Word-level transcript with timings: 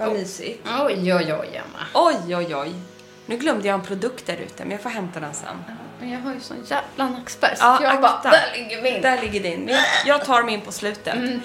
Vad 0.00 0.12
mysigt. 0.12 0.66
Oj, 0.86 1.14
oj, 1.14 1.34
oj, 1.40 1.48
Emma. 1.56 1.84
Oj, 1.94 2.36
oj, 2.36 2.54
oj. 2.56 2.72
Nu 3.26 3.36
glömde 3.36 3.68
jag 3.68 3.74
en 3.74 3.82
produkt 3.86 4.26
där 4.26 4.36
ute, 4.36 4.62
men 4.64 4.70
jag 4.70 4.80
får 4.80 4.90
hämta 4.90 5.20
den 5.20 5.34
sen. 5.34 5.56
Men 6.00 6.10
jag 6.10 6.20
har 6.20 6.34
ju 6.34 6.40
sån 6.40 6.56
jävla 6.66 7.08
nackspärr 7.18 7.54
så 7.54 7.64
Ja, 7.64 7.78
jag 7.82 7.92
akta. 7.92 8.00
bara, 8.02 8.30
där 8.32 8.58
ligger 8.58 8.82
min. 8.82 9.02
Där 9.02 9.20
ligger 9.20 9.40
din. 9.40 9.60
Men 9.60 9.76
Jag 10.06 10.24
tar 10.24 10.42
min 10.42 10.60
på 10.60 10.72
slutet. 10.72 11.14
Mm. 11.14 11.40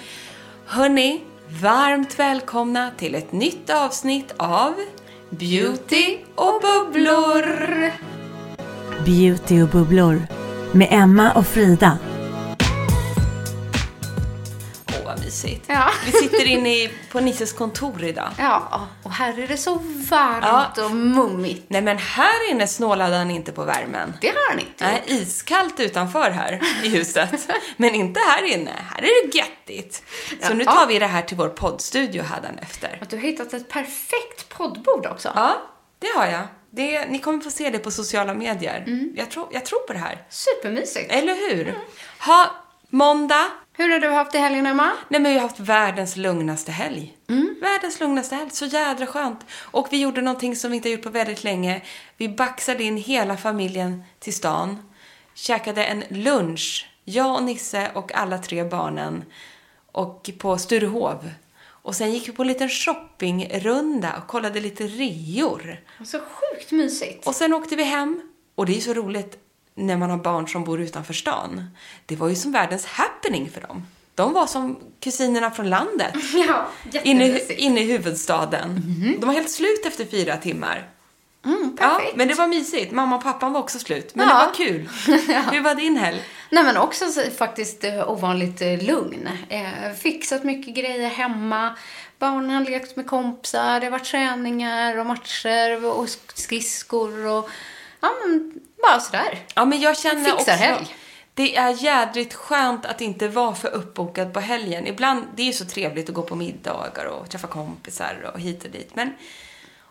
Hörni, 0.66 1.20
varmt 1.62 2.18
välkomna 2.18 2.90
till 2.96 3.14
ett 3.14 3.32
nytt 3.32 3.70
avsnitt 3.70 4.34
av 4.36 4.74
Beauty 5.30 6.18
och 6.34 6.60
bubblor. 6.62 7.46
Beauty 9.04 9.62
och 9.62 9.68
bubblor 9.68 10.22
med 10.72 10.88
Emma 10.90 11.32
och 11.32 11.46
Frida. 11.46 11.98
Mysigt. 15.26 15.64
Ja. 15.66 15.90
Vi 16.06 16.12
sitter 16.12 16.44
inne 16.46 16.74
i, 16.76 16.90
på 17.12 17.20
Nisses 17.20 17.52
kontor 17.52 18.04
idag. 18.04 18.28
Ja, 18.38 18.88
och 19.02 19.10
här 19.10 19.38
är 19.40 19.46
det 19.48 19.56
så 19.56 19.74
varmt 20.10 20.44
Ja. 20.76 20.84
och 20.84 20.90
mummigt. 20.90 21.64
Nej, 21.68 21.82
men 21.82 21.98
här 21.98 22.50
inne 22.50 22.66
snålade 22.66 23.16
han 23.16 23.30
inte 23.30 23.52
på 23.52 23.64
värmen. 23.64 24.12
Det 24.20 24.28
har 24.28 24.50
han 24.50 24.58
inte 24.58 24.84
Nej, 24.84 25.02
iskallt 25.06 25.80
utanför 25.80 26.30
här 26.30 26.60
i 26.82 26.88
huset. 26.88 27.48
Men 27.76 27.94
inte 27.94 28.20
här 28.20 28.42
inne. 28.44 28.72
Här 28.90 28.98
är 29.02 29.26
det 29.28 29.38
göttigt. 29.38 30.02
Så 30.42 30.54
nu 30.54 30.64
Ja. 30.64 30.72
tar 30.72 30.86
vi 30.86 30.98
det 30.98 31.06
här 31.06 31.22
till 31.22 31.36
vår 31.36 31.48
poddstudio 31.48 32.24
efter. 32.62 32.98
Att 33.02 33.10
du 33.10 33.16
har 33.16 33.22
hittat 33.22 33.54
ett 33.54 33.68
perfekt 33.68 34.48
poddbord 34.48 35.06
också. 35.06 35.32
Ja, 35.34 35.62
det 35.98 36.08
har 36.18 36.26
jag. 36.26 36.42
Det, 36.70 37.06
ni 37.06 37.18
kommer 37.18 37.40
få 37.40 37.50
se 37.50 37.70
det 37.70 37.78
på 37.78 37.90
sociala 37.90 38.34
medier. 38.34 38.84
Mm. 38.86 39.12
Jag, 39.16 39.30
tror, 39.30 39.48
jag 39.50 39.64
tror 39.64 39.78
på 39.86 39.92
det 39.92 39.98
här. 39.98 40.22
Supermysigt. 40.30 41.12
Eller 41.12 41.34
hur? 41.34 41.74
Ha, 42.26 42.50
måndag. 42.90 43.44
Hur 43.78 43.88
har 43.88 43.98
du 43.98 44.08
haft 44.08 44.34
i 44.34 44.38
helgen, 44.38 44.66
Emma? 44.66 44.92
Nej, 45.08 45.20
men 45.20 45.32
vi 45.32 45.38
har 45.38 45.42
haft 45.42 45.60
världens 45.60 46.16
lugnaste 46.16 46.72
helg. 46.72 47.16
Världens 47.60 48.00
lugnaste 48.00 48.34
helg. 48.34 48.50
Så 48.50 48.64
jädra 48.64 49.06
skönt. 49.06 49.46
Och 49.52 49.88
vi 49.90 50.00
gjorde 50.00 50.22
någonting 50.22 50.56
som 50.56 50.70
vi 50.70 50.76
inte 50.76 50.88
har 50.88 50.92
gjort 50.92 51.02
på 51.02 51.10
väldigt 51.10 51.44
länge. 51.44 51.82
Vi 52.16 52.28
baxade 52.28 52.82
in 52.82 52.96
hela 52.96 53.36
familjen 53.36 54.02
till 54.18 54.34
stan. 54.34 54.78
Käkade 55.34 55.84
en 55.84 56.04
lunch. 56.08 56.90
Jag 57.04 57.34
och 57.34 57.42
Nisse 57.42 57.90
och 57.94 58.14
alla 58.14 58.38
tre 58.38 58.64
barnen. 58.64 59.24
Och 59.92 60.30
på 60.38 60.58
Sturehov. 60.58 61.30
Och 61.64 61.94
sen 61.94 62.12
gick 62.12 62.28
vi 62.28 62.32
på 62.32 62.42
en 62.42 62.48
liten 62.48 62.68
shoppingrunda 62.68 64.14
och 64.22 64.28
kollade 64.28 64.60
lite 64.60 64.84
reor. 64.84 65.80
Så 66.04 66.18
sjukt 66.18 66.72
mysigt. 66.72 67.26
Och 67.26 67.34
sen 67.34 67.54
åkte 67.54 67.76
vi 67.76 67.84
hem. 67.84 68.20
Och 68.54 68.66
det 68.66 68.76
är 68.76 68.80
så 68.80 68.94
roligt 68.94 69.38
när 69.78 69.96
man 69.96 70.10
har 70.10 70.16
barn 70.18 70.48
som 70.48 70.64
bor 70.64 70.80
utanför 70.80 71.14
stan. 71.14 71.64
Det 72.06 72.16
var 72.16 72.28
ju 72.28 72.34
som 72.34 72.52
världens 72.52 72.86
happening 72.86 73.50
för 73.54 73.60
dem. 73.60 73.86
De 74.14 74.32
var 74.32 74.46
som 74.46 74.78
kusinerna 75.00 75.50
från 75.50 75.70
landet. 75.70 76.14
Ja, 76.48 76.66
Inne, 77.02 77.38
inne 77.48 77.80
i 77.80 77.84
huvudstaden. 77.84 78.82
De 79.20 79.26
var 79.26 79.34
helt 79.34 79.50
slut 79.50 79.86
efter 79.86 80.04
fyra 80.04 80.36
timmar. 80.36 80.88
Mm, 81.44 81.76
Ja, 81.80 82.00
men 82.14 82.28
det 82.28 82.34
var 82.34 82.46
mysigt. 82.46 82.92
Mamma 82.92 83.16
och 83.16 83.22
pappan 83.22 83.52
var 83.52 83.60
också 83.60 83.78
slut. 83.78 84.14
Men 84.14 84.28
Ja. 84.28 84.34
det 84.34 84.46
var 84.46 84.54
kul. 84.54 84.88
Hur 85.52 85.60
var 85.62 85.74
din 85.74 85.96
helg? 85.96 86.22
Nej 86.50 86.64
men 86.64 86.76
också 86.76 87.06
så, 87.12 87.20
faktiskt 87.38 87.84
eh, 87.84 88.10
ovanligt 88.10 88.62
eh, 88.62 88.82
lugn. 88.86 89.28
Eh, 89.48 89.92
fixat 90.02 90.44
mycket 90.44 90.74
grejer 90.74 91.08
hemma. 91.08 91.76
Barnen 92.18 92.50
har 92.50 92.64
lekt 92.64 92.96
med 92.96 93.06
kompisar. 93.06 93.80
Det 93.80 93.86
har 93.86 93.90
varit 93.90 94.04
träningar 94.04 94.98
och 94.98 95.06
matcher 95.06 95.84
och 95.84 96.08
skridskor 96.34 97.26
och 97.26 97.50
ja 98.00 98.08
men 98.22 98.60
bara 98.82 99.00
sådär. 99.00 99.38
Ja, 99.54 99.64
men 99.64 99.80
jag 99.80 99.98
känner 99.98 100.24
Fixar 100.24 100.34
också... 100.34 100.50
helg. 100.50 100.96
Det 101.34 101.56
är 101.56 101.84
jädrigt 101.84 102.34
skönt 102.34 102.86
att 102.86 103.00
inte 103.00 103.28
vara 103.28 103.54
för 103.54 103.68
uppbokad 103.68 104.32
på 104.32 104.40
helgen. 104.40 104.86
Ibland, 104.86 105.26
det 105.36 105.42
är 105.42 105.46
ju 105.46 105.52
så 105.52 105.64
trevligt 105.64 106.08
att 106.08 106.14
gå 106.14 106.22
på 106.22 106.34
middagar 106.34 107.06
och 107.06 107.30
träffa 107.30 107.46
kompisar 107.46 108.30
och 108.34 108.40
hit 108.40 108.64
och 108.64 108.70
dit. 108.70 108.94
Men 108.94 109.12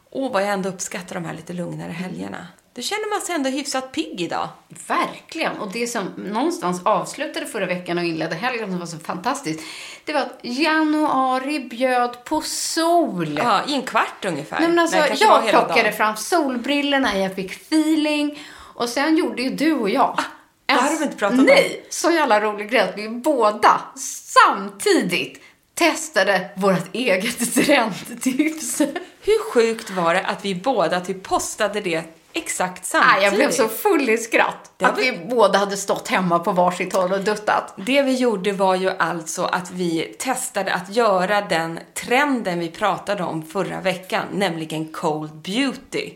åh, 0.10 0.32
vad 0.32 0.44
jag 0.44 0.50
ändå 0.50 0.70
uppskattar 0.70 1.16
de 1.16 1.26
här 1.26 1.34
lite 1.34 1.54
lugnare 1.54 1.92
helgerna. 1.92 2.48
Då 2.76 2.82
känner 2.82 3.10
man 3.10 3.22
sig 3.22 3.36
ändå 3.36 3.50
hyfsat 3.50 3.92
pigg 3.92 4.22
idag. 4.22 4.48
Verkligen. 4.88 5.58
Och 5.58 5.72
det 5.72 5.88
som 5.88 6.06
någonstans 6.18 6.82
avslutade 6.86 7.46
förra 7.46 7.66
veckan 7.66 7.98
och 7.98 8.04
inledde 8.04 8.36
helgen 8.36 8.70
som 8.70 8.80
var 8.80 8.86
så 8.86 9.00
fantastiskt. 9.00 9.64
Det 10.06 10.14
var 10.14 10.22
att 10.22 10.40
januari 10.42 11.60
bjöd 11.60 12.24
på 12.24 12.42
sol. 12.42 13.40
Ja, 13.44 13.62
i 13.68 13.74
en 13.74 13.82
kvart 13.82 14.26
ungefär. 14.26 14.60
Nej, 14.60 14.70
men 14.70 14.80
alltså, 14.80 14.98
Nej, 14.98 15.18
jag 15.20 15.50
plockade 15.50 15.92
fram 15.92 16.16
solbrillorna, 16.16 17.18
jag 17.18 17.36
fick 17.36 17.52
feeling. 17.52 18.40
Och 18.74 18.90
sen 18.90 19.18
gjorde 19.18 19.42
ju 19.42 19.50
du 19.50 19.74
och 19.74 19.90
jag. 19.90 20.20
det 20.66 20.74
har 20.74 20.94
väl 20.94 21.04
inte 21.04 21.18
pratat 21.18 21.40
om? 21.40 21.46
Nej, 21.46 21.86
så 21.90 22.12
jävla 22.12 22.42
rolig 22.42 22.70
grej 22.70 22.82
att 22.82 22.98
vi 22.98 23.10
båda 23.10 23.82
samtidigt 23.96 25.42
testade 25.74 26.50
vårt 26.56 26.96
eget 26.96 27.54
trendtips. 27.66 28.82
Hur 29.22 29.52
sjukt 29.52 29.90
var 29.90 30.14
det 30.14 30.22
att 30.22 30.46
vi 30.46 30.56
båda 30.56 31.00
typ 31.00 31.24
postade 31.24 31.82
det 31.82 32.04
exakt 32.36 32.86
samtidigt? 32.86 33.16
Nej, 33.16 33.24
jag 33.26 33.34
blev 33.34 33.52
så 33.52 33.68
full 33.68 34.10
i 34.10 34.18
skratt. 34.18 34.72
Det 34.78 34.86
Att 34.86 34.98
vi- 35.00 35.12
vi 35.12 35.18
båda 35.30 35.60
hade 35.60 35.78
stått 35.78 36.08
hemma 36.08 36.40
på 36.40 36.52
varsitt 36.52 36.94
håll 36.94 37.12
och 37.14 37.20
duttat. 37.24 37.74
Det 37.78 38.02
vi 38.02 38.14
gjorde 38.16 38.52
var 38.52 38.76
ju 38.76 38.90
alltså 38.98 39.44
att 39.44 39.72
vi 39.72 40.16
testade 40.20 40.74
att 40.74 40.96
göra 40.96 41.42
den 41.42 41.80
trenden 41.94 42.60
vi 42.60 42.70
pratade 42.70 43.24
om 43.24 43.44
förra 43.44 43.82
veckan, 43.82 44.26
nämligen 44.34 44.92
cold 44.92 45.34
beauty. 45.36 46.12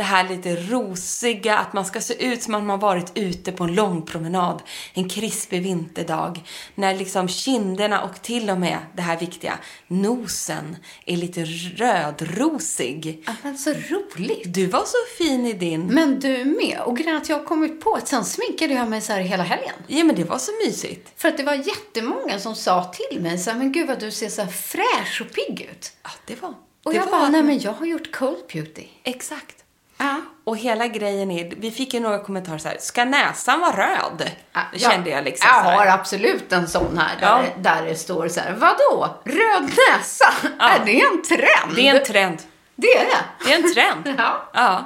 Det 0.00 0.04
här 0.04 0.28
lite 0.28 0.56
rosiga, 0.56 1.58
att 1.58 1.72
man 1.72 1.84
ska 1.84 2.00
se 2.00 2.24
ut 2.26 2.42
som 2.42 2.54
att 2.54 2.62
man 2.62 2.78
varit 2.78 3.12
ute 3.14 3.52
på 3.52 3.64
en 3.64 3.74
lång 3.74 4.02
promenad 4.02 4.62
en 4.94 5.08
krispig 5.08 5.62
vinterdag. 5.62 6.42
När 6.74 6.94
liksom 6.94 7.28
kinderna 7.28 8.02
och 8.02 8.22
till 8.22 8.50
och 8.50 8.60
med, 8.60 8.78
det 8.94 9.02
här 9.02 9.18
viktiga, 9.18 9.58
nosen 9.88 10.76
är 11.06 11.16
lite 11.16 11.44
rödrosig. 11.44 13.22
Ja, 13.26 13.32
men 13.42 13.58
så 13.58 13.70
roligt. 13.70 14.54
Du 14.54 14.66
var 14.66 14.84
så 14.84 15.24
fin 15.24 15.46
i 15.46 15.52
din. 15.52 15.86
Men 15.86 16.20
du 16.20 16.44
med. 16.44 16.80
Och 16.84 16.96
grejen 16.96 17.16
att 17.16 17.28
jag 17.28 17.46
kom 17.46 17.64
ut 17.64 17.80
på 17.80 17.94
att 17.94 18.08
sen 18.08 18.24
sminkade 18.24 18.74
jag 18.74 18.88
mig 18.88 19.00
så 19.00 19.12
här 19.12 19.20
hela 19.20 19.42
helgen. 19.42 19.74
Ja, 19.86 20.04
men 20.04 20.16
det 20.16 20.24
var 20.24 20.38
så 20.38 20.52
mysigt. 20.66 21.12
För 21.16 21.28
att 21.28 21.36
det 21.36 21.42
var 21.42 21.54
jättemånga 21.54 22.38
som 22.38 22.54
sa 22.54 22.84
till 22.84 23.20
mig 23.20 23.38
så 23.38 23.50
här, 23.50 23.58
men 23.58 23.72
gud 23.72 23.88
vad 23.88 24.00
du 24.00 24.10
ser 24.10 24.28
så 24.28 24.42
här 24.42 24.50
fräsch 24.50 25.20
och 25.20 25.32
pigg 25.34 25.68
ut. 25.72 25.92
Ja, 26.02 26.10
det 26.26 26.42
var... 26.42 26.54
Och 26.84 26.92
det 26.92 26.98
jag 26.98 27.04
var 27.04 27.12
bara, 27.12 27.28
nej 27.28 27.42
men 27.42 27.58
jag 27.58 27.72
har 27.72 27.86
gjort 27.86 28.12
cold 28.12 28.42
beauty. 28.52 28.86
Exakt. 29.04 29.59
Ja. 30.00 30.16
Och 30.44 30.56
hela 30.56 30.86
grejen 30.86 31.30
är, 31.30 31.52
vi 31.56 31.70
fick 31.70 31.94
ju 31.94 32.00
några 32.00 32.18
kommentarer 32.18 32.58
så 32.58 32.68
här, 32.68 32.76
ska 32.80 33.04
näsan 33.04 33.60
vara 33.60 33.76
röd? 33.76 34.30
Det 34.72 34.78
kände 34.78 35.10
jag 35.10 35.24
liksom 35.24 35.48
Jag 35.54 35.62
har 35.62 35.86
absolut 35.86 36.52
en 36.52 36.68
sån 36.68 36.98
här 36.98 37.20
där, 37.20 37.26
Ja. 37.26 37.42
det, 37.56 37.68
där 37.70 37.86
det 37.86 37.94
står 37.94 38.28
så 38.28 38.40
här, 38.40 38.52
vadå? 38.52 39.14
Röd 39.24 39.62
näsa? 39.62 40.32
Är 40.58 40.84
det 40.84 41.00
en 41.00 41.22
trend? 41.22 41.76
Det 41.76 41.88
är 41.88 41.94
en 41.96 42.04
trend. 42.04 42.38
Det 42.76 42.86
är 42.98 43.04
det. 43.04 43.44
Det 43.44 43.52
är 43.52 43.56
en 43.56 43.74
trend. 43.74 44.18
Ja. 44.18 44.42
ja. 44.54 44.84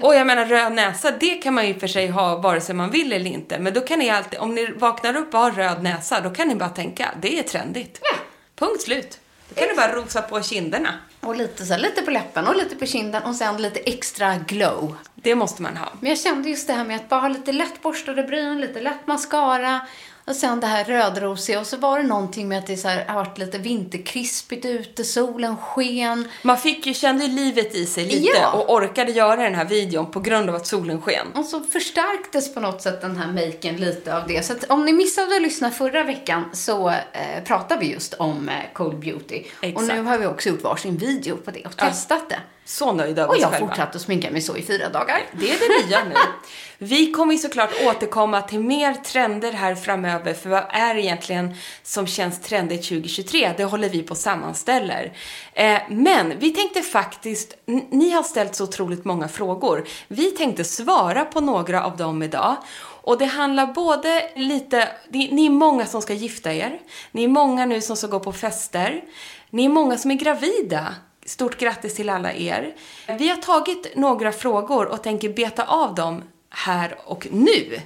Och 0.00 0.14
jag 0.14 0.26
menar 0.26 0.44
röd 0.46 0.72
näsa, 0.72 1.10
det 1.10 1.34
kan 1.34 1.54
man 1.54 1.66
ju 1.68 1.78
för 1.78 1.86
sig 1.86 2.08
ha 2.08 2.36
vare 2.36 2.60
sig 2.60 2.74
man 2.74 2.90
vill 2.90 3.12
eller 3.12 3.30
inte. 3.30 3.58
Men 3.58 3.72
då 3.74 3.80
kan 3.80 3.98
ni 3.98 4.10
alltid, 4.10 4.38
om 4.40 4.54
ni 4.54 4.66
vaknar 4.72 5.16
upp 5.16 5.34
och 5.34 5.40
har 5.40 5.50
röd 5.50 5.82
näsa, 5.82 6.20
då 6.20 6.30
kan 6.30 6.48
ni 6.48 6.54
bara 6.54 6.68
tänka, 6.68 7.08
det 7.20 7.38
är 7.38 7.42
trendigt. 7.42 7.98
Ja. 8.02 8.16
Punkt 8.58 8.82
slut. 8.82 9.18
Då 9.48 9.54
kan 9.54 9.68
du 9.68 9.74
bara 9.74 9.92
rosa 9.92 10.22
på 10.22 10.42
kinderna. 10.42 10.94
Och 11.20 11.36
lite, 11.36 11.66
så 11.66 11.72
här, 11.72 11.80
lite 11.80 12.02
på 12.02 12.10
läppen 12.10 12.46
och 12.46 12.56
lite 12.56 12.76
på 12.76 12.86
kinden 12.86 13.22
och 13.22 13.34
sen 13.34 13.62
lite 13.62 13.80
extra 13.80 14.36
glow. 14.36 14.96
Det 15.14 15.34
måste 15.34 15.62
man 15.62 15.76
ha. 15.76 15.92
Men 16.00 16.08
jag 16.08 16.18
kände 16.18 16.48
just 16.48 16.66
det 16.66 16.72
här 16.72 16.84
med 16.84 16.96
att 16.96 17.08
bara 17.08 17.20
ha 17.20 17.28
lite 17.28 17.52
lätt 17.52 17.82
borstade 17.82 18.22
bryn, 18.22 18.60
lite 18.60 18.80
lätt 18.80 19.06
mascara 19.06 19.80
och 20.26 20.36
sen 20.36 20.60
det 20.60 20.66
här 20.66 20.84
rödrosiga 20.84 21.60
och 21.60 21.66
så 21.66 21.76
var 21.76 21.98
det 21.98 22.04
någonting 22.06 22.48
med 22.48 22.58
att 22.58 22.66
det 22.66 22.76
så 22.76 22.88
här, 22.88 23.04
har 23.08 23.14
varit 23.14 23.38
lite 23.38 23.58
vinterkrispigt 23.58 24.64
ute, 24.66 25.04
solen 25.04 25.56
sken. 25.56 26.28
Man 26.42 26.58
fick 26.58 26.86
ju, 26.86 26.94
kände 26.94 27.26
livet 27.26 27.74
i 27.74 27.86
sig 27.86 28.04
lite 28.04 28.38
Ja. 28.40 28.52
och 28.52 28.74
orkade 28.74 29.12
göra 29.12 29.36
den 29.42 29.54
här 29.54 29.64
videon 29.64 30.10
på 30.10 30.20
grund 30.20 30.48
av 30.50 30.54
att 30.56 30.66
solen 30.66 31.00
sken. 31.02 31.26
Och 31.34 31.44
så 31.44 31.60
förstärktes 31.60 32.54
på 32.54 32.60
något 32.60 32.82
sätt 32.82 33.00
den 33.00 33.16
här 33.16 33.32
maken 33.32 33.76
lite 33.76 34.16
av 34.16 34.26
det. 34.26 34.42
Så 34.46 34.52
att 34.52 34.64
om 34.64 34.84
ni 34.84 34.92
missade 34.92 35.36
att 35.36 35.42
lyssna 35.42 35.70
förra 35.70 36.04
veckan 36.04 36.44
så 36.52 36.88
eh, 36.88 37.44
pratade 37.44 37.80
vi 37.80 37.92
just 37.92 38.14
om 38.14 38.48
eh, 38.48 38.54
Cold 38.72 38.98
Beauty. 38.98 39.42
Och 39.58 39.64
Exakt. 39.64 39.88
nu 39.94 40.02
har 40.02 40.18
vi 40.18 40.26
också 40.26 40.48
gjort 40.48 40.62
varsin 40.62 40.96
video 40.96 41.36
på 41.36 41.50
det 41.50 41.62
och 41.64 41.72
Ja. 41.76 41.88
testat 41.88 42.28
det. 42.30 42.40
Så 42.68 42.92
nöjda 42.92 43.22
över 43.22 43.28
Och 43.30 43.34
oss 43.36 43.40
jag 43.42 43.50
själva. 43.50 43.66
fortsatte 43.68 43.96
att 43.96 44.02
sminka 44.02 44.30
mig 44.30 44.40
så 44.40 44.56
i 44.56 44.62
fyra 44.62 44.88
dagar. 44.88 45.22
Det 45.32 45.50
är 45.50 45.58
det 45.58 45.86
nya 45.86 46.04
nu. 46.04 46.14
Vi 46.78 47.12
kommer 47.12 47.32
ju 47.32 47.38
såklart 47.38 47.70
återkomma 47.86 48.42
till 48.42 48.60
mer 48.60 48.94
trender 48.94 49.52
här 49.52 49.74
framöver, 49.74 50.34
för 50.34 50.50
vad 50.50 50.64
är 50.70 50.94
det 50.94 51.00
egentligen 51.00 51.54
som 51.82 52.06
känns 52.06 52.40
trendigt 52.40 52.88
2023? 52.88 53.52
Det 53.56 53.64
håller 53.64 53.88
vi 53.88 54.02
på 54.02 54.10
och 54.10 54.16
sammanställer. 54.16 55.12
Eh, 55.52 55.78
men 55.90 56.38
vi 56.38 56.50
tänkte 56.50 56.82
faktiskt, 56.82 57.54
ni 57.90 58.10
har 58.10 58.22
ställt 58.22 58.54
så 58.54 58.64
otroligt 58.64 59.04
många 59.04 59.28
frågor. 59.28 59.84
Vi 60.08 60.30
tänkte 60.30 60.64
svara 60.64 61.24
på 61.24 61.40
några 61.40 61.84
av 61.84 61.96
dem 61.96 62.22
idag. 62.22 62.56
Och 63.02 63.18
det 63.18 63.24
handlar 63.26 63.66
både 63.66 64.30
lite, 64.36 64.88
det- 65.08 65.28
ni 65.32 65.46
är 65.46 65.50
många 65.50 65.86
som 65.86 66.02
ska 66.02 66.12
gifta 66.12 66.52
er, 66.54 66.78
ni 67.12 67.24
är 67.24 67.28
många 67.28 67.66
nu 67.66 67.80
som 67.80 67.96
ska 67.96 68.06
gå 68.06 68.20
på 68.20 68.32
fester, 68.32 69.04
ni 69.50 69.64
är 69.64 69.68
många 69.68 69.98
som 69.98 70.10
är 70.10 70.14
gravida. 70.14 70.94
Stort 71.26 71.58
grattis 71.58 71.94
till 71.94 72.08
alla 72.08 72.32
er. 72.32 72.74
Vi 73.18 73.28
har 73.28 73.36
tagit 73.36 73.96
några 73.96 74.32
frågor 74.32 74.86
och 74.86 75.02
tänker 75.02 75.28
beta 75.28 75.64
av 75.64 75.94
dem 75.94 76.22
här 76.50 76.98
och 77.04 77.26
nu. 77.30 77.80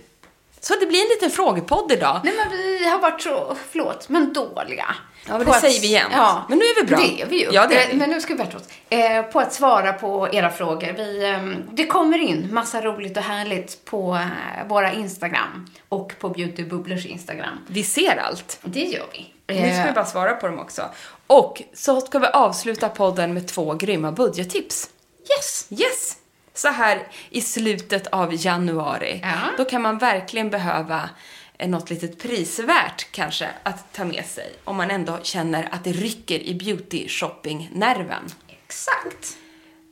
Så 0.60 0.74
det 0.80 0.86
blir 0.86 1.00
en 1.00 1.08
liten 1.08 1.30
frågepodd 1.30 1.92
idag. 1.92 2.20
Nej 2.24 2.34
men 2.36 2.58
vi 2.58 2.88
har 2.88 2.98
varit 2.98 3.22
så, 3.22 3.56
förlåt, 3.70 4.08
men 4.08 4.32
dåliga. 4.32 4.94
Ja, 5.28 5.38
men 5.38 5.46
det 5.46 5.52
säger 5.52 5.80
vi 5.80 5.86
jämt. 5.86 6.12
Ja, 6.12 6.46
Men 6.48 6.58
nu 6.58 6.64
är 6.64 6.82
vi 6.82 6.86
bra. 6.86 6.98
Det 6.98 7.22
är 7.22 7.26
vi 7.26 7.40
ju. 7.44 7.48
Ja, 7.52 7.66
det 7.66 7.74
är 7.76 7.84
Eh, 7.84 7.88
vi. 7.90 7.96
Men 7.96 8.10
nu 8.10 8.20
ska 8.20 8.34
vi 8.34 8.38
bättra 8.38 8.58
oss. 8.58 8.68
Eh, 8.88 9.22
på 9.22 9.40
att 9.40 9.52
svara 9.52 9.92
på 9.92 10.28
era 10.32 10.50
frågor. 10.50 10.92
Vi, 10.96 11.24
ehm, 11.26 11.56
det 11.72 11.86
kommer 11.86 12.18
in 12.18 12.54
massa 12.54 12.80
roligt 12.80 13.16
och 13.16 13.22
härligt 13.22 13.84
på 13.84 14.14
eh, 14.14 14.66
våra 14.68 14.92
Instagram 14.92 15.66
och 15.88 16.12
på 16.18 16.28
Beauty 16.28 16.64
Bubblers 16.64 17.06
Instagram. 17.06 17.58
Vi 17.66 17.84
ser 17.84 18.16
allt. 18.16 18.58
Det 18.62 18.84
gör 18.84 19.06
vi. 19.12 19.26
Nu 19.54 19.72
ska 19.72 19.82
vi 19.82 19.88
Eh, 19.88 19.94
bara 19.94 20.04
svara 20.06 20.34
på 20.34 20.46
dem 20.46 20.58
också. 20.58 20.82
Och 21.26 21.62
så 21.72 22.00
ska 22.00 22.18
vi 22.18 22.26
avsluta 22.26 22.88
podden 22.88 23.34
med 23.34 23.48
två 23.48 23.74
grymma 23.74 24.12
budgettips. 24.12 24.90
Yes! 25.36 25.66
Yes! 25.70 26.16
Så 26.54 26.68
här 26.68 27.08
i 27.30 27.40
slutet 27.40 28.06
av 28.06 28.46
januari. 28.46 29.20
Ja. 29.22 29.36
Då 29.56 29.64
kan 29.64 29.82
man 29.82 29.98
verkligen 29.98 30.50
behöva 30.50 31.10
eh, 31.58 31.68
något 31.68 31.90
litet 31.90 32.22
prisvärt 32.22 33.06
kanske 33.12 33.48
att 33.62 33.92
ta 33.92 34.04
med 34.04 34.24
sig. 34.26 34.52
Om 34.64 34.76
man 34.76 34.90
ändå 34.90 35.18
känner 35.22 35.68
att 35.72 35.84
det 35.84 35.92
rycker 35.92 36.38
i 36.38 36.54
beauty-shopping-nerven. 36.54 38.32
Exakt. 38.48 39.36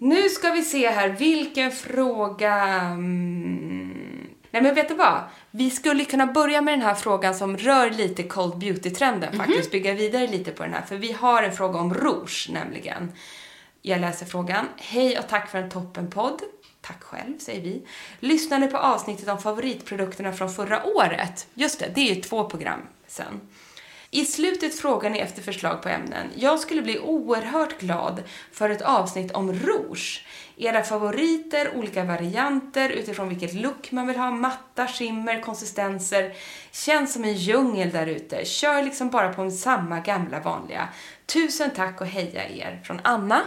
Nu 0.00 0.28
ska 0.28 0.50
vi 0.50 0.62
se 0.62 0.90
här, 0.90 1.08
vilken 1.08 1.72
fråga... 1.72 2.54
Mm. 2.54 3.87
Nej 4.50 4.62
men 4.62 4.74
vet 4.74 4.88
du 4.88 4.94
vad? 4.94 5.22
Vi 5.50 5.70
skulle 5.70 6.04
kunna 6.04 6.26
börja 6.26 6.60
med 6.60 6.74
den 6.74 6.82
här 6.82 6.94
frågan 6.94 7.34
som 7.34 7.56
rör 7.56 7.90
lite 7.90 8.22
cold 8.22 8.54
beauty-trenden 8.54 9.36
faktiskt. 9.36 9.70
Bygga 9.70 9.94
vidare 9.94 10.26
lite 10.26 10.50
på 10.50 10.62
den 10.62 10.72
här. 10.72 10.82
För 10.82 10.96
vi 10.96 11.12
har 11.12 11.42
en 11.42 11.52
fråga 11.52 11.78
om 11.78 11.94
rouge 11.94 12.48
nämligen. 12.50 13.12
Jag 13.82 14.00
läser 14.00 14.26
frågan. 14.26 14.68
Hej 14.76 15.18
och 15.18 15.28
tack 15.28 15.50
för 15.50 15.58
en 15.58 15.70
toppenpodd. 15.70 16.42
Tack 16.80 17.02
själv, 17.02 17.38
säger 17.38 17.62
vi. 17.62 17.86
Lyssnade 18.20 18.66
på 18.66 18.78
avsnittet 18.78 19.28
om 19.28 19.38
favoritprodukterna 19.38 20.32
från 20.32 20.50
förra 20.50 20.84
året. 20.84 21.46
Just 21.54 21.80
det, 21.80 21.92
det 21.94 22.00
är 22.10 22.14
ju 22.14 22.22
två 22.22 22.50
program 22.50 22.80
sen. 23.06 23.40
I 24.10 24.24
slutet 24.24 24.80
frågar 24.80 25.10
ni 25.10 25.18
efter 25.18 25.42
förslag 25.42 25.82
på 25.82 25.88
ämnen. 25.88 26.26
Jag 26.34 26.60
skulle 26.60 26.82
bli 26.82 26.98
oerhört 26.98 27.80
glad 27.80 28.22
för 28.52 28.70
ett 28.70 28.82
avsnitt 28.82 29.32
om 29.32 29.52
rouge. 29.52 30.26
Era 30.60 30.82
favoriter, 30.82 31.76
olika 31.76 32.04
varianter 32.04 32.88
utifrån 32.88 33.28
vilket 33.28 33.54
look 33.54 33.92
man 33.92 34.06
vill 34.06 34.16
ha, 34.16 34.30
matta, 34.30 34.86
skimmer, 34.86 35.40
konsistenser. 35.40 36.34
Känns 36.72 37.12
som 37.12 37.24
en 37.24 37.34
djungel 37.34 37.90
där 37.90 38.06
ute. 38.06 38.44
Kör 38.44 38.82
liksom 38.82 39.10
bara 39.10 39.32
på 39.32 39.50
samma 39.50 40.00
gamla 40.00 40.40
vanliga. 40.40 40.88
Tusen 41.26 41.70
tack 41.70 42.00
och 42.00 42.06
heja 42.06 42.48
er. 42.48 42.80
Från 42.84 43.00
Anna. 43.04 43.42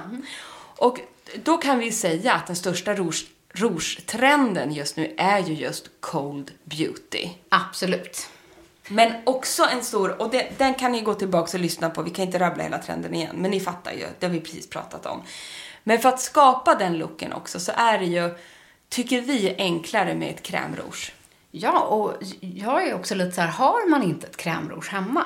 Och 0.77 0.99
då 1.43 1.57
kan 1.57 1.79
vi 1.79 1.91
säga 1.91 2.33
att 2.33 2.47
den 2.47 2.55
största 2.55 2.93
rouge- 2.93 3.27
rouge-trenden 3.53 4.73
just 4.73 4.97
nu 4.97 5.15
är 5.17 5.39
ju 5.39 5.53
just 5.53 5.89
cold 5.99 6.51
beauty. 6.63 7.29
Absolut. 7.49 8.29
Men 8.87 9.13
också 9.23 9.63
en 9.63 9.83
stor, 9.83 10.21
och 10.21 10.29
det, 10.29 10.51
den 10.57 10.73
kan 10.73 10.91
ni 10.91 11.01
gå 11.01 11.13
tillbaka 11.13 11.57
och 11.57 11.61
lyssna 11.61 11.89
på, 11.89 12.01
vi 12.01 12.09
kan 12.09 12.25
inte 12.25 12.39
rabbla 12.39 12.63
hela 12.63 12.77
trenden 12.77 13.13
igen, 13.15 13.35
men 13.35 13.51
ni 13.51 13.59
fattar 13.59 13.91
ju, 13.91 14.05
det 14.19 14.25
har 14.25 14.33
vi 14.33 14.39
precis 14.39 14.69
pratat 14.69 15.05
om. 15.05 15.23
Men 15.83 15.99
för 15.99 16.09
att 16.09 16.21
skapa 16.21 16.75
den 16.75 16.97
looken 16.97 17.33
också 17.33 17.59
så 17.59 17.71
är 17.75 17.99
det 17.99 18.05
ju, 18.05 18.35
tycker 18.89 19.21
vi, 19.21 19.55
enklare 19.57 20.15
med 20.15 20.29
ett 20.29 20.43
krämrouge. 20.43 21.13
Ja, 21.51 21.79
och 21.79 22.17
jag 22.39 22.87
är 22.87 22.93
också 22.93 23.15
lite 23.15 23.31
så 23.31 23.41
här, 23.41 23.47
har 23.47 23.89
man 23.89 24.03
inte 24.03 24.27
ett 24.27 24.37
krämrouge 24.37 24.89
hemma, 24.91 25.25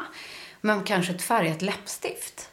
men 0.62 0.84
kanske 0.84 1.14
ett 1.14 1.22
färgat 1.22 1.62
läppstift. 1.62 2.50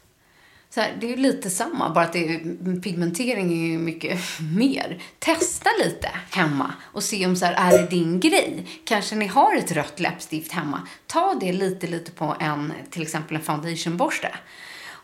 Så 0.74 0.80
här, 0.80 0.96
det 1.00 1.06
är 1.06 1.10
ju 1.10 1.16
lite 1.16 1.50
samma, 1.50 1.90
bara 1.90 2.04
att 2.04 2.12
det 2.12 2.34
är, 2.34 2.80
pigmentering 2.80 3.52
är 3.52 3.66
ju 3.66 3.78
mycket 3.78 4.20
mer. 4.56 5.02
Testa 5.18 5.70
lite 5.84 6.08
hemma 6.30 6.72
och 6.82 7.02
se 7.02 7.26
om 7.26 7.36
så 7.36 7.44
här, 7.44 7.72
är 7.72 7.78
det 7.78 7.86
din 7.86 8.20
grej? 8.20 8.66
Kanske 8.84 9.14
ni 9.14 9.26
har 9.26 9.56
ett 9.56 9.72
rött 9.72 10.00
läppstift 10.00 10.52
hemma. 10.52 10.88
Ta 11.06 11.34
det 11.40 11.52
lite, 11.52 11.86
lite 11.86 12.10
på 12.10 12.36
en, 12.40 12.72
till 12.90 13.02
exempel 13.02 13.36
en 13.36 13.42
foundationborste. 13.42 14.28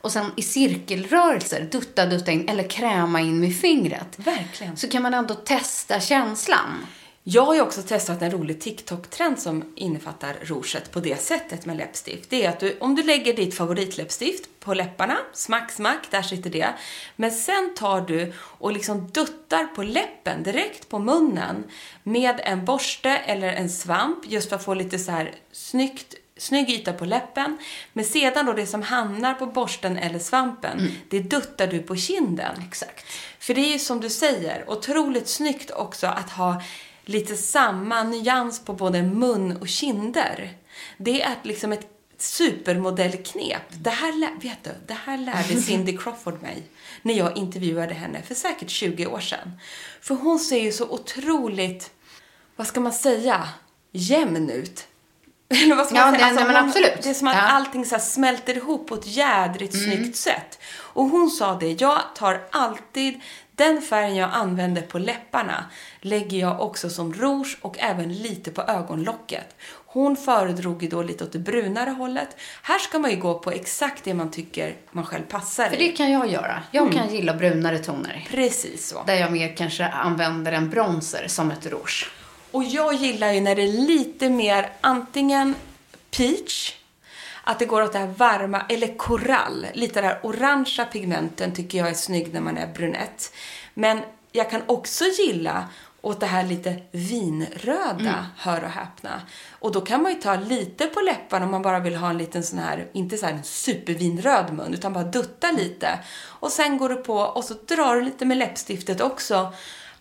Och 0.00 0.12
sen 0.12 0.30
i 0.36 0.42
cirkelrörelser, 0.42 1.68
dutta, 1.72 2.06
dutta 2.06 2.32
in 2.32 2.48
eller 2.48 2.62
kräma 2.62 3.20
in 3.20 3.40
med 3.40 3.60
fingret. 3.60 4.18
Verkligen. 4.18 4.76
Så 4.76 4.88
kan 4.88 5.02
man 5.02 5.14
ändå 5.14 5.34
testa 5.34 6.00
känslan. 6.00 6.86
Jag 7.30 7.42
har 7.42 7.54
ju 7.54 7.60
också 7.60 7.82
testat 7.82 8.22
en 8.22 8.30
rolig 8.30 8.60
TikTok-trend 8.60 9.38
som 9.38 9.72
innefattar 9.76 10.36
rouget 10.42 10.90
på 10.90 11.00
det 11.00 11.22
sättet 11.22 11.66
med 11.66 11.76
läppstift. 11.76 12.30
Det 12.30 12.44
är 12.44 12.48
att 12.48 12.60
du, 12.60 12.78
om 12.80 12.94
du 12.94 13.02
lägger 13.02 13.36
ditt 13.36 13.54
favoritläppstift 13.54 14.60
på 14.60 14.74
läpparna, 14.74 15.16
smack, 15.32 15.70
smack, 15.70 16.10
där 16.10 16.22
sitter 16.22 16.50
det. 16.50 16.74
Men 17.16 17.30
sen 17.30 17.74
tar 17.76 18.00
du 18.00 18.32
och 18.38 18.72
liksom 18.72 19.10
duttar 19.10 19.64
på 19.64 19.82
läppen 19.82 20.42
direkt 20.42 20.88
på 20.88 20.98
munnen 20.98 21.64
med 22.02 22.40
en 22.44 22.64
borste 22.64 23.10
eller 23.10 23.52
en 23.52 23.70
svamp 23.70 24.18
just 24.26 24.48
för 24.48 24.56
att 24.56 24.64
få 24.64 24.74
lite 24.74 24.98
så 24.98 25.10
här 25.10 25.34
snyggt 25.52 26.14
snygg 26.38 26.70
yta 26.70 26.92
på 26.92 27.04
läppen. 27.04 27.58
Men 27.92 28.04
sedan 28.04 28.46
då 28.46 28.52
det 28.52 28.66
som 28.66 28.82
hamnar 28.82 29.34
på 29.34 29.46
borsten 29.46 29.96
eller 29.96 30.18
svampen, 30.18 30.92
det 31.08 31.20
duttar 31.20 31.66
du 31.66 31.78
på 31.78 31.96
kinden. 31.96 32.62
Exakt. 32.68 33.06
För 33.38 33.54
det 33.54 33.60
är 33.60 33.72
ju 33.72 33.78
som 33.78 34.00
du 34.00 34.10
säger, 34.10 34.70
otroligt 34.70 35.28
snyggt 35.28 35.70
också 35.70 36.06
att 36.06 36.30
ha 36.30 36.62
lite 37.04 37.36
samma 37.36 38.02
nyans 38.02 38.64
på 38.64 38.72
både 38.72 39.02
mun 39.02 39.56
och 39.56 39.68
kinder. 39.68 40.52
Det 40.96 41.22
är 41.22 41.34
liksom 41.42 41.72
ett 41.72 41.88
supermodellknep. 42.18 43.62
Det 43.70 43.90
här, 43.90 44.40
vet 44.40 44.64
du, 44.64 44.70
det 44.86 44.94
här 44.94 45.18
lärde 45.18 45.62
Cindy 45.62 45.96
Crawford 45.96 46.42
mig 46.42 46.62
när 47.02 47.14
jag 47.14 47.36
intervjuade 47.36 47.94
henne 47.94 48.22
för 48.22 48.34
säkert 48.34 48.70
20 48.70 49.06
år 49.06 49.20
sedan. 49.20 49.52
För 50.00 50.14
hon 50.14 50.38
ser 50.38 50.60
ju 50.60 50.72
så 50.72 50.88
otroligt, 50.88 51.90
vad 52.56 52.66
ska 52.66 52.80
man 52.80 52.92
säga, 52.92 53.48
jämn 53.92 54.50
ut. 54.50 54.87
Eller 55.64 55.76
vad 55.76 55.86
ska 55.86 55.94
Ja, 55.96 56.04
man 56.04 56.14
säga? 56.14 56.26
det- 56.28 56.34
nej, 56.34 56.44
men 56.44 56.56
hon- 56.56 56.64
absolut. 56.68 57.02
Det 57.02 57.10
är 57.10 57.14
som 57.14 57.28
att 57.28 57.34
Ja. 57.36 57.40
allting 57.42 57.84
så 57.84 57.98
smälter 57.98 58.56
ihop 58.56 58.88
på 58.88 58.94
ett 58.94 59.06
jädrigt 59.06 59.82
snyggt 59.84 60.16
sätt. 60.16 60.58
Och 60.76 61.04
hon 61.04 61.30
sa 61.30 61.54
det, 61.54 61.80
jag 61.80 62.00
tar 62.14 62.40
alltid 62.52 63.20
den 63.54 63.82
färgen 63.82 64.16
jag 64.16 64.30
använder 64.32 64.82
på 64.82 64.98
läpparna 64.98 65.64
lägger 66.00 66.38
jag 66.38 66.60
också 66.60 66.90
som 66.90 67.14
rouge 67.14 67.58
och 67.62 67.78
även 67.78 68.12
lite 68.12 68.50
på 68.50 68.62
ögonlocket. 68.62 69.56
Hon 69.86 70.16
föredrog 70.16 70.82
ju 70.82 70.88
då 70.88 71.02
lite 71.02 71.24
åt 71.24 71.32
det 71.32 71.38
brunare 71.38 71.90
hållet. 71.90 72.28
Här 72.62 72.78
ska 72.78 72.98
man 72.98 73.10
ju 73.10 73.16
gå 73.16 73.38
på 73.38 73.50
exakt 73.50 74.04
det 74.04 74.14
man 74.14 74.30
tycker 74.30 74.74
man 74.92 75.06
själv 75.06 75.22
passar 75.22 75.68
För 75.68 75.76
i. 75.76 75.88
det 75.88 75.96
kan 75.96 76.12
jag 76.12 76.28
göra. 76.32 76.62
Jag 76.70 76.92
kan 76.92 77.08
gilla 77.14 77.34
brunare 77.34 77.78
toner. 77.78 78.26
Precis 78.30 78.88
så. 78.88 79.02
Där 79.06 79.14
jag 79.14 79.32
mer 79.32 79.56
kanske 79.56 79.86
använder 79.86 80.52
en 80.52 80.70
bronzer 80.70 81.24
som 81.28 81.50
ett 81.50 81.66
rouge. 81.66 82.10
Och 82.50 82.64
jag 82.64 82.94
gillar 82.94 83.32
ju 83.32 83.40
när 83.40 83.54
det 83.56 83.62
är 83.62 83.72
lite 83.72 84.28
mer 84.28 84.72
antingen 84.80 85.54
peach, 86.16 86.74
Att 87.44 87.58
det 87.58 87.64
går 87.66 87.82
åt 87.82 87.92
det 87.92 87.98
här 87.98 88.06
varma, 88.16 88.62
eller 88.68 88.96
korall. 88.96 89.66
Lite 89.74 90.00
där 90.00 90.20
orangea 90.22 90.84
pigmenten 90.84 91.54
tycker 91.54 91.78
jag 91.78 91.88
är 91.88 91.94
snygg 91.94 92.34
när 92.34 92.40
man 92.40 92.58
är 92.58 92.66
brunett. 92.66 93.32
Men 93.74 94.00
jag 94.32 94.50
kan 94.50 94.62
också 94.66 95.04
gilla 95.04 95.64
åt 96.00 96.20
det 96.20 96.26
här 96.26 96.42
lite 96.46 96.76
vinröda, 96.92 98.00
Mm. 98.00 98.24
hör 98.36 98.64
och 98.64 98.70
häpna. 98.70 99.20
Och 99.50 99.72
då 99.72 99.80
kan 99.80 100.02
man 100.02 100.12
ju 100.12 100.20
ta 100.20 100.36
lite 100.36 100.86
på 100.86 101.00
läpparna 101.00 101.44
om 101.44 101.50
man 101.50 101.62
bara 101.62 101.78
vill 101.78 101.96
ha 101.96 102.10
en 102.10 102.18
liten 102.18 102.42
sån 102.42 102.58
här, 102.58 102.88
inte 102.92 103.16
så 103.16 103.26
här 103.26 103.32
en 103.32 103.44
supervinröd 103.44 104.52
mun, 104.52 104.74
utan 104.74 104.92
bara 104.92 105.04
dutta 105.04 105.50
lite. 105.50 105.98
Och 106.24 106.52
sen 106.52 106.78
går 106.78 106.88
du 106.88 106.96
på 106.96 107.14
och 107.18 107.44
så 107.44 107.54
drar 107.54 107.96
du 107.96 108.02
lite 108.02 108.24
med 108.24 108.36
läppstiftet 108.36 109.00
också 109.00 109.52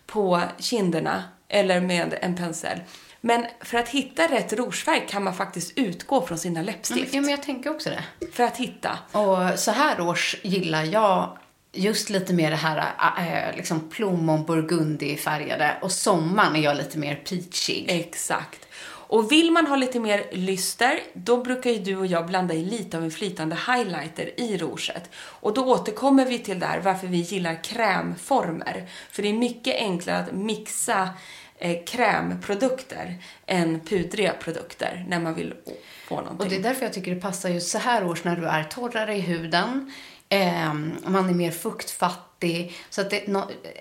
på 0.06 0.42
kinderna 0.58 1.24
eller 1.48 1.80
med 1.80 2.18
en 2.22 2.36
pensel. 2.36 2.80
Men 3.20 3.46
för 3.60 3.78
att 3.78 3.88
hitta 3.88 4.28
rätt 4.28 4.52
rougefärg 4.52 5.06
kan 5.08 5.24
man 5.24 5.34
faktiskt 5.34 5.78
utgå 5.78 6.26
från 6.26 6.38
sina 6.38 6.62
läppstift. 6.62 7.14
Ja, 7.14 7.20
men 7.20 7.30
jag 7.30 7.42
tänker 7.42 7.70
också 7.70 7.90
det. 7.90 8.04
För 8.32 8.44
att 8.44 8.56
hitta. 8.56 8.98
Och 9.12 9.58
så 9.58 9.70
här 9.70 10.00
års 10.00 10.36
gillar 10.42 10.84
jag 10.84 11.38
just 11.72 12.10
lite 12.10 12.32
mer 12.32 12.50
det 12.50 12.56
här 12.56 13.48
äh, 13.50 13.56
liksom 13.56 13.90
plommon 13.90 14.44
burgundy 14.44 15.16
färgade 15.16 15.76
och 15.82 15.92
sommaren 15.92 16.56
är 16.56 16.60
jag 16.60 16.76
lite 16.76 16.98
mer 16.98 17.14
peachig. 17.14 17.86
Exakt. 17.88 18.67
Och 19.08 19.32
vill 19.32 19.50
man 19.50 19.66
ha 19.66 19.76
lite 19.76 20.00
mer 20.00 20.24
lyster, 20.32 21.00
då 21.12 21.42
brukar 21.42 21.70
ju 21.70 21.78
du 21.78 21.96
och 21.96 22.06
jag 22.06 22.26
blanda 22.26 22.54
i 22.54 22.64
lite 22.64 22.96
av 22.96 23.04
en 23.04 23.10
flytande 23.10 23.56
highlighter 23.56 24.40
i 24.40 24.56
rouget. 24.56 25.10
Och 25.16 25.54
då 25.54 25.66
återkommer 25.66 26.24
vi 26.24 26.38
till 26.38 26.58
där 26.58 26.80
varför 26.84 27.06
vi 27.06 27.18
gillar 27.18 27.64
krämformer. 27.64 28.88
För 29.10 29.22
det 29.22 29.28
är 29.28 29.32
mycket 29.32 29.74
enklare 29.74 30.18
att 30.18 30.32
mixa 30.32 31.08
eh, 31.58 31.84
krämprodukter 31.84 33.14
än 33.46 33.80
pudriga 33.80 34.32
produkter 34.32 35.04
när 35.08 35.20
man 35.20 35.34
vill 35.34 35.54
få 36.08 36.14
någonting. 36.14 36.46
Och 36.46 36.48
det 36.50 36.56
är 36.56 36.62
därför 36.62 36.82
jag 36.82 36.92
tycker 36.92 37.14
det 37.14 37.20
passar 37.20 37.48
just 37.48 37.70
så 37.70 37.78
här 37.78 38.06
års 38.06 38.24
när 38.24 38.36
du 38.36 38.46
är 38.46 38.64
torrare 38.64 39.16
i 39.16 39.20
huden. 39.20 39.92
Eh, 40.28 40.74
man 41.04 41.28
är 41.28 41.34
mer 41.34 41.50
fuktfattig. 41.50 42.76
Så 42.90 43.00
att 43.00 43.10
det, 43.10 43.24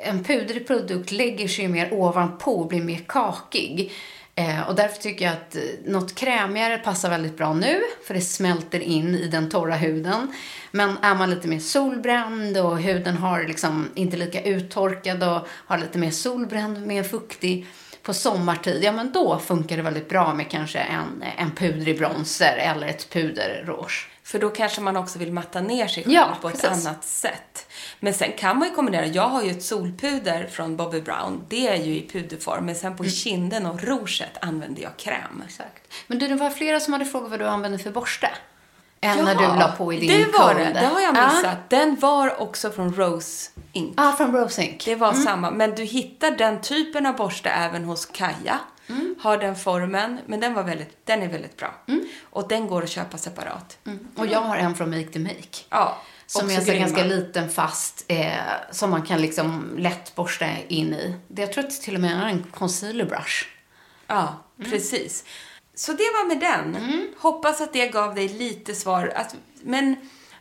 en 0.03 0.23
pudrig 0.23 0.67
produkt 0.67 1.11
lägger 1.11 1.47
sig 1.47 1.65
ju 1.65 1.69
mer 1.69 1.93
ovanpå 1.93 2.59
och 2.59 2.67
blir 2.67 2.81
mer 2.81 3.01
kakig. 3.07 3.91
Eh, 4.39 4.61
och 4.69 4.75
därför 4.75 5.01
tycker 5.01 5.25
jag 5.25 5.33
att 5.33 5.55
eh, 5.55 5.61
något 5.85 6.15
krämigare 6.15 6.77
passar 6.77 7.09
väldigt 7.09 7.37
bra 7.37 7.53
nu. 7.53 7.81
För 8.07 8.13
det 8.13 8.21
smälter 8.21 8.79
in 8.79 9.15
i 9.15 9.27
den 9.27 9.49
torra 9.49 9.75
huden. 9.75 10.33
Men 10.71 10.97
är 11.01 11.15
man 11.15 11.29
lite 11.29 11.47
mer 11.47 11.59
solbränd 11.59 12.57
och 12.57 12.77
huden 12.79 13.17
har 13.17 13.43
liksom 13.43 13.89
inte 13.95 14.17
lika 14.17 14.41
uttorkad 14.43 15.23
och 15.23 15.47
har 15.49 15.77
lite 15.77 15.97
mer 15.97 16.11
solbränd, 16.11 16.87
mer 16.87 17.03
fuktig 17.03 17.67
på 18.03 18.13
sommartid, 18.13 18.83
ja 18.83 18.91
men 18.91 19.11
då 19.11 19.39
funkar 19.39 19.77
det 19.77 19.83
väldigt 19.83 20.09
bra 20.09 20.33
med 20.33 20.49
kanske 20.49 20.79
en, 20.79 21.23
en 21.37 21.51
pudrig 21.51 21.97
bronzer 21.97 22.57
eller 22.57 22.87
ett 22.87 23.09
puderrouge. 23.09 24.07
För 24.23 24.39
då 24.39 24.49
kanske 24.49 24.81
man 24.81 24.97
också 24.97 25.19
vill 25.19 25.33
matta 25.33 25.61
ner 25.61 25.87
sig 25.87 26.03
själv 26.03 26.13
Ja, 26.15 26.37
på 26.41 26.49
ett 26.49 26.61
precis. 26.61 26.85
annat 26.87 27.03
sätt. 27.03 27.66
Men 27.99 28.13
sen 28.13 28.31
kan 28.37 28.59
man 28.59 28.67
ju 28.67 28.73
kombinera. 28.75 29.05
Jag 29.05 29.23
har 29.29 29.43
ju 29.43 29.51
ett 29.51 29.63
solpuder 29.63 30.47
från 30.51 30.77
Bobbi 30.77 31.01
Brown. 31.01 31.43
Det 31.49 31.67
är 31.67 31.75
ju 31.75 31.95
i 31.95 32.09
puderform. 32.11 32.65
Men 32.65 32.75
sen 32.75 32.95
på 32.97 33.03
Mm. 33.03 33.11
kinden 33.11 33.65
och 33.65 33.83
rouget 33.83 34.37
använder 34.41 34.81
jag 34.83 34.97
kräm. 34.97 35.43
Exakt. 35.45 35.93
Men 36.07 36.19
du, 36.19 36.27
det 36.27 36.35
var 36.35 36.49
flera 36.49 36.79
som 36.79 36.93
hade 36.93 37.05
frågat 37.05 37.29
vad 37.29 37.39
du 37.39 37.45
använder 37.47 37.77
för 37.79 37.91
borste. 37.91 38.29
Än 39.01 39.25
när 39.25 39.35
du 39.35 39.41
la 39.59 39.73
på 39.77 39.93
i 39.93 39.99
din 39.99 40.07
det 40.09 40.25
var 40.37 40.47
cold. 40.53 40.59
det. 40.59 40.73
Det 40.73 40.85
har 40.85 41.01
jag 41.01 41.15
Ja. 41.17 41.29
missat. 41.35 41.69
Den 41.69 41.95
var 41.99 42.41
också 42.41 42.71
från 42.71 42.93
Rose 42.95 43.51
Ink. 43.73 43.93
Ja, 43.97 44.13
från 44.17 44.31
Rose 44.35 44.63
Ink. 44.63 44.85
Det 44.85 44.95
var 44.95 45.13
samma. 45.13 45.51
Men 45.51 45.75
du 45.75 45.83
hittar 45.83 46.31
den 46.31 46.61
typen 46.61 47.05
av 47.05 47.15
borste 47.15 47.49
även 47.49 47.83
hos 47.83 48.05
Kaja. 48.05 48.59
Mm. 48.89 49.15
Har 49.21 49.37
den 49.37 49.55
formen, 49.55 50.19
men 50.25 50.39
den, 50.39 50.53
var 50.53 50.63
väldigt, 50.63 51.05
den 51.05 51.21
är 51.23 51.27
väldigt 51.27 51.57
bra. 51.57 51.73
Och 52.23 52.47
den 52.47 52.67
går 52.67 52.83
att 52.83 52.89
köpa 52.89 53.17
separat. 53.17 53.77
Och 54.15 54.27
jag 54.27 54.39
har 54.41 54.57
en 54.57 54.75
från 54.75 54.89
Make 54.89 55.07
to 55.13 55.19
Make. 55.19 55.57
Ja, 55.69 55.97
Som 56.27 56.49
är 56.49 56.69
en 56.69 56.79
ganska 56.79 57.03
liten, 57.03 57.49
fast, 57.49 58.05
eh, 58.07 58.31
som 58.71 58.89
man 58.89 59.01
kan 59.01 59.21
liksom 59.21 59.75
lätt 59.77 60.15
borsta 60.15 60.45
in 60.67 60.93
i. 60.93 61.15
Det, 61.27 61.41
jag 61.41 61.53
tror 61.53 61.63
att 61.63 61.69
det 61.69 61.75
till 61.81 61.95
och 61.95 62.01
med 62.01 62.23
är 62.23 62.27
en 62.27 62.43
concealer 62.51 63.05
brush. 63.05 63.45
Ja, 64.07 64.43
Mm. 64.59 64.71
precis. 64.71 65.23
Så 65.75 65.91
det 65.91 66.03
var 66.03 66.27
med 66.27 66.39
den. 66.39 66.77
Hoppas 67.19 67.61
att 67.61 67.73
det 67.73 67.87
gav 67.87 68.15
dig 68.15 68.27
lite 68.27 68.75
svar. 68.75 69.13
Att, 69.15 69.35
men 69.63 69.95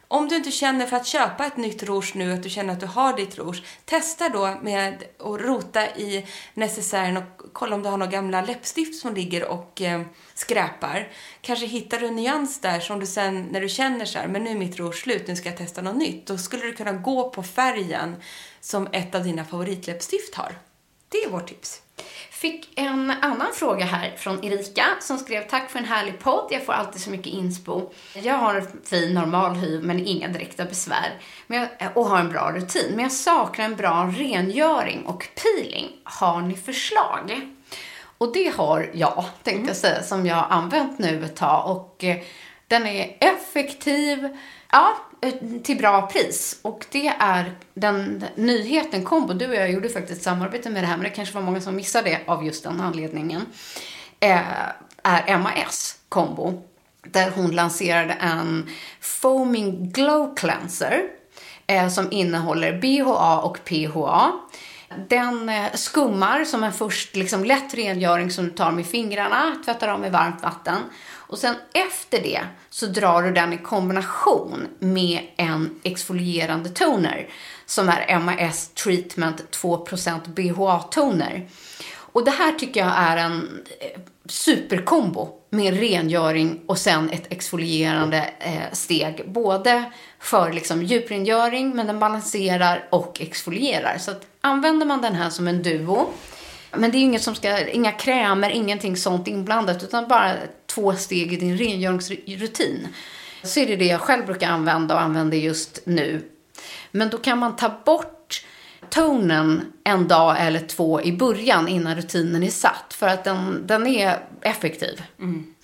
om 0.09 0.29
du 0.29 0.37
inte 0.37 0.51
känner 0.51 0.87
för 0.87 0.97
att 0.97 1.07
köpa 1.07 1.47
ett 1.47 1.57
nytt 1.57 1.83
rouge 1.83 2.13
nu, 2.15 2.33
att 2.33 2.43
du 2.43 2.49
känner 2.49 2.73
att 2.73 2.81
du 2.81 2.87
har 2.87 3.17
ditt 3.17 3.39
rouge, 3.39 3.63
testa 3.85 4.29
då 4.29 4.57
med 4.63 4.89
att 5.19 5.41
rota 5.41 5.87
i 5.97 6.27
necessären 6.55 7.17
och 7.17 7.23
kolla 7.53 7.77
om 7.77 7.83
du 7.83 7.89
har 7.89 7.97
några 7.97 8.13
gamla 8.13 8.41
läppstift 8.43 9.01
som 9.01 9.15
ligger 9.15 9.45
och 9.45 9.83
eh, 9.83 10.03
skräpar. 10.39 11.09
Kanske 11.41 11.67
hittar 11.67 11.99
du 11.99 12.07
en 12.07 12.17
nyans 12.17 12.61
där 12.61 12.81
som 12.81 13.01
du 13.01 13.07
sen, 13.07 13.43
när 13.43 13.61
du 13.61 13.69
känner 13.69 14.05
så 14.05 14.19
här, 14.19 14.29
men 14.29 14.45
nu 14.45 14.51
är 14.51 14.55
mitt 14.55 14.79
rouge 14.79 14.95
slut, 14.95 15.29
nu 15.29 15.37
ska 15.37 15.49
jag 15.49 15.59
testa 15.59 15.83
något 15.83 15.97
nytt. 15.97 16.27
Då 16.27 16.39
skulle 16.39 16.63
du 16.63 16.73
kunna 16.73 16.93
gå 16.93 17.31
på 17.31 17.43
färgen 17.43 18.17
som 18.61 18.89
ett 18.93 19.15
av 19.15 19.25
dina 19.25 19.45
favoritläppstift 19.45 20.35
har. 20.35 20.59
Det 21.09 21.19
är 21.19 21.31
vårt 21.31 21.47
tips. 21.47 21.83
Fick 22.31 22.79
en 22.79 23.11
annan 23.11 23.53
fråga 23.55 23.85
här 23.85 24.17
från 24.17 24.45
Erika 24.45 24.87
som 25.01 25.19
skrev 25.19 25.49
Tack 25.49 25.71
för 25.71 25.79
en 25.79 25.85
härlig 25.85 26.19
podd. 26.19 26.49
Jag 26.51 26.65
får 26.65 26.73
alltid 26.73 27.03
så 27.03 27.11
mycket 27.11 27.27
inspo. 27.27 27.91
Jag 28.15 28.35
har 28.35 28.55
en 28.55 28.67
fin 28.85 29.15
normal 29.15 29.55
hy 29.55 29.81
men 29.83 30.07
inga 30.07 30.29
direkta 30.29 30.65
besvär 30.65 31.21
men 31.47 31.59
jag, 31.59 31.69
eh, 31.79 31.97
och 31.97 32.07
har 32.07 32.19
en 32.19 32.29
bra 32.29 32.53
rutin. 32.55 32.91
Men 32.91 33.03
jag 33.03 33.13
saknar 33.13 33.65
en 33.65 33.77
bra 33.77 34.13
rengöring 34.17 35.07
och 35.07 35.29
peeling. 35.35 35.89
Har 36.05 36.41
ni 36.41 36.57
förslag? 36.57 37.56
Och 38.19 38.33
det 38.33 38.57
har 38.57 38.91
jag, 38.95 39.25
tänkte 39.43 39.71
jag 39.71 39.77
säga, 39.77 40.03
som 40.03 40.27
jag 40.27 40.37
har 40.37 40.57
använt 40.57 40.99
nu 40.99 41.25
ett 41.25 41.37
tag. 41.37 41.77
Och 41.77 42.05
eh, 42.05 42.17
den 42.69 42.87
är 42.87 43.17
effektiv, 43.21 44.29
ja, 44.73 44.97
eh, 45.23 45.33
till 45.63 45.77
bra 45.77 46.07
pris. 46.07 46.59
Och 46.63 46.87
det 46.91 47.09
är 47.19 47.55
den 47.75 48.25
nyheten 48.35 49.05
Combo. 49.05 49.33
Du 49.35 49.49
och 49.49 49.55
jag 49.55 49.71
gjorde 49.71 49.89
faktiskt 49.89 50.19
ett 50.19 50.25
samarbete 50.25 50.71
med 50.71 50.83
det 50.83 50.87
här, 50.87 50.97
men 50.97 51.05
det 51.05 51.11
kanske 51.11 51.35
var 51.35 51.43
många 51.43 51.61
som 51.61 51.77
missade 51.77 52.11
det 52.11 52.21
av 52.27 52.47
just 52.47 52.65
den 52.65 52.81
anledningen. 52.81 53.43
Eh, 54.21 54.41
är 55.03 55.39
MAS 55.39 55.99
Combo. 56.09 56.63
Där 57.03 57.31
hon 57.31 57.51
lanserade 57.51 58.13
en 58.13 58.71
Foaming 59.01 59.91
Glow 59.91 60.35
Cleanser. 60.37 61.03
Eh, 61.67 61.89
som 61.89 62.13
innehåller 62.13 62.79
BHA 62.79 63.41
och 63.41 63.59
PHA. 63.65 64.33
Den 65.09 65.49
eh, 65.49 65.73
skummar 65.75 66.45
som 66.45 66.65
en 66.65 66.73
först 66.73 67.17
liksom 67.17 67.45
lätt 67.45 67.75
rengöring 67.75 68.31
som 68.31 68.45
du 68.45 68.51
tar 68.51 68.73
med 68.73 68.87
fingrarna, 68.87 69.57
tvättar 69.65 69.89
av 69.89 70.01
med 70.01 70.13
varmt 70.13 70.43
vatten. 70.43 70.79
Och 71.29 71.39
sen 71.39 71.55
efter 71.73 72.23
det 72.23 72.41
så 72.71 72.87
drar 72.87 73.23
du 73.23 73.33
den 73.33 73.53
i 73.53 73.59
kombination 73.59 74.67
med 74.79 75.21
en 75.37 75.81
exfolierande 75.83 76.69
toner 76.69 77.29
som 77.67 77.89
är 77.89 78.19
MAS 78.19 78.69
Treatment 78.69 79.43
2% 79.63 80.21
BHA-toner. 80.35 81.49
Och 82.17 82.25
det 82.25 82.31
här 82.31 82.53
tycker 82.53 82.81
jag 82.81 82.93
är 82.97 83.17
en 83.17 83.65
eh, 83.81 84.01
superkombo 84.29 85.29
med 85.57 85.81
rengöring 85.81 86.61
och 86.67 86.79
sen 86.79 87.11
ett 87.11 87.33
exfolierande 87.33 88.31
eh, 88.39 88.73
steg. 88.73 89.23
Både 89.27 89.85
för 90.19 90.53
liksom 90.53 90.83
djuprengöring, 90.83 91.77
men 91.77 91.87
den 91.87 91.99
balanserar 91.99 92.89
och 92.91 93.21
exfolierar. 93.21 93.99
Så 93.99 94.11
att 94.11 94.27
använder 94.41 94.87
man 94.87 95.03
den 95.03 95.15
här 95.15 95.31
som 95.31 95.49
en 95.49 95.63
duo, 95.63 96.07
men 96.73 96.91
det 96.91 96.99
är 96.99 97.01
inget 97.01 97.23
som 97.23 97.35
ska, 97.35 97.67
inga 97.69 97.93
krämer, 97.93 98.51
ingenting 98.51 98.97
sånt 98.97 99.29
inblandat, 99.29 99.83
utan 99.83 100.09
bara 100.09 100.33
två 100.67 100.95
steg 100.97 101.33
i 101.33 101.37
din 101.37 101.59
rengöringsrutin. 101.59 102.89
Så 103.43 103.61
är 103.61 103.67
det 103.67 103.77
det 103.77 103.85
jag 103.87 104.01
själv 104.01 104.27
brukar 104.27 104.49
använda 104.49 104.95
och 104.95 105.01
använder 105.01 105.39
just 105.39 105.81
nu. 105.85 106.23
Men 106.91 107.11
då 107.11 107.19
kan 107.19 107.39
man 107.39 107.57
ta 107.57 107.73
bort 107.85 108.45
tonen 108.91 109.73
en 109.85 110.09
dag 110.09 110.37
eller 110.41 110.61
två 110.61 111.03
i 111.03 111.13
början 111.13 111.69
innan 111.69 111.95
rutinen 111.97 112.43
är 112.43 112.51
satt. 112.51 112.95
För 112.95 113.07
att 113.07 113.25
den, 113.25 113.67
den 113.67 113.87
är 113.87 114.19
effektiv. 114.41 115.03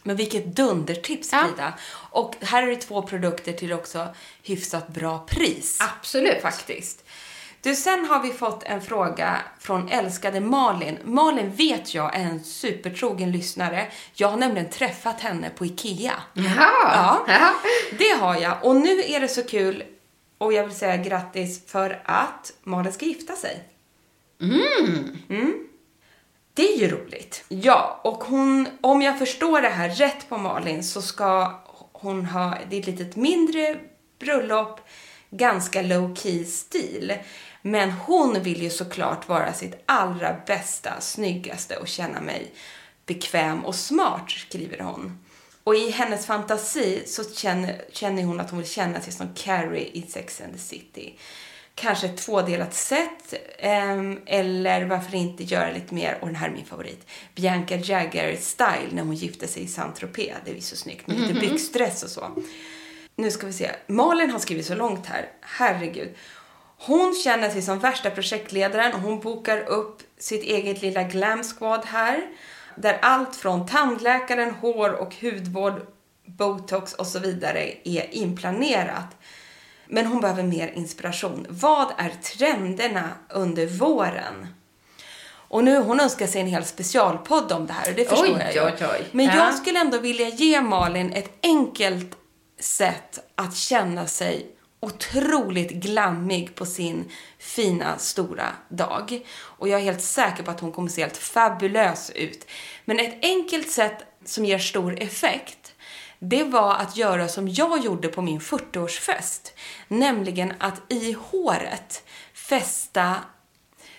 Men 0.03 0.17
vilket 0.17 0.57
dundertips 0.57 1.33
Ja. 1.33 1.45
Frida. 1.45 1.73
Och 2.11 2.35
här 2.41 2.63
är 2.63 2.67
det 2.67 2.77
två 2.77 3.03
produkter 3.03 3.53
till 3.53 3.73
också 3.73 4.07
hyfsat 4.43 4.89
bra 4.89 5.19
pris. 5.19 5.79
Absolut. 5.81 6.43
Faktiskt. 6.43 7.05
Du, 7.63 7.75
sen 7.75 8.05
har 8.05 8.23
vi 8.23 8.33
fått 8.33 8.63
en 8.63 8.81
fråga 8.81 9.39
från 9.61 9.89
älskade 9.89 10.41
Malin. 10.41 10.99
Malin 11.05 11.55
vet 11.55 11.95
jag 11.95 12.17
är 12.17 12.21
en 12.21 12.45
supertrogen 12.45 13.33
lyssnare. 13.33 13.87
Jag 14.15 14.29
har 14.29 14.37
nämligen 14.37 14.71
träffat 14.71 15.21
henne 15.21 15.51
på 15.51 15.67
IKEA. 15.67 16.15
Jaha. 16.33 17.23
Ja. 17.27 17.55
Det 17.99 18.21
har 18.21 18.37
jag. 18.37 18.65
Och 18.65 18.77
nu 18.77 19.01
är 19.01 19.21
det 19.21 19.29
så 19.29 19.43
kul 19.43 19.83
och 20.43 20.53
jag 20.53 20.65
vill 20.65 20.77
säga 20.77 20.97
grattis 20.97 21.67
för 21.67 22.03
att 22.05 22.53
Malin 22.63 22.93
ska 22.93 23.07
gifta 23.07 23.37
sig. 23.37 23.65
Mm. 24.41 25.69
Det 26.55 26.75
är 26.75 26.79
ju 26.79 26.89
roligt. 26.89 27.45
Ja, 27.49 28.01
och 28.05 28.25
hon, 28.25 28.69
om 28.81 29.03
jag 29.03 29.19
förstår 29.19 29.61
det 29.61 29.69
här 29.69 29.89
rätt 29.89 30.29
på 30.29 30.39
Malin 30.39 30.85
så 30.85 31.03
ska 31.03 31.61
hon 31.93 32.27
ha, 32.27 32.59
det 32.71 32.77
är 32.77 32.81
ett 32.81 32.87
litet 32.87 33.17
mindre 33.17 33.81
bröllop, 34.19 34.81
ganska 35.31 35.83
low 35.83 36.15
key 36.15 36.45
stil. 36.45 37.15
Men 37.63 37.91
hon 37.91 38.43
vill 38.43 38.63
ju 38.63 38.71
såklart 38.71 39.29
vara 39.29 39.53
sitt 39.53 39.83
allra 39.87 40.37
bästa, 40.47 41.01
snyggaste 41.01 41.77
och 41.77 41.89
känna 41.89 42.21
mig 42.21 42.55
bekväm 43.07 43.65
och 43.65 43.75
smart, 43.75 44.31
skriver 44.31 44.79
hon. 44.79 45.19
Och 45.65 45.75
i 45.75 45.91
hennes 45.91 46.27
fantasi 46.27 47.03
så 47.07 47.35
känner, 47.35 47.85
känner 47.93 48.23
hon 48.23 48.41
att 48.41 48.51
hon 48.51 48.59
vill 48.59 48.69
känna 48.69 49.01
sig 49.01 49.13
som 49.13 49.35
Carrie 49.35 49.91
i 49.93 50.03
Sex 50.09 50.41
and 50.41 50.53
the 50.53 50.59
City. 50.59 51.19
Kanske 51.75 52.07
ett 52.07 52.17
tvådelat 52.17 52.75
set, 52.75 53.35
ehm, 53.59 54.21
eller 54.27 54.85
varför 54.85 55.15
inte 55.15 55.45
göra 55.45 55.73
lite 55.73 55.95
mer, 55.95 56.19
och 56.21 56.27
den 56.27 56.37
här 56.37 56.49
är 56.49 56.53
min 56.53 56.65
favorit, 56.65 57.07
Bianca 57.35 57.77
Jagger-style 57.77 58.93
när 58.93 59.03
hon 59.03 59.15
gifte 59.15 59.49
sig 59.49 59.63
i 59.63 59.67
Saint-Tropez. 59.67 60.35
Det 60.45 60.57
är 60.57 60.61
så 60.61 60.77
snyggt, 60.77 61.07
med 61.07 61.21
lite 61.21 61.41
byxdress 61.41 62.03
och 62.03 62.11
så. 62.11 62.31
Nu 63.17 63.31
ska 63.31 63.47
vi 63.47 63.53
se. 63.53 63.71
Malin 63.87 64.31
har 64.31 64.39
skrivit 64.39 64.67
så 64.67 64.75
långt 64.75 65.07
här. 65.07 65.29
Herregud. 65.41 66.15
Hon 66.79 67.15
känner 67.15 67.51
sig 67.51 67.63
som 67.63 67.79
värsta 67.79 68.11
projektledaren 68.11 68.95
och 68.95 69.01
hon 69.01 69.21
bokar 69.21 69.59
upp 69.59 70.03
sitt 70.19 70.43
eget 70.43 70.83
lilla 70.83 71.03
glam 71.03 71.43
squad 71.45 71.85
här. 71.85 72.27
Där 72.77 72.99
allt 73.03 73.37
från 73.37 73.67
tandläkaren, 73.67 74.51
hår 74.51 74.93
och 74.93 75.15
hudvård, 75.21 75.87
botox 76.27 76.95
och 76.95 77.07
så 77.07 77.19
vidare 77.19 77.73
är 77.85 78.15
inplanerat. 78.15 79.17
Men 79.87 80.07
hon 80.07 80.21
behöver 80.21 80.43
mer 80.43 80.69
inspiration. 80.69 81.47
Vad 81.49 81.93
är 81.99 82.11
trenderna 82.11 83.09
under 83.29 83.67
våren? 83.67 84.47
Och 85.49 85.65
nu, 85.65 85.79
hon 85.79 86.01
önskar 86.01 86.27
sig 86.27 86.41
en 86.41 86.47
hel 86.47 86.65
specialpodd 86.65 87.53
om 87.53 87.67
det 87.67 87.73
här 87.73 87.91
och 87.91 87.97
det 87.97 88.05
förstår 88.05 88.27
Oj, 88.27 88.53
jag 88.55 88.67
oj, 88.81 88.87
oj. 88.93 89.09
Men 89.13 89.27
Ja. 89.27 89.35
jag 89.37 89.55
skulle 89.55 89.81
ändå 89.81 89.99
vilja 89.99 90.29
ge 90.29 90.61
Malin 90.61 91.13
ett 91.13 91.31
enkelt 91.43 92.17
sätt 92.61 93.19
att 93.35 93.57
känna 93.57 94.07
sig 94.07 94.47
otroligt 94.83 95.71
glammig 95.71 96.55
på 96.55 96.67
sin 96.67 97.11
fina, 97.39 97.99
stora 97.99 98.49
dag. 98.69 99.27
Och 99.41 99.69
jag 99.69 99.81
är 99.81 99.85
helt 99.85 100.03
säker 100.03 100.43
på 100.43 100.51
att 100.51 100.61
hon 100.61 100.73
kommer 100.73 100.89
se 100.89 101.03
helt 101.03 101.17
fabulös 101.17 102.11
ut. 102.11 102.47
Men 102.85 103.01
ett 103.01 103.19
enkelt 103.23 103.71
sätt 103.71 104.05
som 104.25 104.45
ger 104.45 104.59
stor 104.59 105.03
effekt, 105.03 105.75
det 106.19 106.45
var 106.45 106.75
att 106.75 106.97
göra 106.97 107.29
som 107.29 107.49
jag 107.49 107.85
gjorde 107.85 108.09
på 108.09 108.23
min 108.23 108.41
40-årsfest. 108.41 109.53
Nämligen 109.89 110.53
att 110.59 110.83
i 110.89 111.13
håret 111.13 112.05
fästa 112.35 113.17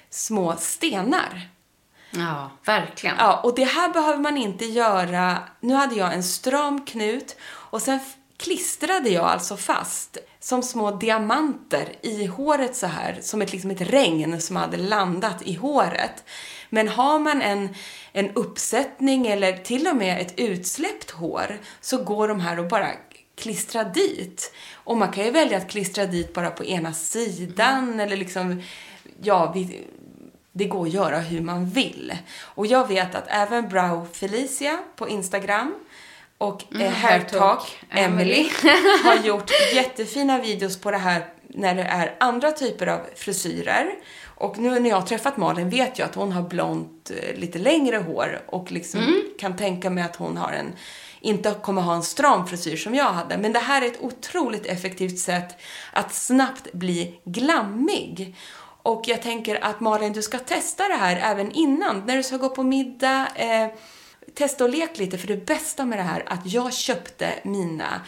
små 0.10 0.56
stenar. 0.58 1.50
Ja, 2.12 2.52
verkligen. 2.66 3.16
Ja, 3.20 3.42
och 3.44 3.56
det 3.56 3.63
här 3.63 3.90
behöver 3.90 4.20
man 4.20 4.38
inte 4.38 4.66
göra. 4.66 5.38
Nu 5.60 5.74
hade 5.74 5.96
jag 5.96 6.13
en 6.13 6.24
stram 6.24 6.86
knut 6.86 7.36
och 7.44 7.82
sen 7.82 8.00
klistrade 8.38 9.10
jag 9.10 9.25
alltså 9.25 9.58
fast 9.58 10.18
som 10.44 10.64
små 10.64 10.92
diamanter 10.92 11.96
i 12.02 12.26
håret 12.26 12.76
så 12.76 12.88
här, 12.88 13.18
som 13.22 13.42
ett, 13.42 13.52
liksom 13.52 13.72
ett 13.72 13.82
regn 13.82 14.42
som 14.42 14.56
hade 14.56 14.78
landat 14.78 15.42
i 15.42 15.54
håret. 15.54 16.24
Men 16.70 16.88
har 16.88 17.20
man 17.20 17.42
en, 17.42 17.76
en 18.12 18.32
uppsättning 18.32 19.28
eller 19.28 19.58
till 19.58 19.88
och 19.88 19.96
med 19.96 20.22
ett 20.22 20.34
utsläppt 20.40 21.12
hår 21.12 21.60
så 21.82 22.04
går 22.04 22.28
de 22.28 22.40
här 22.40 22.58
att 22.58 22.70
bara 22.70 22.88
klistra 23.36 23.84
dit. 23.84 24.54
Och 24.74 24.98
man 24.98 25.12
kan 25.12 25.26
ju 25.26 25.32
välja 25.32 25.58
att 25.58 25.70
klistra 25.70 26.06
dit 26.06 26.34
bara 26.34 26.50
på 26.50 26.66
ena 26.66 26.94
sidan 26.94 28.00
eller 28.00 28.18
liksom, 28.18 28.62
ja, 29.22 29.52
vi, 29.56 29.88
det 30.52 30.66
går 30.66 30.88
att 30.88 30.94
göra 30.94 31.20
hur 31.20 31.42
man 31.42 31.70
vill. 31.70 32.18
Och 32.42 32.68
jag 32.68 32.88
vet 32.88 33.16
att 33.16 33.26
även 33.28 33.70
Brow 33.70 34.08
Felicia 34.14 34.80
på 34.96 35.10
Instagram 35.10 35.76
och 36.38 36.63
mm, 36.72 36.94
Hairtalk 36.94 37.32
Hairtalk 37.32 37.78
Emily 37.90 38.50
har 39.04 39.25
gjort 39.25 39.52
jättefina 39.74 40.40
videos 40.40 40.82
på 40.82 40.92
det 40.92 40.98
här 40.98 41.25
när 41.48 41.75
det 41.75 41.84
är 41.84 42.16
andra 42.20 42.52
typer 42.52 42.88
av 42.88 43.00
frisyrer. 43.16 43.96
Och 44.25 44.58
nu 44.58 44.80
när 44.80 44.90
jag 44.90 44.98
har 44.98 45.08
träffat 45.08 45.38
Malin 45.38 45.70
vet 45.70 46.00
jag 46.00 46.06
att 46.06 46.16
hon 46.16 46.32
har 46.32 46.42
blont, 46.42 47.12
eh, 47.12 47.40
lite 47.40 47.60
längre 47.60 47.98
hår 47.98 48.42
och 48.46 48.72
liksom 48.72 49.24
kan 49.40 49.58
tänka 49.58 49.90
mig 49.90 50.04
att 50.04 50.16
hon 50.16 50.38
har 50.38 50.52
en 50.52 50.75
inte 51.24 51.56
kommer 51.62 51.82
ha 51.82 51.96
en 51.96 52.04
stram 52.04 52.48
frisyr 52.48 52.78
som 52.78 52.96
jag 52.96 53.13
hade. 53.13 53.38
Men 53.38 53.54
det 53.54 53.60
här 53.60 53.82
är 53.82 53.88
ett 53.88 54.02
otroligt 54.02 54.66
effektivt 54.66 55.20
sätt 55.20 55.62
att 55.94 56.13
snabbt 56.13 56.74
bli 56.74 57.20
glammig. 57.25 58.36
Och 58.84 59.04
jag 59.08 59.22
tänker 59.22 59.63
att 59.63 59.80
Malin, 59.80 60.13
du 60.13 60.22
ska 60.22 60.40
testa 60.40 60.88
det 60.88 60.94
här 60.94 61.32
även 61.32 61.52
innan. 61.52 62.04
När 62.06 62.18
du 62.18 62.24
ska 62.24 62.38
gå 62.38 62.50
på 62.50 62.63
middag, 62.63 63.28
eh, 63.36 63.68
testa 64.36 64.63
och 64.63 64.70
lek 64.70 64.98
lite. 64.98 65.18
För 65.18 65.28
det 65.28 65.46
bästa 65.46 65.86
med 65.86 66.00
det 66.00 66.04
här 66.04 66.20
är 66.20 66.34
att 66.34 66.46
jag 66.46 66.74
köpte 66.74 67.34
mina 67.44 68.02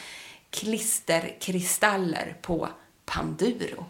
klisterkristaller 0.50 2.38
på 2.41 2.70
Panduro. 3.05 3.86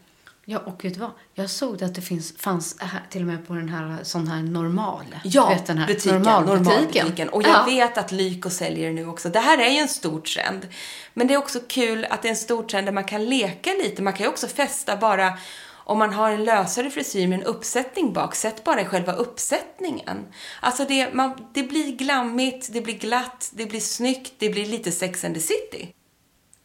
Ja, 0.47 0.59
och 0.59 0.85
vet 0.85 0.93
du 0.93 0.99
vad? 0.99 1.11
Jag 1.33 1.49
såg 1.49 1.83
att 1.83 1.95
det 1.95 2.01
finns, 2.01 2.37
fanns 2.37 2.75
här, 2.79 3.01
till 3.09 3.21
och 3.21 3.27
med 3.27 3.47
på 3.47 3.53
den 3.53 3.69
här, 3.69 4.03
sån 4.03 4.27
här 4.27 4.43
normal. 4.43 5.05
Ja, 5.23 5.49
vet, 5.49 5.65
den 5.65 5.77
här 5.77 5.87
butiken, 5.87 6.21
normalbutiken. 6.21 6.73
normalbutiken. 6.73 7.29
Och 7.29 7.43
jag 7.43 7.49
ja. 7.49 7.65
vet 7.65 7.97
att 7.97 8.11
Lyko 8.11 8.49
säljer 8.49 8.87
det 8.87 8.93
nu 8.93 9.07
också. 9.07 9.29
Det 9.29 9.39
här 9.39 9.57
är 9.57 9.69
ju 9.69 9.77
en 9.77 9.87
stor 9.87 10.21
trend. 10.21 10.67
Men 11.13 11.27
det 11.27 11.33
är 11.33 11.37
också 11.37 11.59
kul 11.67 12.05
att 12.09 12.21
det 12.21 12.27
är 12.27 12.29
en 12.29 12.35
stor 12.35 12.63
trend 12.63 12.87
där 12.87 12.91
man 12.91 13.03
kan 13.03 13.25
leka 13.25 13.69
lite. 13.83 14.01
Man 14.01 14.13
kan 14.13 14.23
ju 14.23 14.29
också 14.29 14.47
fästa 14.47 14.97
bara 14.97 15.37
om 15.85 15.99
man 15.99 16.13
har 16.13 16.31
en 16.31 16.43
lösare 16.43 16.89
frisyr 16.89 17.27
med 17.27 17.39
en 17.39 17.45
uppsättning 17.45 18.13
bak, 18.13 18.35
sätt 18.35 18.63
bara 18.63 18.81
i 18.81 18.85
själva 18.85 19.13
uppsättningen. 19.13 20.25
Alltså 20.59 20.85
det, 20.85 21.13
man, 21.13 21.47
det 21.53 21.63
blir 21.63 21.95
glammigt, 21.95 22.73
det 22.73 22.81
blir 22.81 22.97
glatt, 22.97 23.51
det 23.53 23.65
blir 23.65 23.79
snyggt, 23.79 24.33
det 24.37 24.49
blir 24.49 24.65
lite 24.65 24.91
Sex 24.91 25.25
and 25.25 25.35
the 25.35 25.41
City. 25.41 25.93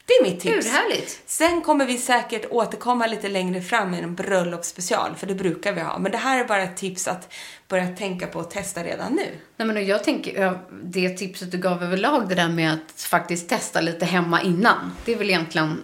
Det 0.07 0.15
är 0.15 0.31
mitt 0.31 0.41
tips. 0.41 0.67
Urhärligt. 0.67 1.23
Sen 1.27 1.63
kommer 1.63 1.87
vi 1.87 1.99
säkert 1.99 2.47
återkomma 2.51 3.07
lite 3.07 3.29
längre 3.29 3.63
fram 3.63 3.91
med 3.91 4.05
en 4.05 4.15
bröllopsspecial, 4.15 5.15
för 5.17 5.27
det 5.27 5.35
brukar 5.35 5.73
vi 5.73 5.81
ha. 5.81 5.99
Men 5.99 6.13
det 6.13 6.19
här 6.19 6.41
är 6.41 6.45
bara 6.45 6.63
ett 6.63 6.77
tips 6.77 7.09
att 7.09 7.33
börja 7.69 7.89
tänka 7.97 8.27
på 8.27 8.39
och 8.39 8.51
testa 8.51 8.85
redan 8.85 9.13
nu. 9.13 9.27
Nej, 9.57 9.69
men 9.69 9.87
jag 9.87 10.05
tänker, 10.05 10.59
det 10.83 11.09
tipset 11.09 11.53
du 11.53 11.59
gav 11.59 11.83
överlag, 11.83 12.29
det 12.29 12.35
där 12.35 12.49
med 12.49 12.73
att 12.73 13.03
faktiskt 13.03 13.49
testa 13.49 13.81
lite 13.81 14.05
hemma 14.05 14.43
innan. 14.43 14.93
Det 15.05 15.13
är 15.13 15.17
väl 15.17 15.31
egentligen 15.31 15.81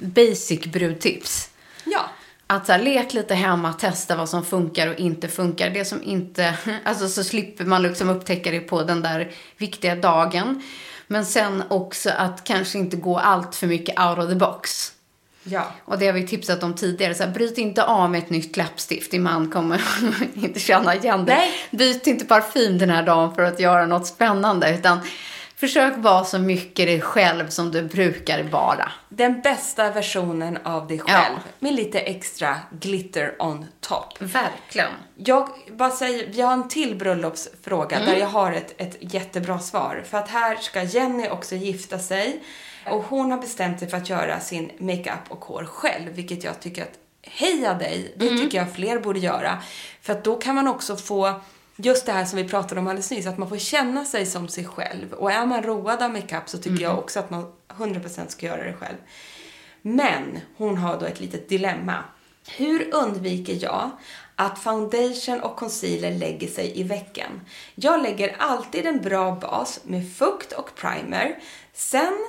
basic 0.00 0.64
brudtips. 0.64 1.50
Ja. 1.84 2.00
Att 2.46 2.66
så 2.66 2.72
här, 2.72 2.78
lek 2.78 3.14
lite 3.14 3.34
hemma, 3.34 3.72
testa 3.72 4.16
vad 4.16 4.28
som 4.28 4.44
funkar 4.44 4.88
och 4.88 4.98
inte 4.98 5.28
funkar. 5.28 5.70
Det 5.70 5.84
som 5.84 6.02
inte, 6.02 6.54
alltså 6.84 7.08
så 7.08 7.24
slipper 7.24 7.64
man 7.64 7.82
liksom 7.82 8.10
upptäcka 8.10 8.50
det 8.50 8.60
på 8.60 8.82
den 8.82 9.02
där 9.02 9.30
viktiga 9.56 9.96
dagen. 9.96 10.62
Men 11.06 11.26
sen 11.26 11.62
också 11.68 12.10
att 12.10 12.44
kanske 12.44 12.78
inte 12.78 12.96
gå 12.96 13.18
allt 13.18 13.54
för 13.54 13.66
mycket 13.66 14.00
out 14.00 14.18
of 14.18 14.28
the 14.28 14.34
box. 14.34 14.92
Ja. 15.48 15.72
Och 15.84 15.98
det 15.98 16.06
har 16.06 16.12
vi 16.12 16.26
tipsat 16.26 16.62
om 16.62 16.74
tidigare. 16.74 17.14
Så 17.14 17.22
här, 17.22 17.30
bryt 17.30 17.58
inte 17.58 17.84
av 17.84 18.10
med 18.10 18.18
ett 18.18 18.30
nytt 18.30 18.56
läppstift. 18.56 19.10
Din 19.10 19.22
man 19.22 19.50
kommer 19.50 19.84
inte 20.34 20.60
känna 20.60 20.94
igen. 20.94 21.24
Nej. 21.26 21.52
Byt 21.70 22.06
inte 22.06 22.24
parfym 22.24 22.78
den 22.78 22.90
här 22.90 23.02
dagen 23.02 23.34
för 23.34 23.42
att 23.42 23.60
göra 23.60 23.86
något 23.86 24.06
spännande. 24.06 24.74
Utan 24.74 25.00
försök 25.56 25.94
vara 25.96 26.24
så 26.24 26.38
mycket 26.38 26.86
dig 26.86 27.00
själv 27.00 27.48
som 27.48 27.70
du 27.70 27.82
brukar 27.82 28.42
vara. 28.42 28.92
Den 29.08 29.40
bästa 29.40 29.90
versionen 29.90 30.58
av 30.64 30.86
dig 30.86 31.00
Ja. 31.06 31.12
själv. 31.14 31.36
Med 31.58 31.74
lite 31.74 32.00
extra 32.00 32.56
glitter 32.80 33.42
on 33.42 33.66
top. 33.80 34.20
Verkligen. 34.20 34.90
Jag 35.16 35.48
bara 35.72 35.90
säger, 35.90 36.26
vi 36.32 36.40
har 36.40 36.52
en 36.52 36.68
till 36.68 36.96
bröllopsfråga 36.96 37.98
där 37.98 38.16
jag 38.16 38.26
har 38.28 38.52
ett, 38.52 38.74
ett 38.76 38.96
jättebra 39.00 39.58
svar. 39.58 40.02
För 40.10 40.18
att 40.18 40.28
här 40.28 40.56
ska 40.56 40.82
Jenny 40.82 41.28
också 41.28 41.54
gifta 41.54 41.98
sig. 41.98 42.40
Och 42.90 43.02
hon 43.04 43.30
har 43.30 43.38
bestämt 43.38 43.78
sig 43.78 43.88
för 43.88 43.96
att 43.96 44.08
göra 44.08 44.40
sin 44.40 44.70
makeup 44.78 45.20
och 45.28 45.44
hår 45.44 45.64
själv. 45.64 46.12
Vilket 46.12 46.44
jag 46.44 46.60
tycker 46.60 46.82
att, 46.82 46.92
heja 47.22 47.74
dig! 47.74 48.14
Det 48.16 48.28
tycker 48.28 48.58
jag 48.58 48.72
fler 48.72 48.98
borde 48.98 49.18
göra. 49.18 49.58
För 50.02 50.12
att 50.12 50.24
då 50.24 50.36
kan 50.36 50.54
man 50.54 50.68
också 50.68 50.96
få 50.96 51.40
Just 51.76 52.06
det 52.06 52.12
här 52.12 52.24
som 52.24 52.36
vi 52.36 52.48
pratade 52.48 52.80
om 52.80 52.86
alldeles 52.86 53.10
nyss, 53.10 53.26
att 53.26 53.38
man 53.38 53.48
får 53.48 53.56
känna 53.56 54.04
sig 54.04 54.26
som 54.26 54.48
sig 54.48 54.64
själv. 54.64 55.12
Och 55.12 55.32
är 55.32 55.46
man 55.46 55.62
road 55.62 56.02
av 56.02 56.10
makeup 56.10 56.48
så 56.48 56.58
tycker 56.58 56.82
jag 56.82 56.98
också 56.98 57.18
att 57.18 57.30
man 57.30 57.52
100% 57.68 58.28
ska 58.28 58.46
göra 58.46 58.64
det 58.64 58.72
själv. 58.72 58.96
Men 59.82 60.40
hon 60.56 60.76
har 60.76 61.00
då 61.00 61.06
ett 61.06 61.20
litet 61.20 61.48
dilemma. 61.48 62.04
Hur 62.48 62.94
undviker 62.94 63.58
jag 63.60 63.90
att 64.36 64.58
foundation 64.58 65.40
och 65.40 65.56
concealer 65.56 66.18
lägger 66.18 66.48
sig 66.48 66.80
i 66.80 66.82
vecken? 66.82 67.40
Jag 67.74 68.02
lägger 68.02 68.36
alltid 68.38 68.86
en 68.86 69.02
bra 69.02 69.34
bas 69.40 69.80
med 69.82 70.16
fukt 70.16 70.52
och 70.52 70.74
primer. 70.74 71.38
Sen 71.72 72.26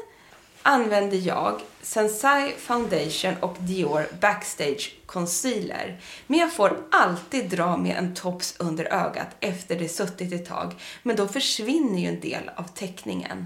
använder 0.67 1.17
jag 1.17 1.61
Sensai 1.81 2.53
Foundation 2.57 3.35
och 3.39 3.55
Dior 3.59 4.07
Backstage 4.21 4.95
Concealer. 5.05 6.01
Men 6.27 6.39
jag 6.39 6.53
får 6.53 6.77
alltid 6.91 7.49
dra 7.49 7.77
med 7.77 7.97
en 7.97 8.15
tops 8.15 8.55
under 8.59 8.85
ögat 8.85 9.27
efter 9.39 9.79
det 9.79 9.89
suttit 9.89 10.33
ett 10.33 10.45
tag. 10.45 10.75
Men 11.03 11.15
då 11.15 11.27
försvinner 11.27 11.99
ju 11.99 12.07
en 12.07 12.19
del 12.19 12.49
av 12.55 12.63
täckningen. 12.63 13.45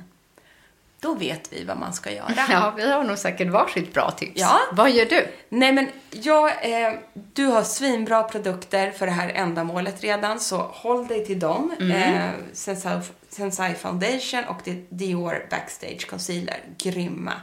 Då 1.02 1.14
vet 1.14 1.54
vi 1.54 1.64
vad 1.64 1.78
man 1.78 1.94
ska 1.94 2.12
göra. 2.12 2.34
Ja, 2.50 2.74
vi 2.78 2.92
har 2.92 3.04
nog 3.04 3.18
säkert 3.18 3.50
varsitt 3.50 3.94
bra 3.94 4.12
tips. 4.12 4.42
Ja. 4.42 4.60
Vad 4.72 4.92
gör 4.92 5.06
du? 5.06 5.28
Nej 5.50 5.74
men 5.74 5.88
jag, 6.12 6.48
eh, 6.48 6.94
du 7.34 7.46
har 7.46 7.64
svinbra 7.64 8.24
produkter 8.24 8.92
för 8.92 9.06
det 9.06 9.12
här 9.12 9.30
ändamålet 9.30 10.02
redan 10.04 10.40
så 10.40 10.58
håll 10.58 11.08
dig 11.08 11.26
till 11.26 11.40
dem. 11.40 11.76
Eh, 11.80 12.30
Sensai, 12.54 13.00
Sensai 13.30 13.74
Foundation 13.74 14.44
och 14.44 14.58
det 14.64 14.86
Dior 14.90 15.48
Backstage 15.50 16.08
Concealer, 16.10 16.60
grymma. 16.78 17.34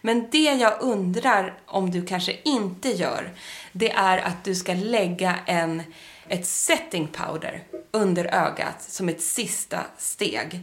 Men 0.00 0.28
det 0.30 0.52
jag 0.52 0.72
undrar 0.80 1.54
om 1.66 1.90
du 1.90 2.06
kanske 2.06 2.36
inte 2.42 2.88
gör, 2.88 3.30
det 3.72 3.92
är 3.92 4.18
att 4.18 4.44
du 4.44 4.54
ska 4.54 4.74
lägga 4.74 5.36
en, 5.46 5.82
ett 6.28 6.46
setting 6.46 7.08
powder 7.08 7.62
under 7.90 8.24
ögat 8.24 8.82
som 8.82 9.08
ett 9.08 9.22
sista 9.22 9.80
steg. 9.98 10.60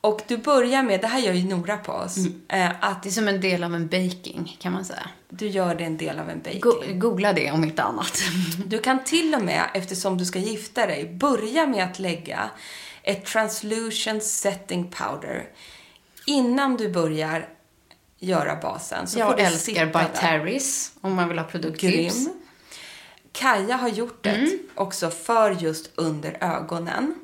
Och 0.00 0.20
du 0.28 0.36
börjar 0.36 0.82
med, 0.82 1.00
det 1.00 1.06
här 1.06 1.18
gör 1.20 1.32
ju 1.32 1.48
Nora 1.48 1.76
på 1.76 1.92
oss, 1.92 2.16
eh, 2.48 2.70
att 2.80 3.02
Det 3.02 3.08
är 3.08 3.10
som 3.10 3.28
en 3.28 3.40
del 3.40 3.64
av 3.64 3.74
en 3.74 3.88
baking, 3.88 4.56
kan 4.60 4.72
man 4.72 4.84
säga. 4.84 5.08
du 5.28 5.46
gör 5.48 5.74
det 5.74 5.84
en 5.84 5.96
del 5.96 6.18
av 6.18 6.30
en 6.30 6.40
baking. 6.42 6.60
Go- 6.60 6.82
googla 6.94 7.32
det 7.32 7.50
om 7.50 7.64
inte 7.64 7.82
annat. 7.82 8.18
Du 8.66 8.78
kan 8.78 9.04
till 9.04 9.34
och 9.34 9.42
med, 9.42 9.62
eftersom 9.74 10.18
du 10.18 10.24
ska 10.24 10.38
gifta 10.38 10.86
dig, 10.86 11.14
börja 11.14 11.66
med 11.66 11.84
att 11.84 11.98
lägga 11.98 12.50
ett 13.02 13.24
translution 13.26 14.20
setting 14.20 14.90
powder 14.90 15.48
innan 16.26 16.76
du 16.76 16.88
börjar 16.88 17.48
göra 18.18 18.56
basen. 18.56 19.06
Så 19.06 19.18
får 19.18 19.28
Jag 19.28 19.36
det 19.36 19.42
älskar 19.42 19.86
By 19.86 19.92
där. 19.92 20.08
Terrys, 20.20 20.92
om 21.00 21.14
man 21.14 21.28
vill 21.28 21.38
ha 21.38 21.44
produkttips. 21.46 22.14
Grym. 22.24 22.34
Kaja 23.32 23.76
har 23.76 23.88
gjort 23.88 24.22
det 24.24 24.30
Mm. 24.30 24.58
också 24.74 25.10
för 25.10 25.50
just 25.50 25.90
under 25.94 26.36
ögonen. 26.40 27.14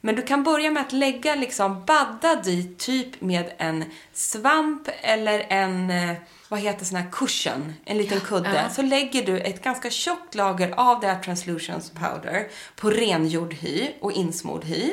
Men 0.00 0.14
du 0.14 0.22
kan 0.22 0.42
börja 0.42 0.70
med 0.70 0.82
att 0.82 0.92
lägga 0.92 1.34
liksom, 1.34 1.84
badda 1.86 2.34
dit 2.34 2.78
typ 2.78 3.20
med 3.20 3.52
en 3.58 3.84
svamp 4.12 4.88
eller 5.02 5.46
en, 5.48 5.90
eh, 5.90 6.16
vad 6.48 6.60
heter 6.60 6.84
sån 6.84 6.96
här 6.96 7.10
cushion, 7.12 7.72
en 7.84 7.98
liten 7.98 8.20
kudde. 8.20 8.70
Så 8.70 8.82
lägger 8.82 9.26
du 9.26 9.38
ett 9.40 9.64
ganska 9.64 9.90
tjockt 9.90 10.34
lager 10.34 10.74
av 10.76 11.00
det 11.00 11.06
här 11.06 11.20
translutions 11.22 11.90
powder 11.90 12.48
på 12.76 12.90
rengjord 12.90 13.54
hy 13.54 13.88
och 14.00 14.12
insmord 14.12 14.64
hy. 14.64 14.92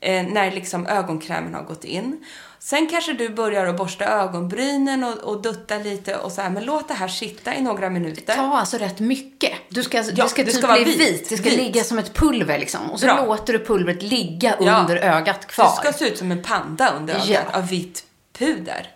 Eh, 0.00 0.26
när 0.26 0.50
liksom 0.50 0.86
ögonkrämen 0.86 1.54
har 1.54 1.62
gått 1.62 1.84
in. 1.84 2.24
Sen 2.64 2.86
kanske 2.86 3.12
du 3.12 3.28
börjar 3.28 3.66
att 3.66 3.76
borsta 3.76 4.04
ögonbrynen 4.04 5.04
och, 5.04 5.18
och 5.18 5.42
dutta 5.42 5.78
lite 5.78 6.16
och 6.16 6.32
så 6.32 6.40
här, 6.40 6.50
men 6.50 6.64
låt 6.64 6.88
det 6.88 6.94
här 6.94 7.08
sitta 7.08 7.54
i 7.54 7.62
några 7.62 7.90
minuter. 7.90 8.34
Ta 8.36 8.42
alltså 8.58 8.78
rätt 8.78 8.98
mycket. 9.00 9.52
Du 9.68 9.82
ska, 9.82 9.96
Ja, 9.98 10.02
det 10.24 10.28
ska 10.28 10.44
det 10.44 10.50
typ 10.50 10.62
ska 10.62 10.72
bli 10.72 10.84
vit. 10.84 11.00
vit. 11.00 11.28
Det 11.28 11.36
ska 11.36 11.48
Vit. 11.50 11.58
ligga 11.58 11.84
som 11.84 11.98
ett 11.98 12.14
pulver 12.14 12.58
liksom. 12.58 12.90
Och 12.90 13.00
så 13.00 13.06
Bra. 13.06 13.24
låter 13.26 13.52
du 13.52 13.64
pulvret 13.64 14.02
ligga 14.02 14.56
Ja. 14.60 14.80
under 14.80 14.96
ögat 14.96 15.46
kvar. 15.46 15.64
Det 15.64 15.90
ska 15.90 15.98
se 15.98 16.08
ut 16.08 16.18
som 16.18 16.32
en 16.32 16.42
panda 16.42 16.92
under 16.96 17.14
ögat 17.14 17.28
Ja. 17.28 17.58
av 17.58 17.68
vitt 17.68 18.04
puder. 18.38 18.90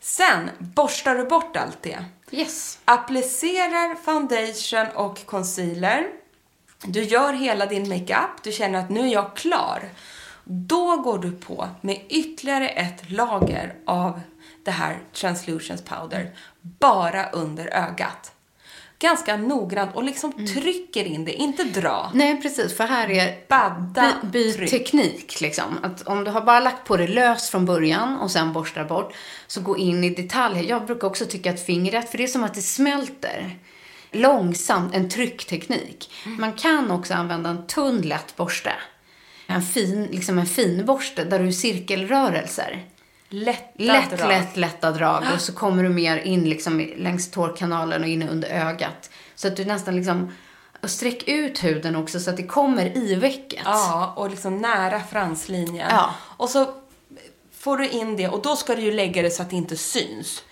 Sen 0.00 0.50
borstar 0.58 1.14
du 1.14 1.24
bort 1.24 1.56
allt 1.56 1.82
det. 1.82 2.04
Yes. 2.30 2.78
Applicerar 2.84 3.94
foundation 4.04 4.86
och 5.06 5.26
concealer. 5.26 6.06
Du 6.84 7.02
gör 7.02 7.32
hela 7.32 7.66
din 7.66 7.88
makeup. 7.88 8.42
Du 8.42 8.52
känner 8.52 8.78
att 8.78 8.90
nu 8.90 9.00
är 9.00 9.12
jag 9.12 9.36
klar. 9.36 9.82
Då 10.44 10.96
går 10.96 11.18
du 11.18 11.32
på 11.32 11.68
med 11.80 12.00
ytterligare 12.08 12.68
ett 12.68 13.10
lager 13.10 13.74
av 13.86 14.20
det 14.64 14.70
här 14.70 14.98
translutions 15.12 15.82
powder 15.82 16.30
bara 16.62 17.30
under 17.30 17.66
ögat. 17.66 18.32
Ganska 18.98 19.36
noggrant 19.36 19.94
och 19.96 20.04
liksom 20.04 20.32
Mm. 20.32 20.46
trycker 20.46 21.04
in 21.04 21.24
det, 21.24 21.32
inte 21.32 21.64
dra. 21.64 22.10
Nej, 22.14 22.42
precis. 22.42 22.76
För 22.76 22.84
här 22.84 23.10
är 23.10 23.38
Badda, 23.48 24.12
by, 24.22 24.28
by 24.30 24.52
tryck. 24.52 24.70
teknik. 24.70 25.40
Liksom. 25.40 25.78
Att 25.82 26.02
om 26.02 26.24
du 26.24 26.30
har 26.30 26.40
bara 26.40 26.60
lagt 26.60 26.84
på 26.88 26.96
det 26.96 27.06
löst 27.06 27.50
från 27.50 27.66
början 27.66 28.18
och 28.18 28.30
sen 28.30 28.52
borstar 28.52 28.84
bort, 28.84 29.14
så 29.46 29.60
gå 29.60 29.78
in 29.78 30.04
i 30.04 30.10
detaljer. 30.10 30.62
Jag 30.64 30.86
brukar 30.86 31.06
också 31.08 31.26
tycka 31.26 31.50
att 31.50 31.66
fingret, 31.66 32.10
för 32.10 32.18
det 32.18 32.24
är 32.24 32.28
som 32.28 32.44
att 32.44 32.54
det 32.54 32.62
smälter 32.62 33.58
långsamt, 34.10 34.94
en 34.94 35.10
tryckteknik. 35.10 36.10
Man 36.24 36.52
kan 36.52 36.90
också 36.90 37.14
använda 37.14 37.50
en 37.50 37.66
tunn 37.66 38.00
lätt 38.02 38.36
borste. 38.36 38.72
En 39.46 39.62
fin, 39.62 40.08
liksom 40.10 40.38
en 40.38 40.46
fin 40.46 40.84
borste 40.84 41.24
där 41.24 41.38
du 41.38 41.52
cirkelrörelser. 41.52 42.86
Lätta 43.28 43.68
Lätt, 43.74 44.18
drag. 44.18 44.28
lätt, 44.28 44.56
lätta 44.56 44.90
drag. 44.90 45.24
Och 45.34 45.40
så 45.40 45.52
kommer 45.52 45.82
du 45.82 45.88
mer 45.88 46.16
in 46.16 46.48
liksom 46.48 46.90
längs 46.96 47.30
tårkanalen 47.30 48.02
och 48.02 48.08
in 48.08 48.28
under 48.28 48.48
ögat. 48.48 49.10
Så 49.34 49.48
att 49.48 49.56
du 49.56 49.64
nästan 49.64 49.96
liksom... 49.96 50.32
Och 50.82 50.90
sträck 50.90 51.28
ut 51.28 51.64
huden 51.64 51.96
också 51.96 52.20
så 52.20 52.30
att 52.30 52.36
det 52.36 52.42
kommer 52.42 52.96
i 52.96 53.14
vecket. 53.14 53.62
Ja, 53.64 54.12
och 54.16 54.30
liksom 54.30 54.58
nära 54.58 55.00
franslinjen. 55.00 55.88
Ja. 55.90 56.14
Och 56.20 56.48
så 56.48 56.74
får 57.52 57.76
du 57.76 57.88
in 57.88 58.16
det 58.16 58.28
och 58.28 58.42
då 58.42 58.56
ska 58.56 58.74
du 58.74 58.82
ju 58.82 58.92
lägga 58.92 59.22
det 59.22 59.30
så 59.30 59.42
att 59.42 59.50
det 59.50 59.56
inte 59.56 59.76
syns. 59.76 60.42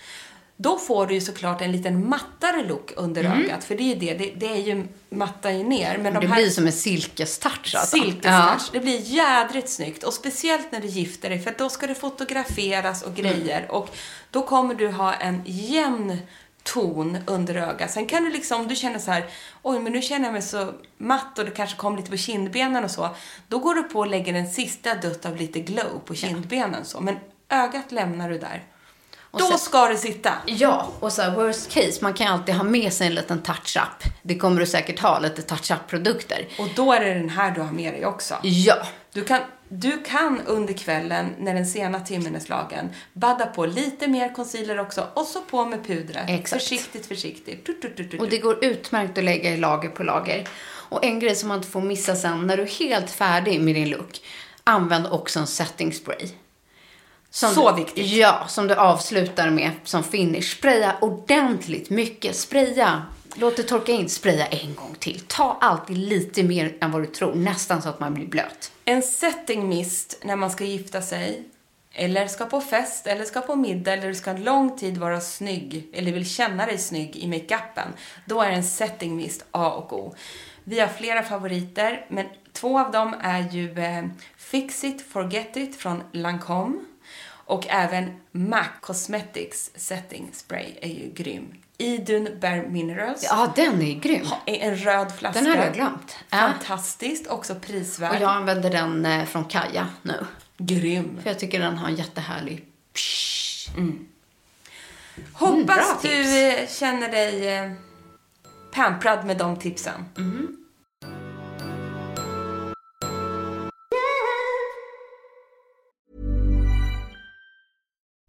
Då 0.63 0.79
får 0.79 1.07
du 1.07 1.15
ju 1.15 1.21
såklart 1.21 1.63
en 1.63 1.73
liten 1.73 2.09
mattare 2.09 2.65
look 2.65 2.93
under 2.97 3.25
ögat. 3.25 3.65
För 3.65 3.75
det 3.75 3.83
är 3.83 3.87
ju 3.87 3.95
det, 3.95 4.15
det, 4.15 4.33
det 4.37 4.47
är 4.47 4.57
ju 4.57 4.87
mattar 5.11 5.51
ju 5.51 5.65
ner. 5.65 5.99
Men 5.99 6.03
de 6.03 6.09
Mm. 6.09 6.21
det 6.21 6.27
här 6.27 6.43
blir 6.43 6.51
som 6.51 6.67
en 6.67 6.73
silkestouch 6.73 7.75
alltså. 7.75 7.97
silkestouch, 7.97 8.71
det 8.73 8.81
blir 8.81 9.01
jädrigt 9.01 9.69
snyggt. 9.69 10.05
Och 10.05 10.13
speciellt 10.15 10.73
när 10.73 10.81
du 10.81 10.89
gifter 10.89 11.29
dig, 11.31 11.39
för 11.39 11.55
då 11.59 11.69
ska 11.69 11.87
det 11.87 11.95
fotograferas 11.95 13.03
och 13.03 13.15
grejer. 13.15 13.59
Mm. 13.59 13.71
Och 13.71 13.97
då 14.31 14.43
kommer 14.43 14.75
du 14.75 14.89
ha 14.91 15.13
en 15.15 15.43
jämn 15.47 16.17
ton 16.63 17.19
under 17.27 17.55
ögat. 17.55 17.91
Sen 17.91 18.07
kan 18.07 18.25
du 18.25 18.31
liksom, 18.31 18.61
om 18.61 18.69
du 18.69 18.77
känner 18.77 18.99
så 18.99 19.11
här, 19.11 19.25
oj 19.63 19.79
men 19.79 19.93
nu 19.93 20.03
känner 20.03 20.25
jag 20.25 20.33
mig 20.33 20.43
så 20.43 20.73
matt 20.99 21.39
och 21.39 21.45
det 21.45 21.51
kanske 21.51 21.77
kommer 21.77 21.97
lite 21.97 22.11
på 22.11 22.17
kindbenen 22.17 22.85
och 22.85 22.91
så. 22.91 23.09
Då 23.49 23.59
går 23.59 23.75
du 23.75 23.83
på 23.83 23.99
och 23.99 24.07
lägger 24.07 24.35
en 24.35 24.51
sista 24.51 24.95
dutt 24.95 25.27
av 25.27 25.37
lite 25.37 25.61
glow 25.61 26.01
på 26.05 26.15
kindbenen 26.15 26.85
så. 26.85 27.01
Men 27.01 27.17
ögat 27.49 27.93
lämnar 27.93 28.31
du 28.31 28.39
där. 28.39 28.63
Då 29.33 29.39
sen- 29.47 29.59
ska 29.59 29.89
det 29.89 29.97
sitta. 29.97 30.33
Ja, 30.47 30.89
och 31.01 31.13
så 31.13 31.23
här, 31.23 31.31
worst 31.35 31.71
case, 31.71 31.99
man 32.03 32.15
kan 32.15 32.27
alltid 32.27 32.55
ha 32.55 32.65
med 32.65 32.93
sig 32.93 33.07
en 33.07 33.15
liten 33.15 33.43
touch-up. 33.43 34.13
Det 34.23 34.39
kommer 34.39 34.61
du 34.61 34.67
säkert 34.67 34.99
ha, 35.01 35.19
lite 35.19 35.43
touch-up-produkter. 35.43 36.49
Och 36.59 36.69
då 36.77 36.93
är 36.93 37.01
det 37.01 37.15
den 37.15 37.29
här 37.29 37.51
du 37.51 37.61
har 37.61 37.73
med 37.73 37.93
dig 37.95 38.07
också. 38.07 38.35
Ja, 38.43 38.75
Du 39.13 39.25
kan, 39.25 39.41
du 39.69 40.03
kan 40.03 40.41
under 40.47 40.75
kvällen, 40.75 41.35
när 41.39 41.55
den 41.55 41.67
sena 41.67 42.01
timmen 42.01 42.35
är 42.35 42.41
slagen, 42.41 42.91
badda 43.13 43.47
på 43.47 43.67
lite 43.67 44.09
mer 44.09 44.35
concealer 44.35 44.79
också 44.81 45.07
och 45.15 45.27
så 45.27 45.41
på 45.41 45.65
med 45.65 45.87
pudret. 45.87 46.25
Exakt. 46.29 46.63
Försiktigt, 46.63 47.07
försiktigt. 47.07 47.67
Tut, 47.67 47.83
tut, 47.83 47.97
tut. 47.97 48.21
och 48.21 48.29
det 48.29 48.39
går 48.39 48.65
utmärkt 48.65 49.19
att 49.19 49.25
lägga 49.25 49.51
i 49.51 49.57
lager 49.57 49.89
på 49.89 50.03
lager. 50.03 50.49
Och 50.91 51.05
en 51.05 51.19
grej 51.21 51.37
som 51.37 51.49
man 51.49 51.57
inte 51.59 51.71
får 51.71 51.81
missa 51.81 52.17
sen, 52.17 52.47
när 52.47 52.57
du 52.57 52.63
är 52.63 52.67
helt 52.67 53.11
färdig 53.11 53.61
med 53.61 53.75
din 53.75 53.91
look, 53.91 54.21
använd 54.65 55.07
också 55.07 55.39
en 55.39 55.47
setting 55.47 55.93
spray. 55.93 56.29
Som 57.31 57.55
Så 57.55 57.71
du, 57.71 57.77
viktigt. 57.77 58.07
Ja, 58.07 58.47
som 58.49 58.67
du 58.67 58.75
avslutar 58.75 59.51
med 59.51 59.71
som 59.85 60.05
finish. 60.05 60.57
Spraya 60.59 60.97
ordentligt 61.01 61.91
mycket. 61.91 62.37
Spraya. 62.37 63.03
Låt 63.35 63.57
det 63.57 63.63
torka 63.63 63.93
in. 63.93 64.09
Spraya 64.09 64.47
en 64.47 64.75
gång 64.75 64.95
till. 64.99 65.21
Ta 65.27 65.59
alltid 65.61 65.99
lite 65.99 66.43
mer 66.43 66.77
än 66.81 66.93
vad 66.93 67.03
du 67.03 67.07
tror. 67.07 67.35
Nästan 67.35 67.83
så 67.83 67.89
att 67.89 68.01
man 68.01 68.15
blir 68.15 68.27
blöt. 68.27 68.73
En 68.85 69.03
setting 69.03 69.69
mist 69.69 70.21
när 70.23 70.37
man 70.37 70.51
ska 70.51 70.65
gifta 70.65 71.03
sig, 71.03 71.45
eller 71.93 72.27
ska 72.27 72.47
på 72.47 72.61
fest, 72.61 73.07
eller 73.07 73.25
ska 73.25 73.41
på 73.41 73.57
middag, 73.57 73.93
eller 73.93 74.09
du 74.09 74.15
ska 74.15 74.31
en 74.31 74.45
lång 74.45 74.79
tid 74.79 74.99
vara 74.99 75.21
snygg, 75.21 75.89
eller 75.93 76.13
vill 76.13 76.31
känna 76.31 76.67
dig 76.67 76.79
snygg 76.79 77.17
i 77.17 77.27
makeupen, 77.27 77.89
då 78.27 78.43
är 78.43 78.51
en 78.51 78.65
setting 78.65 79.17
mist 79.17 79.45
A 79.51 79.71
och 79.71 79.93
O. 79.93 80.15
Vi 80.65 80.81
har 80.81 80.89
flera 80.89 81.23
favoriter, 81.23 82.07
men 82.09 82.27
två 82.53 82.81
av 82.81 82.91
dem 82.91 83.15
är 83.21 83.49
ju 83.53 83.79
eh, 83.79 84.05
Fix 84.37 84.85
It, 84.85 85.07
Forget 85.13 85.57
It 85.57 85.77
från 85.77 86.03
Lancome 86.13 86.79
och 87.51 87.67
även 87.69 88.21
MAC 88.33 88.67
Cosmetics 88.81 89.71
Setting 89.75 90.31
Spray 90.33 90.75
är 90.81 90.89
ju 90.89 91.11
grym. 91.15 91.55
Idun 91.79 92.29
Bare 92.41 92.69
Minerals. 92.69 93.23
Ja, 93.25 93.53
den 93.57 93.83
är 93.83 94.01
grym. 94.01 94.27
En 94.47 94.77
röd 94.77 95.13
flaska. 95.13 95.41
Den 95.41 95.51
har 95.51 95.65
jag 95.65 95.75
glömt. 95.75 96.17
Ja. 96.31 96.37
Fantastiskt, 96.39 97.27
också 97.27 97.55
prisvärd. 97.55 98.11
Och 98.11 98.23
jag 98.23 98.31
använder 98.31 98.71
den 98.71 99.07
eh, 99.07 99.25
från 99.25 99.45
Kaja 99.45 99.87
nu. 100.03 100.27
Grym. 100.59 101.19
För 101.23 101.31
jag 101.31 101.39
tycker 101.39 101.61
den 101.61 101.79
har 101.79 101.89
en 101.89 101.95
jättehärlig... 101.95 102.65
Hoppas 105.33 106.05
Mm, 106.05 106.17
du 106.17 106.39
eh, 106.49 106.69
känner 106.69 107.09
dig 107.09 107.49
eh, 107.49 107.73
pamprad 108.73 109.27
med 109.27 109.37
de 109.37 109.57
tipsen. 109.57 110.05
Mm. 110.17 110.57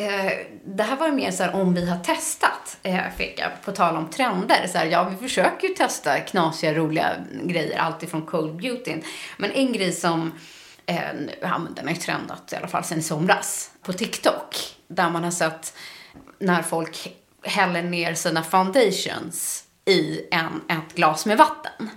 eh, 0.00 0.32
det 0.64 0.82
här 0.82 0.96
var 0.96 1.10
mer 1.10 1.30
så 1.30 1.42
här 1.42 1.54
om 1.54 1.74
vi 1.74 1.90
har 1.90 1.98
testat, 1.98 2.78
eh, 2.82 2.94
jag 3.36 3.50
på 3.64 3.72
tal 3.72 3.96
om 3.96 4.10
trender. 4.10 4.66
Så 4.66 4.78
här, 4.78 4.86
ja, 4.86 5.08
vi 5.08 5.16
försöker 5.16 5.68
ju 5.68 5.74
testa 5.74 6.20
knasiga, 6.20 6.74
roliga 6.74 7.10
grejer, 7.42 7.78
alltifrån 7.78 8.26
cold 8.26 8.56
beauty. 8.56 8.94
Men 9.36 9.50
en 9.50 9.72
grej 9.72 9.92
som, 9.92 10.32
eh, 10.86 11.00
ja, 11.40 11.60
den 11.76 11.86
har 11.86 11.94
ju 11.94 12.00
trendat 12.00 12.52
i 12.52 12.56
alla 12.56 12.68
fall 12.68 12.84
sen 12.84 12.98
i 12.98 13.02
somras, 13.02 13.70
på 13.82 13.92
TikTok. 13.92 14.56
Där 14.88 15.10
man 15.10 15.24
har 15.24 15.30
sett 15.30 15.74
när 16.38 16.62
folk 16.62 17.16
häller 17.42 17.82
ner 17.82 18.14
sina 18.14 18.42
foundations 18.42 19.64
i 19.84 20.20
en, 20.30 20.60
ett 20.68 20.94
glas 20.94 21.26
med 21.26 21.38
vatten. 21.38 21.90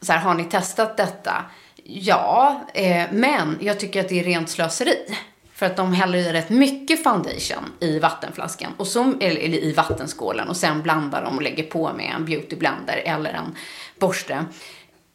Så 0.00 0.12
här, 0.12 0.20
har 0.20 0.34
ni 0.34 0.44
testat 0.44 0.96
detta? 0.96 1.44
Ja, 1.84 2.60
eh, 2.74 3.06
men 3.12 3.58
jag 3.60 3.80
tycker 3.80 4.00
att 4.00 4.08
det 4.08 4.20
är 4.20 4.24
rent 4.24 4.50
slöseri. 4.50 5.16
För 5.56 5.66
att 5.66 5.76
de 5.76 5.92
häller 5.92 6.18
i 6.18 6.32
rätt 6.32 6.50
mycket 6.50 7.02
foundation 7.02 7.72
i 7.80 7.98
vattenflaskan, 7.98 8.72
och 8.76 8.86
så, 8.86 9.02
eller, 9.20 9.40
eller 9.40 9.58
i 9.58 9.72
vattenskålen 9.72 10.48
och 10.48 10.56
sen 10.56 10.82
blandar 10.82 11.24
de 11.24 11.36
och 11.36 11.42
lägger 11.42 11.62
på 11.64 11.92
med 11.92 12.12
en 12.16 12.24
beautyblender 12.24 12.96
eller 13.04 13.30
en 13.32 13.54
borste. 13.98 14.44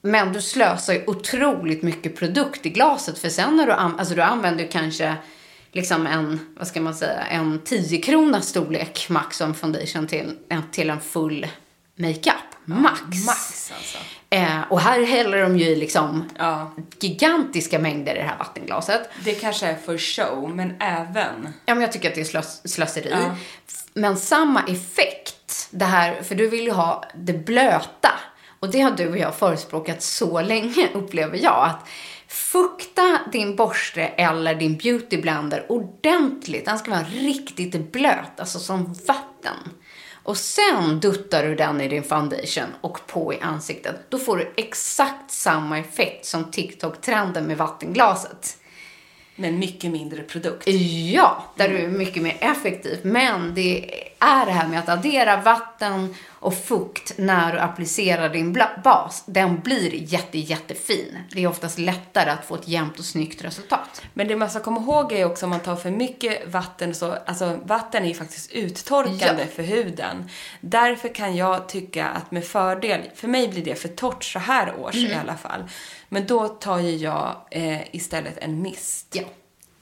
Men 0.01 0.33
du 0.33 0.41
slösar 0.41 0.93
ju 0.93 1.03
otroligt 1.07 1.83
mycket 1.83 2.15
produkt 2.15 2.65
i 2.65 2.69
glaset 2.69 3.19
för 3.19 3.29
sen 3.29 3.55
när 3.57 3.65
du, 3.65 3.71
an- 3.71 3.99
alltså 3.99 4.15
du 4.15 4.21
använder 4.21 4.67
kanske 4.71 5.15
liksom 5.71 6.07
en, 6.07 6.55
vad 6.57 6.67
ska 6.67 6.81
man 6.81 6.95
säga, 6.95 7.25
en 7.25 7.59
10 7.65 8.01
kronors 8.01 8.43
storlek 8.43 9.09
max 9.09 9.37
som 9.37 9.53
foundation 9.53 10.07
till, 10.07 10.37
till 10.71 10.89
en 10.89 11.01
full 11.01 11.47
makeup. 11.95 12.35
Max. 12.65 13.25
Max 13.25 13.71
alltså. 13.77 13.97
Eh, 14.35 14.61
och 14.69 14.79
här 14.79 15.03
häller 15.03 15.41
de 15.41 15.57
ju 15.57 15.75
liksom 15.75 16.29
Ja. 16.37 16.71
gigantiska 16.99 17.79
mängder 17.79 18.15
i 18.15 18.17
det 18.17 18.23
här 18.23 18.37
vattenglaset. 18.37 19.09
Det 19.23 19.33
kanske 19.33 19.67
är 19.67 19.75
för 19.75 19.97
show, 19.97 20.55
men 20.55 20.73
även... 20.79 21.53
Ja, 21.65 21.73
men 21.75 21.81
jag 21.81 21.91
tycker 21.91 22.09
att 22.09 22.15
det 22.15 22.21
är 22.21 22.25
slös 22.25 22.71
slöseri. 22.73 23.09
Ja. 23.11 23.35
Men 23.93 24.17
samma 24.17 24.63
effekt, 24.63 25.67
det 25.71 25.85
här, 25.85 26.21
för 26.21 26.35
du 26.35 26.49
vill 26.49 26.63
ju 26.63 26.71
ha 26.71 27.03
det 27.15 27.33
blöta. 27.33 28.11
Och 28.59 28.71
det 28.71 28.81
har 28.81 28.91
du 28.91 29.07
och 29.09 29.17
jag 29.17 29.35
förespråkat 29.35 30.01
så 30.01 30.41
länge, 30.41 30.87
upplever 30.93 31.39
jag. 31.43 31.65
Att 31.65 31.87
fukta 32.27 33.19
din 33.31 33.55
borste 33.55 34.01
eller 34.01 34.55
din 34.55 34.77
beautyblender 34.77 35.65
ordentligt. 35.69 36.65
Den 36.65 36.79
ska 36.79 36.91
vara 36.91 37.03
riktigt 37.03 37.91
blöt, 37.91 38.39
alltså 38.39 38.59
som 38.59 38.93
vatten. 38.93 39.57
Och 40.23 40.37
sen 40.37 40.99
duttar 40.99 41.43
du 41.43 41.55
den 41.55 41.81
i 41.81 41.87
din 41.87 42.03
foundation 42.03 42.69
och 42.81 43.07
på 43.07 43.33
i 43.33 43.39
ansiktet. 43.41 43.95
Då 44.09 44.17
får 44.17 44.37
du 44.37 44.53
exakt 44.57 45.31
samma 45.31 45.79
effekt 45.79 46.25
som 46.25 46.51
TikTok-trenden 46.51 47.47
med 47.47 47.57
vattenglaset. 47.57 48.57
Men 49.41 49.59
mycket 49.59 49.91
mindre 49.91 50.21
produkt. 50.23 50.67
Ja, 51.13 51.45
där 51.55 51.69
du 51.69 51.77
är 51.77 51.87
mycket 51.87 52.23
mer 52.23 52.37
effektiv. 52.39 52.99
Men 53.03 53.53
det 53.55 54.01
är 54.19 54.45
det 54.45 54.51
här 54.51 54.67
med 54.67 54.79
att 54.79 54.89
addera 54.89 55.37
vatten 55.37 56.15
och 56.29 56.57
fukt 56.57 57.13
när 57.17 57.53
du 57.53 57.59
applicerar 57.59 58.29
din 58.29 58.57
bas. 58.83 59.23
Den 59.25 59.59
blir 59.59 60.13
jätte, 60.13 60.37
jättefin. 60.39 61.17
Det 61.31 61.43
är 61.43 61.47
oftast 61.47 61.79
lättare 61.79 62.29
att 62.29 62.45
få 62.45 62.55
ett 62.55 62.67
jämnt 62.67 62.99
och 62.99 63.05
snyggt 63.05 63.43
resultat. 63.43 64.01
Men 64.13 64.27
det 64.27 64.35
man 64.35 64.49
ska 64.49 64.59
komma 64.59 64.81
ihåg 64.81 65.11
är 65.11 65.25
också 65.25 65.45
om 65.45 65.49
man 65.49 65.59
tar 65.59 65.75
för 65.75 65.91
mycket 65.91 66.47
vatten 66.47 66.93
så, 66.95 67.11
alltså 67.25 67.59
vatten 67.63 68.03
är 68.03 68.07
ju 68.07 68.13
faktiskt 68.13 68.51
uttorkande 68.51 69.41
Ja. 69.43 69.47
för 69.55 69.63
huden. 69.63 70.29
Därför 70.61 71.15
kan 71.15 71.35
jag 71.35 71.69
tycka 71.69 72.07
att 72.07 72.31
med 72.31 72.45
fördel, 72.45 73.01
för 73.15 73.27
mig 73.27 73.47
blir 73.47 73.65
det 73.65 73.75
för 73.75 73.87
torrt 73.89 74.23
så 74.23 74.39
här 74.39 74.79
års 74.79 74.95
Mm. 74.95 75.11
i 75.11 75.15
alla 75.15 75.37
fall. 75.37 75.63
Men 76.13 76.27
då 76.27 76.47
tar 76.47 76.79
ju 76.79 76.95
jag 76.95 77.35
eh, 77.51 77.95
istället 77.95 78.37
en 78.37 78.61
mist. 78.61 79.07
Ja. 79.11 79.23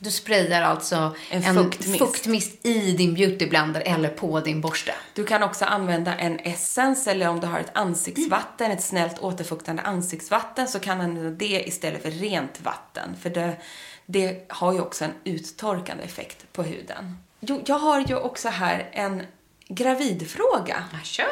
Du 0.01 0.11
sprayar 0.11 0.61
alltså 0.61 1.15
En 1.29 1.43
en, 1.43 1.55
fuktmist. 1.55 1.99
fuktmist. 1.99 2.65
i 2.65 2.91
din 2.91 3.13
beautyblender 3.13 3.81
eller 3.85 4.09
på 4.09 4.39
din 4.39 4.61
borste. 4.61 4.93
Du 5.13 5.25
kan 5.25 5.43
också 5.43 5.65
använda 5.65 6.15
en 6.15 6.39
essens 6.39 7.07
eller 7.07 7.27
om 7.27 7.39
du 7.39 7.47
har 7.47 7.59
ett 7.59 7.71
ansiktsvatten, 7.73 8.71
ett 8.71 8.83
snällt 8.83 9.19
återfuktande 9.19 9.81
ansiktsvatten 9.81 10.67
så 10.67 10.79
kan 10.79 10.97
du 10.97 11.03
använda 11.03 11.29
det 11.29 11.63
istället 11.67 12.01
för 12.01 12.11
rent 12.11 12.61
vatten. 12.61 13.15
För 13.21 13.29
det, 13.29 13.57
det 14.05 14.45
har 14.49 14.73
ju 14.73 14.81
också 14.81 15.05
en 15.05 15.13
uttorkande 15.23 16.03
effekt 16.03 16.53
på 16.53 16.63
huden. 16.63 17.17
Jo, 17.39 17.61
jag 17.65 17.79
har 17.79 17.99
ju 17.99 18.15
också 18.15 18.49
här 18.49 18.89
en 18.91 19.23
gravidfråga. 19.67 20.83
Kör! 21.03 21.25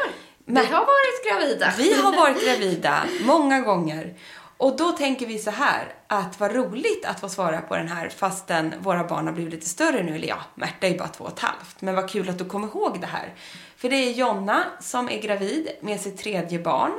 Men- 0.45 0.65
Vi 0.65 0.71
har 0.71 0.79
varit 0.86 1.25
gravida. 1.31 1.73
Vi 1.77 1.93
har 2.01 2.15
varit 2.15 2.45
gravida 2.45 3.03
många 3.25 3.60
gånger. 3.62 4.13
Och 4.58 4.78
då 4.78 4.91
tänker 4.91 5.26
vi 5.26 5.39
så 5.39 5.52
här, 5.52 5.93
att 6.08 6.39
vad 6.39 6.56
roligt 6.56 7.06
att 7.06 7.20
få 7.20 7.30
svara 7.30 7.62
på 7.62 7.76
den 7.76 7.88
här 7.88 8.10
fastän 8.10 8.74
våra 8.80 9.04
barn 9.04 9.28
har 9.28 9.34
blivit 9.34 9.54
lite 9.54 9.70
större 9.70 10.04
nu. 10.04 10.15
Eller 10.15 10.28
ja, 10.28 10.38
Märta 10.56 10.88
är 10.88 10.91
ju 10.91 10.98
bara 10.98 11.08
två 11.08 11.24
och 11.24 11.32
ett 11.32 11.39
halvt. 11.39 11.82
Men 11.82 11.96
vad 11.96 12.10
kul 12.10 12.30
att 12.30 12.38
du 12.38 12.46
kommer 12.46 12.67
ihåg 12.67 13.02
det 13.02 13.08
här. 13.08 13.34
För 13.78 13.89
det 13.89 13.96
är 13.96 14.12
Jonna 14.12 14.63
som 14.80 15.10
är 15.10 15.22
gravid 15.22 15.70
med 15.82 16.02
sitt 16.02 16.17
tredje 16.17 16.60
barn. 16.60 16.91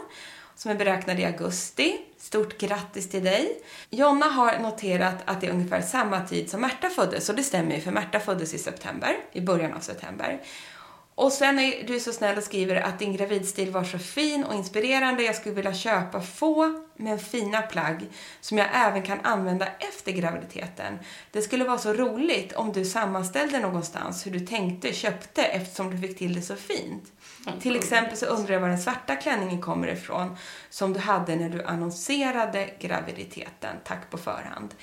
Som 0.54 0.70
är 0.70 0.74
beräknad 0.74 1.20
i 1.20 1.24
augusti. 1.24 1.98
Stort 2.18 2.58
grattis 2.58 3.10
till 3.10 3.24
dig. 3.24 3.62
Jonna 3.90 4.26
har 4.26 4.58
noterat 4.58 5.16
att 5.24 5.40
det 5.40 5.46
är 5.46 5.50
ungefär 5.50 5.80
samma 5.80 6.20
tid 6.20 6.50
som 6.50 6.60
Märta 6.60 6.90
föddes. 6.90 7.28
Och 7.28 7.34
det 7.34 7.42
stämmer 7.42 7.74
ju, 7.74 7.80
för 7.80 7.90
Märta 7.90 8.20
föddes 8.20 8.54
i 8.54 8.58
september. 8.58 9.16
I 9.32 9.40
början 9.40 9.72
av 9.72 9.80
september. 9.80 10.40
Och 11.18 11.32
sen 11.32 11.58
är 11.58 11.84
du 11.86 12.00
så 12.00 12.12
snäll 12.12 12.36
och 12.36 12.44
skriver 12.44 12.76
att 12.76 12.98
din 12.98 13.16
gravidstil 13.16 13.70
var 13.70 13.84
så 13.84 13.98
fin 13.98 14.44
och 14.44 14.54
inspirerande. 14.54 15.22
Jag 15.22 15.34
skulle 15.34 15.54
vilja 15.54 15.74
köpa 15.74 16.20
få 16.20 16.84
men 16.96 17.18
fina 17.18 17.62
plagg 17.62 18.06
som 18.40 18.58
jag 18.58 18.66
även 18.74 19.02
kan 19.02 19.20
använda 19.22 19.66
efter 19.66 20.12
graviditeten. 20.12 20.98
Det 21.30 21.42
skulle 21.42 21.64
vara 21.64 21.78
så 21.78 21.92
roligt 21.92 22.52
om 22.52 22.72
du 22.72 22.84
sammanställde 22.84 23.60
någonstans 23.60 24.26
hur 24.26 24.30
du 24.30 24.40
tänkte, 24.40 24.92
köpte 24.92 25.42
eftersom 25.42 25.90
du 25.90 26.08
fick 26.08 26.18
till 26.18 26.34
det 26.34 26.42
så 26.42 26.56
fint. 26.56 27.04
Till 27.60 27.76
exempel 27.76 28.16
så 28.16 28.26
undrar 28.26 28.54
jag 28.54 28.60
var 28.60 28.68
den 28.68 28.78
svarta 28.78 29.16
klänningen 29.16 29.60
kommer 29.60 29.88
ifrån 29.88 30.36
som 30.70 30.92
du 30.92 31.00
hade 31.00 31.36
när 31.36 31.48
du 31.48 31.62
annonserade 31.62 32.70
graviditeten. 32.80 33.76
Tack 33.84 34.10
på 34.10 34.18
förhand. 34.18 34.74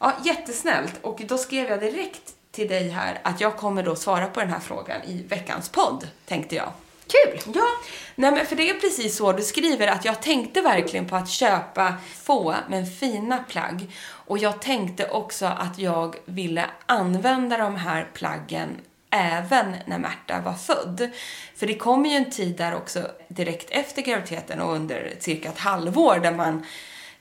Ja, 0.00 0.12
jättesnällt. 0.24 0.98
Och 1.02 1.22
då 1.28 1.38
skrev 1.38 1.68
jag 1.68 1.80
direkt 1.80 2.34
till 2.50 2.68
dig 2.68 2.88
här 2.88 3.20
att 3.22 3.40
jag 3.40 3.56
kommer 3.56 3.82
då 3.82 3.96
svara 3.96 4.26
på 4.26 4.40
den 4.40 4.50
här 4.50 4.60
frågan 4.60 5.02
i 5.02 5.22
veckans 5.28 5.68
podd, 5.68 6.08
tänkte 6.26 6.56
jag. 6.56 6.72
Kul! 7.06 7.52
Ja, 7.54 7.66
nej 8.14 8.32
men 8.32 8.46
för 8.46 8.56
det 8.56 8.70
är 8.70 8.74
precis 8.74 9.16
så 9.16 9.32
du 9.32 9.42
skriver 9.42 9.88
att 9.88 10.04
jag 10.04 10.22
tänkte 10.22 10.60
verkligen 10.60 11.08
på 11.08 11.16
att 11.16 11.28
köpa 11.28 11.94
få 12.14 12.54
men 12.68 12.86
fina 12.86 13.38
plagg. 13.48 13.90
Och 14.08 14.38
jag 14.38 14.62
tänkte 14.62 15.08
också 15.08 15.46
att 15.46 15.78
jag 15.78 16.16
ville 16.24 16.66
använda 16.86 17.56
de 17.56 17.76
här 17.76 18.08
plaggen 18.14 18.68
även 19.10 19.76
när 19.86 19.98
Märta 19.98 20.40
var 20.40 20.54
född. 20.54 21.10
För 21.56 21.66
det 21.66 21.74
kommer 21.74 22.08
ju 22.08 22.16
en 22.16 22.30
tid 22.30 22.56
där 22.56 22.74
också 22.74 23.10
direkt 23.28 23.70
efter 23.70 24.02
graviditeten 24.02 24.60
och 24.60 24.74
under 24.74 25.14
cirka 25.18 25.48
ett 25.48 25.58
halvår 25.58 26.18
där 26.18 26.32
man 26.32 26.66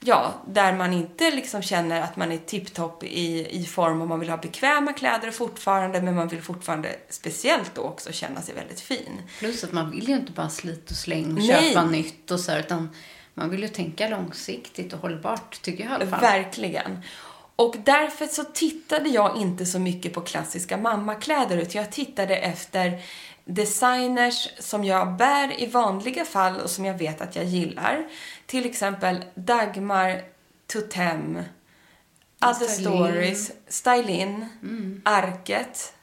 Ja, 0.08 0.34
där 0.48 0.74
man 0.74 0.94
inte 0.94 1.32
liksom 1.32 1.62
känner 1.62 2.02
att 2.02 2.16
man 2.16 2.32
är 2.32 2.38
tipptopp 2.38 3.04
i, 3.04 3.48
i 3.50 3.66
form 3.66 4.02
och 4.02 4.08
man 4.08 4.20
vill 4.20 4.30
ha 4.30 4.38
bekväma 4.38 4.94
kläder 4.94 5.32
fortfarande 5.32 6.02
men 6.02 6.16
man 6.16 6.28
vill 6.28 6.42
fortfarande 6.42 6.96
speciellt 7.10 7.76
då 7.76 7.82
också 7.82 8.12
känna 8.12 8.42
sig 8.42 8.56
väldigt 8.56 8.80
fin. 8.80 9.22
Plus 9.40 9.64
att 9.64 9.72
man 9.72 9.92
vill 9.92 10.10
ju 10.10 10.16
inte 10.16 10.32
bara 10.32 10.50
slita 10.50 10.92
och 10.92 10.98
släng 10.98 11.26
och 11.26 11.34
Nej. 11.34 11.48
köpa 11.48 11.86
nytt 11.86 12.32
och 12.32 12.40
så 12.40 12.52
här, 12.52 12.60
utan 12.60 12.90
man 13.34 13.50
vill 13.50 13.62
ju 13.62 13.68
tänka 13.68 14.08
långsiktigt 14.08 14.94
och 14.94 15.00
hållbart, 15.00 15.62
tycker 15.62 15.84
jag 15.84 15.92
i 15.92 15.96
alla 15.96 16.08
fall. 16.08 16.22
Verkligen. 16.22 17.00
Och 17.56 17.76
därför 17.86 18.26
så 18.26 18.44
tittade 18.44 19.10
jag 19.10 19.38
inte 19.38 19.66
så 19.66 19.80
mycket 19.80 20.14
på 20.14 20.22
klassiska 20.22 20.78
mammakläder 20.78 21.58
utan 21.58 21.82
jag 21.82 21.92
tittade 21.92 22.38
efter 22.38 23.02
designers 23.48 24.50
som 24.60 24.84
jag 24.84 25.16
bär 25.16 25.62
i 25.62 25.66
vanliga 25.66 26.26
fall 26.26 26.60
och 26.60 26.70
som 26.70 26.86
jag 26.86 26.94
vet 26.94 27.22
att 27.22 27.36
jag 27.36 27.46
gillar. 27.46 28.08
Till 28.46 28.66
exempel 28.66 29.24
Dagmar, 29.36 30.22
Totem, 30.68 31.44
Other. 32.46 32.68
Stories, 32.68 33.52
Stylin, 33.68 34.50
Arket. 35.06 35.94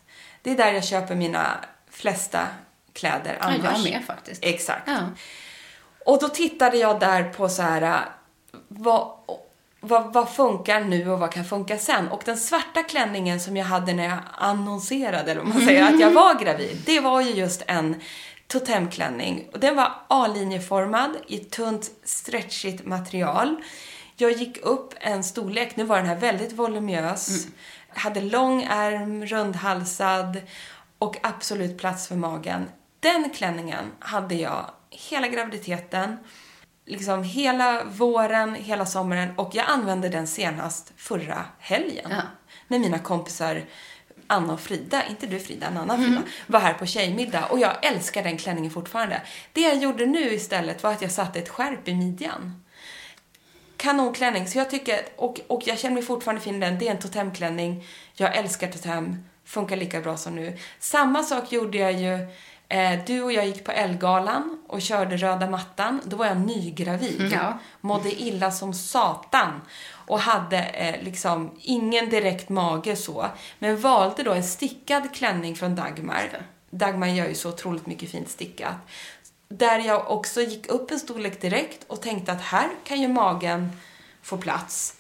Det 0.43 0.51
är 0.51 0.57
där 0.57 0.73
jag 0.73 0.85
köper 0.85 1.15
mina 1.15 1.47
flesta 1.91 2.47
kläder 2.93 3.37
Ja, 3.41 3.47
annars. 3.47 3.85
jag 3.85 3.93
med 3.93 4.05
faktiskt. 4.07 4.45
Exakt. 4.45 4.83
Ja. 4.87 4.99
Och 6.07 6.21
då 6.21 6.29
tittade 6.29 6.77
jag 6.77 7.01
där 7.01 7.25
på 7.25 7.49
så 7.49 7.63
här, 7.63 8.05
vad, 8.69 9.13
vad, 9.89 10.13
vad 10.13 10.31
funkar 10.31 10.81
nu 10.81 11.11
och 11.11 11.21
vad 11.21 11.33
kan 11.33 11.45
funka 11.45 11.79
sen? 11.79 12.09
Och 12.09 12.23
den 12.25 12.37
svarta 12.37 12.83
klänningen 12.83 13.41
som 13.41 13.57
jag 13.57 13.65
hade 13.65 13.95
när 13.95 14.05
jag 14.05 14.19
annonserade, 14.39 15.31
eller 15.31 15.41
vad 15.41 15.55
man 15.55 15.65
säger, 15.65 15.95
att 15.95 16.01
jag 16.01 16.11
var 16.11 16.35
gravid, 16.45 16.83
det 16.87 17.01
var 17.01 17.21
ju 17.21 17.31
just 17.31 17.63
en 17.67 18.01
totemklänning. 18.47 19.49
Och 19.53 19.61
den 19.61 19.77
var 19.77 19.93
A-linjeformad 20.09 21.17
i 21.27 21.39
tunt 21.39 21.91
stretchigt 22.05 22.87
material. 22.87 23.57
Jag 24.17 24.33
gick 24.33 24.59
upp 24.63 24.95
en 25.01 25.25
storlek. 25.25 25.77
Nu 25.77 25.85
var 25.85 25.97
den 25.97 26.07
här 26.07 26.17
väldigt 26.17 26.53
voluminös. 26.53 27.47
Hade 27.89 28.21
lång 28.21 28.63
ärm, 28.63 29.27
rundhalsad 29.27 30.41
och 30.99 31.17
absolut 31.23 31.79
plats 31.79 32.09
för 32.09 32.17
magen. 32.17 32.69
Den 33.01 33.31
klänningen 33.31 33.85
hade 33.99 34.35
jag 34.35 34.71
hela 34.91 35.29
graviditeten, 35.29 36.17
liksom 36.87 37.23
hela 37.23 37.85
våren, 37.85 38.55
hela 38.55 38.87
sommaren 38.87 39.35
och 39.37 39.51
jag 39.55 39.67
använde 39.69 40.09
den 40.09 40.27
senast 40.27 40.93
förra 40.97 41.45
helgen. 41.59 42.11
Ja. 42.11 42.23
När 42.69 42.79
mina 42.79 42.99
kompisar 42.99 43.63
Anna 44.27 44.53
och 44.53 44.61
Frida, 44.61 45.07
inte 45.07 45.27
du 45.27 45.41
Frida, 45.41 45.67
en 45.67 45.77
annan 45.77 46.05
Frida, 46.05 46.23
var 46.47 46.61
här 46.61 46.75
på 46.75 46.87
tjejmiddag 46.87 47.47
och 47.47 47.59
jag 47.59 47.85
älskar 47.85 48.23
den 48.23 48.37
klänningen 48.37 48.71
fortfarande. 48.71 49.23
Det 49.53 49.61
jag 49.61 49.77
gjorde 49.77 50.07
nu 50.07 50.35
istället 50.35 50.83
var 50.83 50.93
att 50.93 51.03
jag 51.03 51.11
satte 51.11 51.39
ett 51.39 51.49
skärp 51.49 51.89
i 51.89 51.95
midjan. 51.95 52.65
Kanonklänning, 53.77 54.49
så 54.49 54.59
jag 54.59 54.71
tycker, 54.71 55.01
och, 55.17 55.41
och 55.47 55.63
jag 55.65 55.79
känner 55.79 55.95
mig 55.95 56.03
fortfarande 56.03 56.43
fin 56.43 56.55
i 56.55 56.59
den, 56.59 56.79
det 56.79 56.89
är 56.89 56.91
en 56.91 56.99
totemklänning. 56.99 57.87
Jag 58.15 58.37
älskar 58.37 58.69
totem, 58.69 59.25
funkar 59.45 59.77
lika 59.77 60.01
bra 60.01 60.17
som 60.17 60.37
nu. 60.37 60.59
Samma 60.79 61.23
sak 61.23 61.53
gjorde 61.53 61.79
jag 61.79 61.93
ju, 61.93 62.19
du 63.07 63.23
och 63.23 63.33
jag 63.33 63.47
gick 63.47 63.65
på 63.65 63.73
Elgalan 63.73 64.59
och 64.69 64.83
körde 64.83 65.17
röda 65.17 65.51
mattan. 65.51 66.01
Då 66.05 66.17
var 66.17 66.27
jag 66.27 66.41
nygravid. 66.41 67.29
Ja. 67.33 67.59
Mådde 67.81 68.23
illa 68.23 68.51
som 68.51 68.75
satan 68.75 69.61
och 70.07 70.21
hade 70.21 70.63
eh, 70.63 71.03
liksom 71.03 71.51
ingen 71.61 72.09
direkt 72.09 72.49
mage 72.49 72.97
så. 72.97 73.27
Men 73.59 73.81
valde 73.81 74.23
då 74.23 74.33
en 74.33 74.45
stickad 74.45 75.15
klänning 75.15 75.57
från 75.57 75.75
Dagmar. 75.75 76.47
Dagmar 76.71 77.07
gör 77.07 77.29
ju 77.29 77.35
så 77.35 77.49
otroligt 77.49 77.87
mycket 77.87 78.11
fint 78.11 78.31
stickat. 78.31 78.77
Där 79.49 79.79
jag 79.79 80.11
också 80.11 80.41
gick 80.41 80.67
upp 80.67 80.91
en 80.91 81.01
storlek 81.01 81.41
direkt 81.41 81.85
och 81.87 82.03
tänkte 82.03 82.33
att 82.33 82.43
här 82.43 82.69
kan 82.85 83.01
ju 83.01 83.09
magen 83.09 83.73
få 84.23 84.37
plats. 84.37 84.97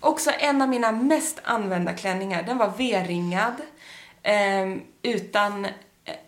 Också 0.00 0.30
en 0.38 0.62
av 0.62 0.68
mina 0.68 0.92
mest 0.92 1.40
använda 1.42 1.92
klänningar, 1.92 2.42
den 2.42 2.58
var 2.58 2.72
V-ringad. 2.76 3.54
Eh, 4.22 4.76
utan 5.02 5.64
eh, 5.64 5.70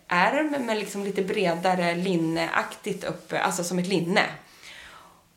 ärm, 0.07 0.55
men 0.65 0.79
liksom 0.79 1.03
lite 1.03 1.21
bredare 1.21 1.95
linneaktigt 1.95 3.03
uppe, 3.03 3.39
alltså 3.39 3.63
som 3.63 3.79
ett 3.79 3.87
linne. 3.87 4.23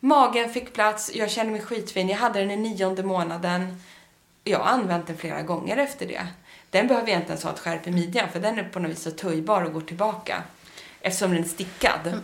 Magen 0.00 0.50
fick 0.50 0.72
plats, 0.72 1.10
jag 1.14 1.30
kände 1.30 1.52
mig 1.52 1.60
skitfin. 1.60 2.08
Jag 2.08 2.16
hade 2.16 2.40
den 2.40 2.50
i 2.50 2.56
nionde 2.56 3.02
månaden. 3.02 3.82
Jag 4.44 4.58
har 4.58 4.66
använt 4.66 5.06
den 5.06 5.16
flera 5.16 5.42
gånger 5.42 5.76
efter 5.76 6.06
det. 6.06 6.26
Den 6.70 6.86
behöver 6.86 7.08
jag 7.08 7.18
inte 7.18 7.28
ens 7.28 7.44
ha 7.44 7.50
ett 7.52 7.58
skärp 7.58 7.86
i 7.86 7.90
midjan 7.90 8.28
för 8.32 8.40
den 8.40 8.58
är 8.58 8.64
på 8.64 8.78
något 8.78 8.90
vis 8.90 9.02
så 9.02 9.10
töjbar 9.10 9.62
och 9.62 9.72
går 9.72 9.80
tillbaka. 9.80 10.42
Eftersom 11.00 11.30
den 11.30 11.44
är 11.44 11.48
stickad. 11.48 12.20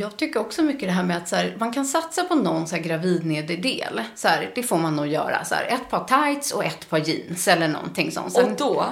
Jag 0.00 0.16
tycker 0.16 0.40
också 0.40 0.62
mycket 0.62 0.88
det 0.88 0.92
här 0.92 1.02
med 1.02 1.16
att 1.16 1.28
så 1.28 1.36
här, 1.36 1.56
man 1.58 1.72
kan 1.72 1.84
satsa 1.84 2.24
på 2.24 2.34
någon 2.34 2.66
så 2.68 2.76
här 2.76 2.82
gravidnederdel. 2.82 4.02
Så 4.14 4.28
här, 4.28 4.52
det 4.54 4.62
får 4.62 4.78
man 4.78 4.96
nog 4.96 5.06
göra. 5.06 5.44
Så 5.44 5.54
här, 5.54 5.64
ett 5.64 5.90
par 5.90 6.04
tights 6.04 6.52
och 6.52 6.64
ett 6.64 6.90
par 6.90 6.98
jeans 6.98 7.48
eller 7.48 7.68
någonting 7.68 8.12
sånt. 8.12 8.32
Sen, 8.32 8.44
Och 8.44 8.56
då 8.56 8.86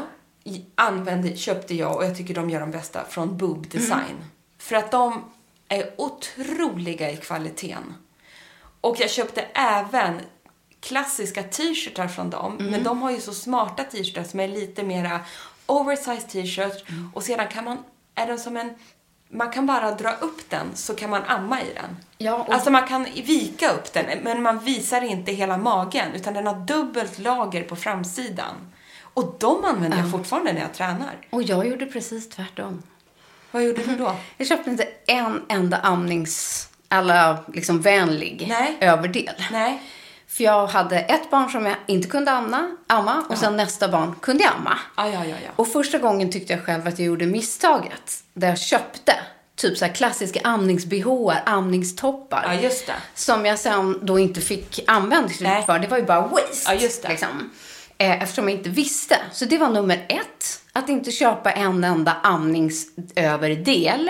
använde, 0.75 1.37
köpte 1.37 1.75
jag, 1.75 1.97
och 1.97 2.05
jag 2.05 2.17
tycker 2.17 2.35
de 2.35 2.51
gör 2.51 2.61
de 2.61 2.71
bästa, 2.71 3.05
från 3.09 3.37
Boob 3.37 3.69
Design. 3.69 4.25
För 4.59 4.77
att 4.77 4.91
de 4.91 5.25
är 5.69 5.91
otroliga 5.97 7.11
i 7.11 7.17
kvaliteten. 7.17 7.95
Och 8.81 8.97
jag 9.01 9.11
köpte 9.11 9.41
även 9.55 10.21
klassiska 10.81 11.43
t-shirtar 11.43 12.09
från 12.09 12.31
dem. 12.31 12.57
Men 12.59 12.83
de 12.85 13.03
har 13.03 13.11
ju 13.11 13.21
så 13.21 13.35
smarta 13.35 13.85
t-shirtar 13.85 14.25
som 14.25 14.41
är 14.41 14.49
lite 14.49 14.83
mera 14.83 15.21
oversized 15.67 16.29
t-shirt. 16.29 16.85
Och 17.15 17.23
sedan 17.23 17.49
kan 17.49 17.65
man, 17.65 17.79
är 18.15 18.27
den 18.27 18.39
som 18.39 18.57
en, 18.57 18.75
man 19.29 19.51
kan 19.53 19.67
bara 19.67 19.91
dra 19.95 20.13
upp 20.13 20.51
den 20.51 20.67
så 20.75 20.95
kan 20.95 21.11
man 21.11 21.23
amma 21.25 21.61
i 21.63 21.75
den. 21.75 21.97
Ja, 22.19 22.35
och- 22.35 22.55
Alltså 22.55 22.71
man 22.71 22.87
kan 22.89 23.05
vika 23.05 23.71
upp 23.73 23.93
den, 23.93 24.19
men 24.23 24.43
man 24.43 24.59
visar 24.59 25.01
inte 25.03 25.33
hela 25.33 25.57
magen. 25.59 26.13
Utan 26.15 26.35
den 26.35 26.47
har 26.47 26.55
dubbelt 26.67 27.19
lager 27.19 27.63
på 27.63 27.77
framsidan. 27.77 28.55
Och 29.15 29.37
de 29.39 29.65
använder 29.65 29.99
jag 29.99 30.11
fortfarande 30.11 30.53
när 30.53 30.61
jag 30.61 30.75
tränar. 30.75 31.17
och 31.31 31.43
jag 31.43 31.67
gjorde 31.67 31.87
precis 31.87 32.29
tvärtom. 32.29 32.83
Vad 33.51 33.63
gjorde 33.65 33.83
du 33.83 33.97
då? 33.97 34.17
Jag 34.37 34.47
köpte 34.47 34.71
inte 34.71 34.89
en 35.07 35.43
enda 35.49 35.77
amnings, 35.77 36.69
alla 36.89 37.39
liksom 37.55 37.81
vänlig 37.81 38.47
Nej. 38.49 38.77
överdel. 38.81 39.35
Nej. 39.53 39.83
För 40.29 40.45
jag 40.45 40.67
hade 40.67 40.99
ett 40.99 41.31
barn 41.31 41.51
som 41.51 41.67
jag 41.67 41.77
inte 41.87 42.09
kunde 42.09 42.31
amma, 42.31 42.71
amma 42.87 43.25
och 43.29 43.39
sen 43.39 43.57
nästa 43.57 43.89
barn 43.89 44.15
kunde 44.21 44.45
jag 44.45 44.53
amma. 44.59 44.79
Ja, 44.97 45.09
ja, 45.09 45.25
ja, 45.25 45.37
ja. 45.45 45.51
Och 45.57 45.69
första 45.69 45.99
gången 45.99 46.33
tyckte 46.33 46.53
jag 46.53 46.65
själv 46.65 46.89
att 46.89 46.99
jag 46.99 47.07
gjorde 47.07 47.27
misstaget. 47.27 48.23
Där 48.35 48.49
jag 48.49 48.59
köpte 48.59 49.15
typ 49.57 49.79
så 49.79 49.85
här 49.85 49.93
klassiska 49.93 50.41
amnings-bh, 50.41 51.37
amningstoppar. 51.47 52.45
Ja, 52.47 52.55
just 52.55 52.87
det. 52.87 52.95
Som 53.15 53.47
jag 53.47 53.59
sen 53.59 53.99
då 54.03 54.19
inte 54.19 54.41
fick 54.41 54.81
användning 54.87 55.65
för. 55.67 55.79
Det 55.79 55.89
var 55.89 55.99
ju 55.99 56.05
bara 56.05 56.21
waste. 56.21 56.63
Ja, 56.67 56.75
just 56.75 57.03
det. 57.03 57.09
Liksom. 57.09 57.51
Eh, 57.99 58.23
eftersom 58.23 58.49
jag 58.49 58.59
inte 58.59 58.71
visste. 58.71 59.17
Så 59.33 59.45
det 59.45 59.59
var 59.59 59.69
nummer 59.71 60.07
ett. 60.09 60.63
Att 60.73 60.89
inte 60.89 61.11
köpa 61.13 61.51
en 61.53 61.85
enda 61.85 62.17
amningsöverdel. 62.23 64.09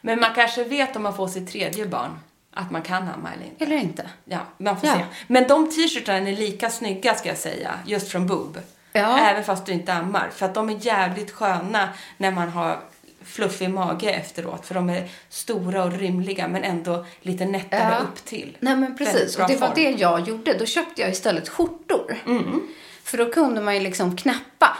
Men 0.00 0.20
man 0.20 0.34
kanske 0.34 0.64
vet 0.64 0.96
om 0.96 1.02
man 1.02 1.16
får 1.16 1.28
sitt 1.28 1.48
tredje 1.52 1.86
barn 1.86 2.18
att 2.54 2.70
man 2.70 2.82
kan 2.82 3.02
amma 3.08 3.28
eller 3.34 3.44
inte. 3.46 3.64
Eller 3.64 3.76
inte. 3.76 4.10
Ja, 4.24 4.38
man 4.58 4.80
får 4.80 4.88
Ja. 4.88 4.94
se. 4.94 5.04
Men 5.26 5.48
de 5.48 5.70
t-shirtarna 5.70 6.28
är 6.28 6.36
lika 6.36 6.70
snygga 6.70 7.14
ska 7.14 7.28
jag 7.28 7.38
säga, 7.38 7.74
just 7.86 8.08
från 8.08 8.26
Boob. 8.26 8.58
Ja. 8.92 9.18
Även 9.18 9.44
fast 9.44 9.66
du 9.66 9.72
inte 9.72 9.92
ammar. 9.92 10.28
För 10.34 10.46
att 10.46 10.54
de 10.54 10.68
är 10.70 10.86
jävligt 10.86 11.30
sköna 11.30 11.88
när 12.16 12.30
man 12.30 12.48
har 12.48 12.78
fluffig 13.24 13.70
mage 13.70 14.10
efteråt. 14.10 14.66
För 14.66 14.74
de 14.74 14.90
är 14.90 15.08
stora 15.28 15.84
och 15.84 15.92
rymliga 15.92 16.48
men 16.48 16.64
ändå 16.64 17.06
lite 17.22 17.44
nättare 17.44 17.94
Ja. 17.98 17.98
upp 17.98 18.24
till. 18.24 18.56
Nej 18.60 18.76
men 18.76 18.96
precis. 18.98 19.36
Och 19.38 19.48
det 19.48 19.56
var 19.56 19.66
form. 19.66 19.74
det 19.74 19.90
jag 19.90 20.28
gjorde. 20.28 20.52
Då 20.58 20.66
köpte 20.66 21.00
jag 21.02 21.10
istället 21.10 21.48
skjortor. 21.48 22.16
Mm. 22.26 22.60
För 23.08 23.18
då 23.18 23.30
kunde 23.32 23.60
man 23.60 23.74
ju 23.74 23.80
liksom 23.80 24.16
knäppa 24.16 24.76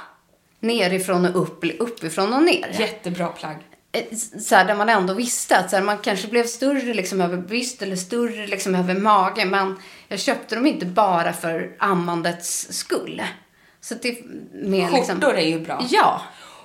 nerifrån 0.61 1.27
och 1.27 1.43
upp, 1.43 1.65
uppifrån 1.79 2.33
och 2.33 2.43
ner. 2.43 2.77
Jättebra 2.79 3.27
plagg. 3.29 3.57
Eh, 3.93 4.17
så 4.41 4.55
här, 4.55 4.65
där 4.65 4.75
man 4.75 4.89
ändå 4.89 5.15
visste 5.15 5.59
att 5.59 5.71
så 5.71 5.77
här, 5.77 5.83
man 5.83 5.99
kanske 5.99 6.29
blev 6.29 6.45
större 6.45 6.95
liksom 6.95 7.21
över 7.21 7.37
bröst 7.37 7.83
eller 7.83 7.97
större 7.97 8.47
liksom 8.47 8.75
över 8.75 8.95
magen. 8.95 9.51
Men 9.51 9.77
jag 10.09 10.21
köpte 10.21 10.55
dem 10.55 10.67
inte 10.67 10.87
bara 10.87 11.33
för 11.33 11.77
ammandets 11.79 12.73
skull. 12.73 13.23
Så 13.81 13.95
det 13.95 14.19
mer 14.53 14.91
liksom... 14.91 15.21
Skjortor 15.21 15.35
är 15.37 15.47
ju 15.47 15.61
bra. 15.61 15.85
Ja. 15.91 16.23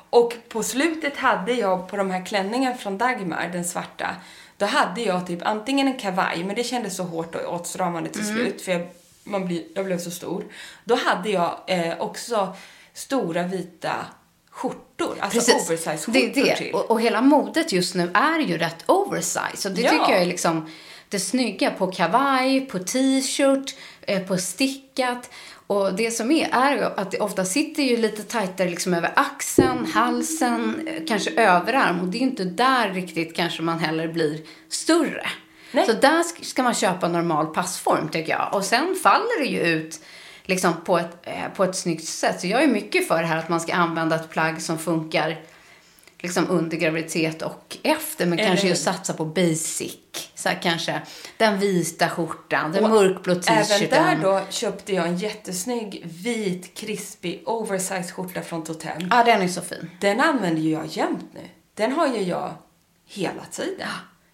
Och 0.09 0.33
på 0.49 0.63
slutet 0.63 1.17
hade 1.17 1.53
jag 1.53 1.89
på 1.89 1.97
de 1.97 2.11
här 2.11 2.25
klänningen 2.25 2.77
från 2.77 2.97
Dagmar, 2.97 3.49
den 3.53 3.65
svarta, 3.65 4.15
då 4.57 4.65
hade 4.65 5.01
jag 5.01 5.27
typ 5.27 5.39
antingen 5.45 5.87
en 5.87 5.99
kavaj, 5.99 6.43
men 6.43 6.55
det 6.55 6.63
kändes 6.63 6.97
så 6.97 7.03
hårt 7.03 7.35
och 7.35 7.53
åtstramande 7.53 8.09
till 8.09 8.21
Mm. 8.21 8.35
slut 8.35 8.61
för 8.61 8.71
jag, 8.71 8.87
man 9.23 9.45
blir, 9.45 9.63
jag 9.75 9.85
blev 9.85 9.99
så 9.99 10.11
stor. 10.11 10.45
Då 10.85 10.95
hade 10.95 11.29
jag 11.29 11.59
eh, 11.67 12.01
också 12.01 12.55
stora 12.93 13.43
vita 13.43 13.95
skjortor, 14.51 15.15
alltså 15.19 15.51
oversize 15.51 16.11
Det 16.11 16.21
skjortor 16.21 16.41
är 16.41 16.45
det. 16.45 16.55
till. 16.57 16.73
Och, 16.73 16.91
och 16.91 17.01
hela 17.01 17.21
modet 17.21 17.71
just 17.71 17.95
nu 17.95 18.11
är 18.13 18.39
ju 18.39 18.57
rätt 18.57 18.83
oversize. 18.85 19.69
Och 19.69 19.75
det 19.75 19.81
Ja. 19.81 19.89
tycker 19.91 20.11
jag 20.11 20.21
är 20.21 20.25
liksom 20.25 20.69
det 21.09 21.19
snygga 21.19 21.71
på 21.71 21.87
kavaj, 21.91 22.61
på 22.61 22.79
t-shirt, 22.79 23.75
eh, 24.01 24.23
på 24.23 24.37
stickat. 24.37 25.29
Och 25.67 25.93
det 25.95 26.11
som 26.11 26.31
är, 26.31 26.49
är 26.51 26.99
att 26.99 27.11
det 27.11 27.19
ofta 27.19 27.45
sitter 27.45 27.83
ju 27.83 27.97
lite 27.97 28.23
tajtare 28.23 28.69
liksom 28.69 28.93
över 28.93 29.11
axeln, 29.15 29.85
halsen, 29.93 30.87
eh, 30.87 31.03
kanske 31.07 31.31
överarm. 31.31 31.99
Och 31.99 32.07
det 32.07 32.17
är 32.17 32.19
ju 32.19 32.25
inte 32.27 32.43
där 32.43 32.89
riktigt 32.89 33.35
kanske 33.35 33.61
man 33.61 33.79
heller 33.79 34.07
blir 34.07 34.39
större. 34.69 35.27
Nej. 35.73 35.85
Så 35.85 35.93
där 35.93 36.23
sk- 36.23 36.43
ska 36.43 36.63
man 36.63 36.73
köpa 36.73 37.07
normal 37.07 37.47
passform 37.47 38.09
tycker 38.09 38.31
jag. 38.31 38.49
Och 38.53 38.65
sen 38.65 38.95
faller 39.03 39.39
det 39.39 39.45
ju 39.45 39.59
ut 39.59 39.99
liksom 40.45 40.73
på 40.85 40.97
ett, 40.97 41.17
eh, 41.23 41.47
på 41.55 41.63
ett 41.63 41.75
snyggt 41.75 42.05
sätt. 42.05 42.41
Så 42.41 42.47
jag 42.47 42.63
är 42.63 42.67
mycket 42.67 43.07
för 43.07 43.21
det 43.21 43.27
här 43.27 43.37
att 43.37 43.49
man 43.49 43.61
ska 43.61 43.73
använda 43.73 44.15
ett 44.15 44.29
plagg 44.29 44.61
som 44.61 44.77
funkar 44.79 45.41
liksom 46.19 46.49
under 46.49 46.77
graviditet 46.77 47.41
och 47.41 47.77
efter. 47.83 48.25
Men 48.25 48.39
Eller 48.39 48.49
kanske 48.49 48.67
just 48.67 48.83
satsa 48.83 49.13
på 49.13 49.25
basic. 49.25 49.97
Så 50.35 50.49
här 50.49 50.59
kanske 50.63 51.01
den 51.37 51.59
vita 51.59 52.09
skjortan, 52.09 52.71
den 52.71 52.89
mörkblå 52.89 53.33
Även 53.33 53.43
där 53.43 53.63
t-shirten. 53.63 54.21
då 54.21 54.41
köpte 54.49 54.93
jag 54.93 55.07
en 55.07 55.17
jättesnygg 55.17 56.01
vit, 56.05 56.73
krispig, 56.77 57.43
oversize 57.45 58.11
skjorta 58.13 58.41
från 58.41 58.63
Totem. 58.63 59.07
Ja, 59.11 59.23
den 59.23 59.41
är 59.41 59.47
så 59.47 59.61
fin. 59.61 59.89
Den 59.99 60.19
använder 60.19 60.61
ju 60.61 60.69
jag 60.71 60.85
jämt 60.85 61.25
nu. 61.33 61.41
Den 61.73 61.91
har 61.91 62.07
ju 62.07 62.21
jag 62.21 62.53
hela 63.07 63.43
tiden. 63.51 63.87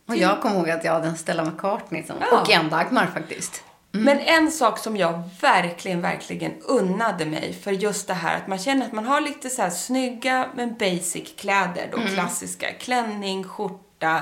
Och 0.09 0.15
jag 0.15 0.41
kommer 0.41 0.55
ihåg 0.55 0.69
att 0.69 0.83
jag 0.83 0.93
hade 0.93 1.07
en 1.07 1.17
Stella 1.17 1.45
McCartney 1.45 2.03
som, 2.03 2.15
Ja. 2.31 2.41
och 2.41 2.49
en 2.49 2.69
Dagmar 2.69 3.07
faktiskt. 3.13 3.63
Men 3.91 4.19
en 4.19 4.51
sak 4.51 4.77
som 4.79 4.97
jag 4.97 5.23
verkligen, 5.41 6.01
verkligen 6.01 6.51
unnade 6.61 7.25
mig 7.25 7.53
för 7.63 7.71
just 7.71 8.07
det 8.07 8.13
här 8.13 8.37
att 8.37 8.47
man 8.47 8.57
känner 8.59 8.85
att 8.85 8.91
man 8.93 9.05
har 9.05 9.21
lite 9.21 9.49
så 9.49 9.61
här 9.61 9.69
snygga 9.69 10.47
men 10.55 10.75
basic 10.77 11.35
kläder 11.37 11.89
då, 11.91 11.97
klassiska. 12.13 12.67
Klänning, 12.79 13.43
skjorta. 13.43 14.21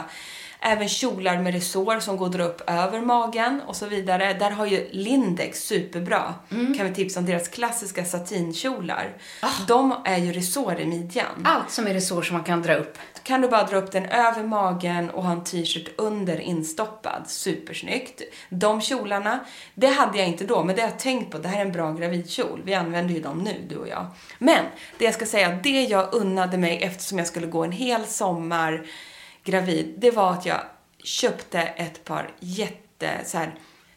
Även 0.59 0.89
kjolar 0.89 1.37
med 1.37 1.53
resår 1.53 1.99
som 1.99 2.17
går 2.17 2.25
att 2.25 2.31
dra 2.31 2.43
upp 2.43 2.69
över 2.69 3.01
magen 3.01 3.61
och 3.67 3.75
så 3.75 3.85
vidare. 3.85 4.33
Där 4.33 4.51
har 4.51 4.65
ju 4.65 4.89
Lindex 4.91 5.63
superbra. 5.63 6.33
Kan 6.49 6.87
vi 6.87 6.93
tipsa 6.93 7.19
om 7.19 7.25
deras 7.25 7.47
klassiska 7.47 8.05
satinkjolar. 8.05 9.17
De 9.67 9.95
är 10.05 10.17
ju 10.17 10.33
resår 10.33 10.79
i 10.79 10.85
midjan. 10.85 11.45
Allt 11.45 11.71
som 11.71 11.87
är 11.87 11.93
resår 11.93 12.21
som 12.21 12.33
man 12.33 12.43
kan 12.43 12.61
dra 12.61 12.75
upp. 12.75 12.97
kan 13.23 13.41
du 13.41 13.47
bara 13.47 13.63
dra 13.63 13.77
upp 13.77 13.91
den 13.91 14.05
över 14.05 14.43
magen 14.43 15.09
och 15.09 15.23
ha 15.23 15.31
en 15.31 15.43
t-shirt 15.43 15.89
under 15.97 16.39
instoppad. 16.39 17.23
Supersnyggt. 17.27 18.21
De 18.49 18.81
kjolarna, 18.81 19.39
det 19.75 19.87
hade 19.87 20.17
jag 20.17 20.27
inte 20.27 20.43
då, 20.43 20.63
men 20.63 20.75
det 20.75 20.81
har 20.81 20.89
jag 20.89 20.99
tänkt 20.99 21.31
på. 21.31 21.37
Det 21.37 21.47
här 21.47 21.57
är 21.57 21.65
en 21.65 21.71
bra 21.71 21.91
gravidkjol. 21.91 22.61
Vi 22.65 22.73
använder 22.73 23.13
ju 23.13 23.21
dem 23.21 23.37
nu, 23.43 23.55
du 23.69 23.75
och 23.75 23.87
jag. 23.87 24.05
Men 24.39 24.65
det 24.97 25.05
jag 25.05 25.13
ska 25.13 25.25
säga, 25.25 25.59
det 25.63 25.83
jag 25.83 26.13
unnade 26.13 26.57
mig 26.57 26.83
eftersom 26.83 27.17
jag 27.17 27.27
skulle 27.27 27.47
gå 27.47 27.63
en 27.63 27.71
hel 27.71 28.05
sommar 28.05 28.85
gravid, 29.47 29.93
det 29.97 30.11
var 30.11 30.31
att 30.33 30.45
jag 30.45 30.61
köpte 31.03 31.59
ett 31.61 32.03
par 32.05 32.31
jätte, 32.39 33.11
så 33.25 33.37
här, 33.37 33.45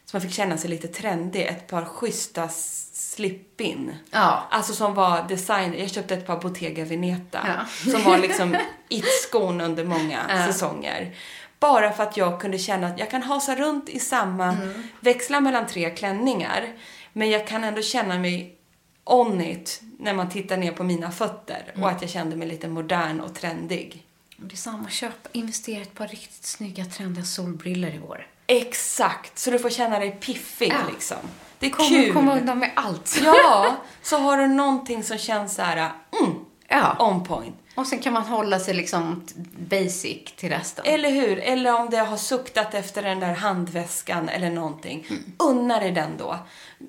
som 0.05 0.17
man 0.17 0.21
fick 0.21 0.31
känna 0.31 0.57
sig 0.57 0.69
lite 0.69 0.87
trendig, 0.87 1.41
ett 1.45 1.67
par 1.67 1.85
schyssta 1.85 2.49
slip-in. 2.93 3.95
Ja. 4.11 4.47
Alltså 4.51 4.73
som 4.73 4.93
var 4.93 5.27
design, 5.27 5.75
jag 5.77 5.89
köpte 5.89 6.13
ett 6.13 6.27
par 6.27 6.39
Bottega 6.39 6.85
Veneta. 6.85 7.39
Ja. 7.47 7.91
Som 7.91 8.03
var 8.03 8.17
liksom 8.17 8.55
it-skon 8.89 9.61
under 9.61 9.85
många 9.85 10.45
säsonger. 10.47 11.15
Bara 11.59 11.91
för 11.91 12.03
att 12.03 12.17
jag 12.17 12.41
kunde 12.41 12.57
känna 12.57 12.87
att 12.87 12.99
jag 12.99 13.09
kan 13.11 13.23
hasa 13.23 13.55
runt 13.55 13.89
i 13.89 13.99
samma, 13.99 14.45
Mm. 14.53 14.83
växla 14.99 15.39
mellan 15.39 15.67
tre 15.67 15.89
klänningar. 15.89 16.67
Men 17.13 17.29
jag 17.29 17.47
kan 17.47 17.63
ändå 17.63 17.81
känna 17.81 18.19
mig 18.19 18.55
on 19.03 19.41
it 19.41 19.81
när 19.99 20.13
man 20.13 20.29
tittar 20.29 20.57
ner 20.57 20.71
på 20.71 20.83
mina 20.83 21.11
fötter. 21.11 21.63
Mm. 21.73 21.83
Och 21.83 21.89
att 21.89 22.01
jag 22.01 22.11
kände 22.11 22.35
mig 22.35 22.47
lite 22.47 22.67
modern 22.67 23.19
och 23.19 23.35
trendig. 23.35 24.03
Det 24.43 24.53
är 24.53 24.57
samma, 24.57 24.89
köp, 24.89 25.27
investera 25.31 25.79
i 25.79 25.81
ett 25.81 25.95
par 25.95 26.07
riktigt 26.07 26.45
snygga 26.45 26.85
trendiga 26.85 27.25
solbriller 27.25 27.95
i 27.95 27.99
år. 27.99 28.27
Exakt, 28.47 29.39
så 29.39 29.51
du 29.51 29.59
får 29.59 29.69
känna 29.69 29.99
dig 29.99 30.11
piffig 30.11 30.71
Ja. 30.71 30.91
liksom. 30.93 31.17
Det 31.59 31.65
är 31.65 31.69
Kom, 31.71 31.87
kul. 31.87 32.13
kom 32.13 32.29
undan 32.29 32.59
med 32.59 32.71
allt. 32.75 33.19
Ja, 33.23 33.75
så 34.01 34.17
har 34.17 34.37
du 34.37 34.47
någonting 34.47 35.03
som 35.03 35.17
känns 35.17 35.55
så 35.55 35.61
här, 35.61 35.91
mm, 36.21 36.35
Ja. 36.67 36.95
on 36.99 37.23
point. 37.23 37.55
Och 37.75 37.87
sen 37.87 37.99
kan 37.99 38.13
man 38.13 38.23
hålla 38.23 38.59
sig 38.59 38.73
liksom 38.73 39.23
basic 39.69 40.17
till 40.35 40.49
resten. 40.49 40.85
Eller 40.87 41.11
hur? 41.11 41.39
Eller 41.39 41.79
om 41.79 41.89
det 41.89 41.97
har 41.97 42.17
suktat 42.17 42.73
efter 42.73 43.03
den 43.03 43.19
där 43.19 43.33
handväskan 43.33 44.29
eller 44.29 44.49
någonting. 44.49 45.05
Mm. 45.09 45.23
Unna 45.37 45.79
dig 45.79 45.91
den 45.91 46.17
då. 46.17 46.37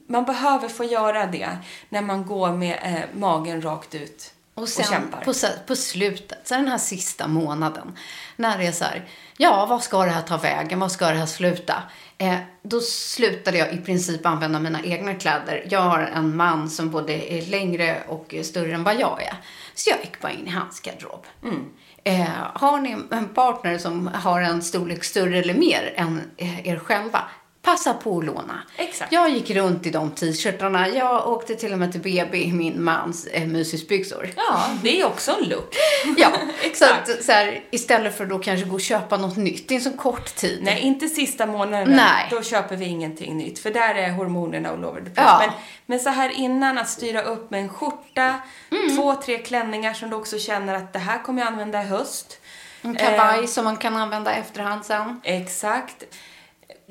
Man 0.06 0.24
behöver 0.24 0.68
få 0.68 0.84
göra 0.84 1.26
det 1.26 1.48
när 1.88 2.02
man 2.02 2.26
går 2.26 2.52
med 2.52 2.78
eh, 2.82 3.18
magen 3.20 3.62
rakt 3.62 3.94
ut 3.94 4.32
och, 4.54 4.62
Och 4.62 4.68
sen 4.68 4.84
kämpar. 4.84 5.20
på, 5.20 5.32
på 5.66 5.76
slutet, 5.76 6.48
så 6.48 6.54
den 6.54 6.68
här 6.68 6.78
sista 6.78 7.28
månaden, 7.28 7.96
när 8.36 8.58
det 8.58 8.66
är 8.66 8.72
så 8.72 8.84
här, 8.84 9.08
ja, 9.36 9.66
vad 9.66 9.82
ska 9.82 10.04
det 10.04 10.10
här 10.10 10.22
ta 10.22 10.36
vägen? 10.36 10.80
Vad 10.80 10.92
ska 10.92 11.08
det 11.08 11.14
här 11.18 11.26
sluta? 11.26 11.82
Eh, 12.18 12.36
då 12.62 12.80
slutade 12.80 13.58
jag 13.58 13.74
i 13.74 13.78
princip 13.78 14.26
använda 14.26 14.58
mina 14.60 14.82
egna 14.82 15.14
kläder. 15.14 15.66
Jag 15.70 15.80
har 15.80 15.98
en 15.98 16.36
man 16.36 16.70
som 16.70 16.90
både 16.90 17.32
är 17.32 17.46
längre 17.46 18.02
och 18.08 18.34
större 18.42 18.74
än 18.74 18.84
vad 18.84 19.00
jag 19.00 19.22
är. 19.22 19.34
Så 19.74 19.90
jag 19.90 19.98
gick 20.00 20.20
bara 20.20 20.32
in 20.32 20.46
i 20.46 20.50
hans 20.50 20.80
garderob. 20.80 21.26
Mm. 21.42 21.72
Eh, 22.04 22.28
har 22.54 22.80
ni 22.80 22.96
en 23.10 23.28
partner 23.28 23.78
som 23.78 24.06
har 24.06 24.40
en 24.40 24.62
storlek 24.62 25.04
större 25.04 25.38
eller 25.38 25.54
mer 25.54 25.92
än 25.96 26.30
eh, 26.36 26.68
er 26.68 26.78
själva, 26.78 27.24
passa 27.62 27.94
på 27.94 28.18
att 28.18 28.24
låna. 28.24 28.62
Exakt. 28.76 29.12
Jag 29.12 29.30
gick 29.30 29.50
runt 29.50 29.86
i 29.86 29.90
de 29.90 30.10
t-shirtarna. 30.10 30.88
Jag 30.88 31.28
åkte 31.28 31.54
till 31.54 31.72
och 31.72 31.78
med 31.78 31.92
till 31.92 32.00
BB 32.00 32.42
i 32.44 32.52
min 32.52 32.82
mans 32.84 33.26
eh, 33.26 33.46
mysisbyxor. 33.46 34.30
Ja, 34.36 34.64
det 34.82 35.00
är 35.00 35.06
också 35.06 35.32
en 35.42 35.48
look. 35.48 35.74
Ja, 36.16 36.30
så, 36.60 36.66
Exakt. 36.66 37.08
att, 37.10 37.24
så 37.24 37.32
här, 37.32 37.64
istället 37.70 38.16
för 38.16 38.24
att 38.24 38.30
då 38.30 38.38
kanske 38.38 38.66
gå 38.66 38.74
och 38.74 38.80
köpa 38.80 39.16
något 39.16 39.36
nytt. 39.36 39.68
Det 39.68 39.74
är 39.74 39.76
en 39.76 39.82
så 39.84 39.92
kort 39.96 40.34
tid. 40.36 40.58
Nej, 40.62 40.80
inte 40.80 41.08
sista 41.08 41.46
månaden. 41.46 41.88
Nej. 41.90 42.26
Då 42.30 42.42
köper 42.42 42.76
vi 42.76 42.84
ingenting 42.84 43.36
nytt. 43.36 43.58
För 43.58 43.70
där 43.70 43.94
är 43.94 44.10
hormonerna 44.10 44.68
all 44.68 44.84
over 44.84 45.00
the 45.00 45.10
place. 45.10 45.28
Ja. 45.30 45.38
Men, 45.46 45.50
men 45.86 46.00
så 46.00 46.08
här 46.10 46.30
innan, 46.30 46.78
att 46.78 46.88
styra 46.88 47.22
upp 47.22 47.50
med 47.50 47.60
en 47.60 47.68
skjorta, 47.68 48.34
Mm. 48.70 48.96
två, 48.96 49.14
tre 49.14 49.38
klänningar 49.38 49.94
som 49.94 50.10
du 50.10 50.16
också 50.16 50.38
känner 50.38 50.74
att 50.74 50.92
det 50.92 50.98
här 50.98 51.22
kommer 51.22 51.42
jag 51.42 51.46
använda 51.52 51.82
i 51.82 51.84
höst. 51.86 52.38
En 52.82 52.94
kavaj 52.94 53.40
Eh, 53.40 53.46
som 53.46 53.64
man 53.64 53.76
kan 53.76 53.96
använda 53.96 54.34
efterhand 54.34 54.84
sen. 54.84 55.20
Exakt. 55.24 56.04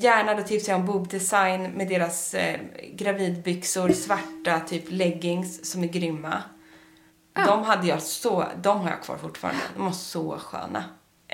Gärna 0.01 0.33
då 0.33 0.43
tipsar 0.43 0.73
jag 0.73 0.79
om 0.79 0.85
Boob 0.85 1.07
Design 1.07 1.63
med 1.63 1.87
deras 1.87 2.33
eh, 2.33 2.59
gravidbyxor, 2.93 3.89
svarta 3.89 4.59
typ 4.59 4.83
leggings 4.87 5.71
som 5.71 5.83
är 5.83 5.87
grymma. 5.87 6.43
De 7.45 7.63
hade 7.63 7.87
jag 7.87 8.01
så, 8.01 8.45
de 8.61 8.79
har 8.81 8.89
jag 8.89 9.03
kvar 9.03 9.17
fortfarande. 9.17 9.61
De 9.75 9.85
var 9.85 9.91
så 9.91 10.37
sköna. 10.37 10.83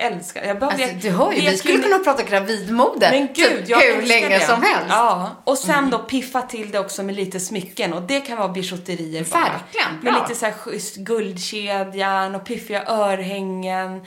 Älskar, 0.00 0.44
jag 0.44 0.58
behöver... 0.58 0.82
Alltså, 0.84 0.98
du 1.08 1.10
hör 1.10 1.32
ju, 1.32 1.40
vi 1.40 1.56
skulle 1.56 1.78
kunna 1.82 1.98
prata 1.98 2.22
gravidmode 2.22 3.10
men 3.10 3.26
gud, 3.26 3.58
typ, 3.58 3.68
jag 3.68 3.78
hur 3.78 4.02
länge 4.02 4.28
det. 4.28 4.44
som 4.44 4.62
helst. 4.62 4.84
Mm. 4.84 4.88
Ja, 4.88 5.30
och 5.44 5.58
sen 5.58 5.90
då 5.90 5.98
piffa 5.98 6.42
till 6.42 6.70
det 6.70 6.78
också 6.78 7.02
med 7.02 7.14
lite 7.14 7.40
smycken 7.40 7.92
och 7.92 8.02
det 8.02 8.20
kan 8.20 8.38
vara 8.38 8.48
bijouterier 8.48 9.26
bara. 9.32 9.40
Verkligen, 9.40 9.92
Med 10.02 10.12
bra. 10.12 10.22
lite 10.22 10.34
så 10.40 10.46
här 10.46 10.52
schysst 10.52 10.96
guldkedjan 10.96 12.34
och 12.34 12.44
piffiga 12.44 12.84
örhängen. 12.86 14.00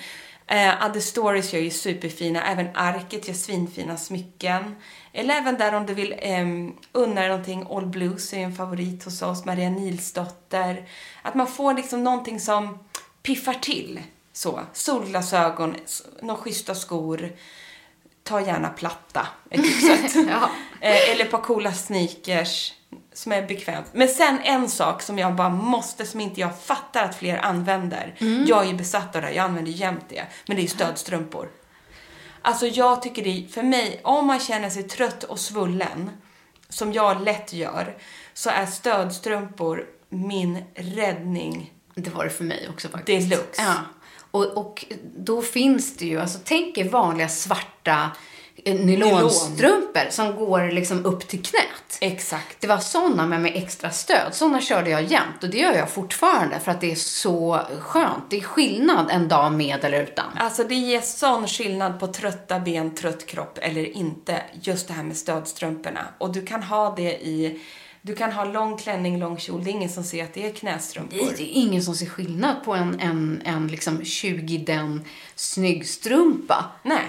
Eh, 0.52 0.86
Other 0.86 1.00
Stories 1.00 1.54
gör 1.54 1.62
ju 1.62 1.70
superfina, 1.70 2.44
även 2.44 2.68
Arket 2.74 3.28
gör 3.28 3.36
svinfina 3.36 3.98
smycken. 3.98 4.76
Eller 5.14 5.34
även 5.36 5.58
där 5.58 5.74
om 5.76 5.86
du 5.86 5.94
vill 5.94 6.16
eh, 6.18 6.46
unna 6.92 7.22
dig 7.22 7.30
någonting, 7.30 7.68
All 7.70 7.86
Blues 7.86 8.34
är 8.34 8.38
ju 8.38 8.44
en 8.44 8.56
favorit 8.56 9.04
hos 9.04 9.22
oss, 9.22 9.46
Maria 9.46 9.70
Nilsdotter. 9.70 10.90
Att 11.22 11.36
man 11.36 11.48
får 11.48 11.74
liksom 11.74 12.04
någonting 12.04 12.40
som 12.40 12.80
piffar 13.24 13.54
till. 13.54 14.00
Så, 14.34 14.60
solglasögon, 14.74 15.76
några 16.22 16.42
schyssta 16.42 16.76
skor. 16.76 17.32
Ta 18.24 18.42
gärna 18.42 18.70
platta, 18.70 19.28
är 19.50 19.58
tipset. 19.58 20.16
Ja. 20.30 20.50
Eh, 20.82 21.10
Eller 21.12 21.26
ett 21.26 21.32
par 21.32 21.42
coola 21.42 21.74
sneakers 21.74 22.74
som 23.14 23.32
är 23.32 23.48
bekvämt. 23.48 23.86
Men 23.94 24.08
sen 24.08 24.40
en 24.44 24.70
sak 24.70 25.02
som 25.02 25.20
jag 25.20 25.36
bara 25.36 25.50
måste, 25.50 26.06
som 26.06 26.20
inte 26.22 26.42
jag 26.42 26.62
fattar 26.62 27.04
att 27.04 27.16
fler 27.16 27.38
använder. 27.38 28.16
Mm. 28.18 28.46
Jag 28.48 28.64
är 28.64 28.68
ju 28.68 28.74
besatt 28.74 29.16
av 29.16 29.22
det, 29.22 29.32
jag 29.32 29.44
använder 29.44 29.72
jämt 29.72 30.06
det. 30.10 30.24
Men 30.46 30.56
det 30.56 30.60
är 30.60 30.64
ju 30.64 30.70
stödstrumpor. 30.70 31.50
Alltså 32.42 32.68
jag 32.68 33.02
tycker 33.02 33.24
det, 33.24 33.48
för 33.54 33.64
mig, 33.64 34.02
om 34.04 34.28
man 34.28 34.40
känner 34.40 34.70
sig 34.70 34.84
trött 34.84 35.24
och 35.24 35.40
svullen, 35.40 36.10
som 36.70 36.94
jag 36.94 37.22
lätt 37.22 37.54
gör, 37.54 37.98
så 38.34 38.50
är 38.50 38.66
stödstrumpor 38.66 39.86
min 40.10 40.64
räddning. 40.76 41.74
Det 41.96 42.10
var 42.10 42.24
det 42.24 42.30
för 42.30 42.44
mig 42.44 42.68
också 42.70 42.90
faktiskt. 42.90 43.30
Deluxe. 43.30 43.62
Ja. 43.62 43.74
Och, 44.32 44.58
och 44.58 44.86
då 45.18 45.42
finns 45.42 45.98
det 45.98 46.06
ju, 46.06 46.20
alltså 46.20 46.40
tänk 46.44 46.78
er 46.78 46.90
vanliga 46.90 47.30
svarta 47.30 48.12
eh, 48.66 48.76
nylonstrumpor 48.76 50.10
som 50.10 50.36
går 50.36 50.72
liksom 50.72 51.06
upp 51.06 51.28
till 51.28 51.44
knät. 51.44 51.98
Exakt. 52.02 52.62
Det 52.62 52.68
var 52.68 52.78
sådana 52.78 53.28
med, 53.28 53.42
med 53.42 53.56
extra 53.56 53.90
stöd. 53.90 54.34
Sådana 54.34 54.62
körde 54.62 54.90
jag 54.90 55.04
jämt 55.04 55.44
och 55.44 55.50
det 55.50 55.58
gör 55.58 55.74
jag 55.74 55.90
fortfarande 55.90 56.60
för 56.60 56.72
att 56.72 56.82
det 56.82 56.92
är 56.92 56.96
så 56.96 57.60
skönt. 57.80 58.24
Det 58.30 58.38
är 58.38 58.42
skillnad 58.42 59.12
en 59.12 59.28
dag 59.28 59.54
med 59.54 59.86
eller 59.86 60.04
utan. 60.04 60.26
Alltså 60.38 60.64
det 60.64 60.76
ger 60.76 61.02
sån 61.02 61.48
skillnad 61.48 62.00
på 62.00 62.08
trötta 62.08 62.60
ben, 62.60 62.96
trött 62.96 63.26
kropp 63.26 63.58
eller 63.62 63.98
inte. 63.98 64.42
Just 64.62 64.88
det 64.88 64.94
här 64.94 65.04
med 65.04 65.18
stödstrumporna. 65.18 66.08
Och 66.18 66.34
du 66.34 66.46
kan 66.46 66.64
ha 66.64 66.96
det 66.96 67.12
i... 67.12 67.60
Du 68.02 68.16
kan 68.16 68.32
ha 68.32 68.46
lång 68.46 68.78
klänning, 68.78 69.20
lång 69.20 69.38
kjol. 69.40 69.64
Det 69.64 69.70
är 69.70 69.72
ingen 69.72 69.90
som 69.90 70.04
ser 70.04 70.24
att 70.24 70.34
det 70.34 70.46
är 70.48 70.54
knästrumpor. 70.54 71.18
Det 71.38 71.44
är 71.44 71.52
ingen 71.54 71.84
som 71.84 71.96
ser 71.96 72.06
skillnad 72.06 72.64
på 72.66 72.74
en, 72.74 73.00
en, 73.00 73.42
en 73.46 73.68
liksom 73.68 74.06
20 74.06 74.58
den 74.58 75.06
snygg 75.36 75.88
strumpa. 75.88 76.66
Nej. 76.84 77.04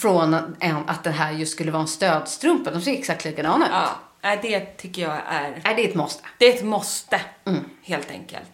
Från 0.00 0.34
en, 0.60 0.76
att 0.86 1.04
det 1.04 1.10
här 1.10 1.32
just 1.32 1.52
skulle 1.52 1.70
vara 1.70 1.82
en 1.82 1.88
stödstrumpa. 1.88 2.70
De 2.70 2.80
ser 2.80 2.92
exakt 2.92 3.24
likadana 3.24 3.64
ut. 3.66 3.72
Ja, 3.72 3.88
nej, 4.22 4.38
det 4.42 4.60
tycker 4.60 5.02
jag 5.02 5.20
är... 5.28 5.60
Nej, 5.64 5.74
det 5.76 5.84
är 5.84 5.88
ett 5.88 5.94
måste. 5.94 6.22
Det 6.38 6.46
är 6.46 6.54
ett 6.56 6.64
måste, 6.64 7.20
helt 7.82 8.10
enkelt. 8.10 8.50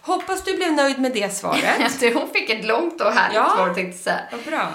Hoppas 0.00 0.44
du 0.44 0.56
blev 0.56 0.72
nöjd 0.72 0.98
med 0.98 1.12
det 1.12 1.34
svaret. 1.34 2.02
Hon 2.14 2.28
fick 2.32 2.50
ett 2.50 2.64
långt 2.64 3.00
och 3.00 3.12
härligt 3.12 3.36
Ja. 3.36 3.52
svar 3.56 3.66
tänkte 3.74 3.82
jag 3.82 3.94
säga. 3.94 4.20
Vad 4.32 4.40
bra. 4.44 4.68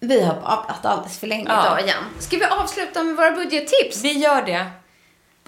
Vi 0.00 0.22
har 0.22 0.34
babblat 0.34 0.86
alldeles 0.86 1.18
för 1.18 1.26
länge 1.26 1.44
Ja. 1.48 1.62
idag 1.66 1.80
igen. 1.84 2.04
Ska 2.18 2.36
vi 2.36 2.44
avsluta 2.44 3.02
med 3.02 3.16
våra 3.16 3.30
budgettips? 3.30 4.04
Vi 4.04 4.12
gör 4.12 4.42
det. 4.42 4.66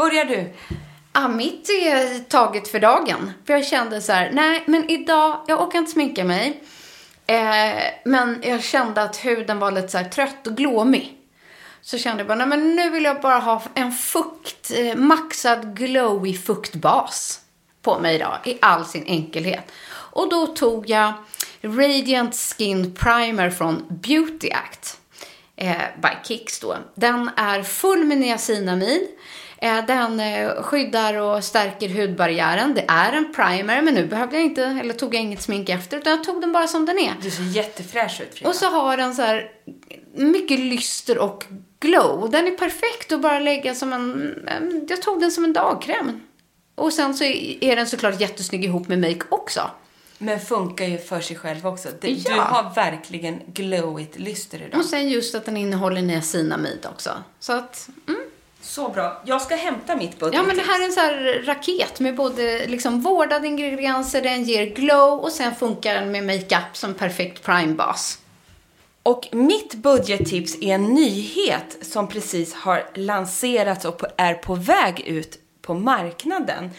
Börjar 0.01 0.25
du? 0.25 0.53
Ja, 1.13 1.29
mitt 1.29 1.69
är 1.69 2.25
taget 2.25 2.69
för 2.69 2.81
dagen. 2.81 3.33
För 3.47 3.53
jag 3.53 3.67
kände 3.67 4.01
så 4.01 4.13
här, 4.13 4.31
nej 4.33 4.63
men 4.67 4.91
idag, 4.91 5.45
jag 5.49 5.63
orkar 5.63 5.79
inte 5.79 5.91
sminka 5.91 6.25
mig. 6.25 6.63
Eh, 7.27 7.83
men 8.05 8.39
jag 8.43 8.63
kände 8.63 9.03
att 9.03 9.17
huden 9.17 9.59
var 9.59 9.71
lite 9.71 9.89
så 9.89 9.99
här 9.99 10.09
trött 10.09 10.47
och 10.47 10.57
glåmig. 10.57 11.17
Så 11.81 11.99
kände 11.99 12.21
jag 12.21 12.27
bara, 12.27 12.39
nej 12.39 12.47
men 12.47 12.77
nu 12.77 12.91
vill 12.91 13.05
jag 13.05 13.21
bara 13.21 13.39
ha 13.39 13.63
en 13.75 13.93
fukt, 13.93 14.71
eh, 14.75 14.97
maxad 14.97 15.77
glowy 15.77 16.35
fuktbas 16.35 17.41
på 17.83 17.99
mig 17.99 18.15
idag 18.15 18.39
i 18.45 18.59
all 18.63 18.85
sin 18.85 19.05
enkelhet. 19.07 19.73
Och 19.93 20.31
då 20.31 20.47
tog 20.47 20.91
jag 20.91 21.13
Radiant 21.63 22.37
Skin 22.37 22.95
Primer 22.95 23.51
från 23.51 23.85
Beauty 23.89 24.51
Act 24.51 24.99
eh, 25.57 25.77
by 26.03 26.09
Kicks 26.25 26.61
då. 26.61 26.77
Den 26.95 27.31
är 27.37 27.63
full 27.63 28.05
med 28.05 28.19
niacinamid. 28.19 29.09
Eh, 29.61 29.87
Den 29.87 30.21
eh, 30.21 30.63
skyddar 30.63 31.15
och 31.15 31.45
stärker 31.45 31.89
hudbarriären. 31.89 32.75
Det 32.75 32.85
är 32.89 33.13
en 33.13 33.33
primer, 33.33 33.83
men 33.83 33.95
nu 33.95 34.07
behövde 34.07 34.37
jag 34.37 34.45
inte, 34.45 34.65
eller 34.65 34.95
tog 34.95 35.15
jag 35.15 35.23
inget 35.23 35.43
smink 35.43 35.69
efter, 35.69 35.99
utan 35.99 36.11
jag 36.13 36.25
tog 36.25 36.41
den 36.41 36.53
bara 36.53 36.67
som 36.67 36.87
den 36.87 36.99
är. 36.99 37.15
Du 37.23 37.31
ser 37.31 37.43
jättefräsch 37.43 38.21
ut 38.21 38.35
Frida. 38.35 38.49
Och 38.49 38.55
så 38.55 38.67
har 38.67 38.97
den 38.97 39.15
så 39.15 39.23
här 39.23 39.51
mycket 40.15 40.61
lyster 40.61 41.19
och 41.19 41.45
glow. 41.81 42.31
Den 42.31 42.47
är 42.47 42.51
perfekt 42.51 43.13
att 43.13 43.21
bara 43.21 43.39
lägga 43.39 43.75
som 43.75 43.93
en... 43.93 44.35
Jag 44.89 45.03
tog 45.03 45.21
den 45.21 45.31
som 45.31 45.45
en 45.45 45.53
dagkräm. 45.53 46.21
Och 46.75 46.93
sen 46.93 47.15
så 47.15 47.25
är 47.25 47.77
den 47.77 47.87
såklart 47.87 48.21
jättesnygg 48.21 48.65
ihop 48.65 48.89
med 48.89 48.99
make 48.99 49.21
också. 49.29 49.71
Men 50.19 50.41
funkar 50.41 50.85
ju 50.85 50.99
för 50.99 51.21
sig 51.21 51.37
själv 51.37 51.67
också. 51.67 51.89
Det, 52.01 52.09
Ja. 52.11 52.35
Du 52.35 52.41
har 52.41 52.75
verkligen 52.75 53.41
glowigt 53.47 54.19
lyster 54.19 54.63
idag. 54.63 54.81
Och 54.81 54.87
sen 54.87 55.09
just 55.09 55.35
att 55.35 55.45
den 55.45 55.57
innehåller 55.57 56.03
niacinamid 56.03 56.87
också. 56.93 57.11
Så 57.41 57.53
att, 57.53 57.89
mm. 58.09 58.21
Så 58.63 58.89
bra. 58.89 59.23
Jag 59.25 59.43
ska 59.43 59.55
hämta 59.55 59.97
mitt 59.97 60.19
budget. 60.19 60.35
Ja, 60.35 60.43
men 60.43 60.57
det 60.57 60.63
här 60.63 60.81
är 60.81 60.85
en 60.85 60.93
sån 60.93 61.03
här 61.03 61.43
raket 61.47 62.01
med 62.01 62.17
både 62.17 62.67
liksom 62.67 63.01
vårdade 63.01 63.47
ingredienser, 63.47 64.23
den 64.23 64.45
ger 64.45 64.67
glow 64.67 65.21
och 65.21 65.33
sen 65.33 65.55
funkar 65.55 65.95
den 65.95 66.13
med 66.13 66.27
makeup 66.27 66.77
som 66.77 66.95
perfekt 66.95 67.43
primebas. 67.43 68.19
Och 69.03 69.29
mitt 69.33 69.75
budgettips 69.75 70.57
är 70.61 70.75
en 70.75 70.85
nyhet 70.85 71.79
som 71.83 72.09
precis 72.09 72.55
har 72.55 72.91
lanserats 72.95 73.85
och 73.85 74.03
är 74.17 74.35
på 74.35 74.55
väg 74.55 75.01
ut 75.01 75.39
på 75.63 75.75
marknaden. 75.75 76.71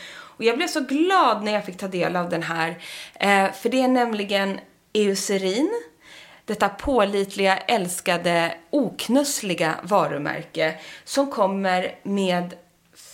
Och 0.41 0.43
jag 0.43 0.57
blev 0.57 0.67
så 0.67 0.79
glad 0.79 1.43
när 1.43 1.51
jag 1.51 1.65
fick 1.65 1.77
ta 1.77 1.87
del 1.87 2.15
av 2.15 2.29
den 2.29 2.43
här. 2.43 2.69
Eh, 3.13 3.51
för 3.51 3.69
det 3.69 3.81
är 3.81 3.87
nämligen 3.87 4.59
Eucerin, 4.93 5.71
detta 6.51 6.69
pålitliga, 6.69 7.57
älskade, 7.57 8.53
oknussliga 8.69 9.75
varumärke 9.83 10.79
som 11.03 11.31
kommer 11.31 11.95
med 12.03 12.53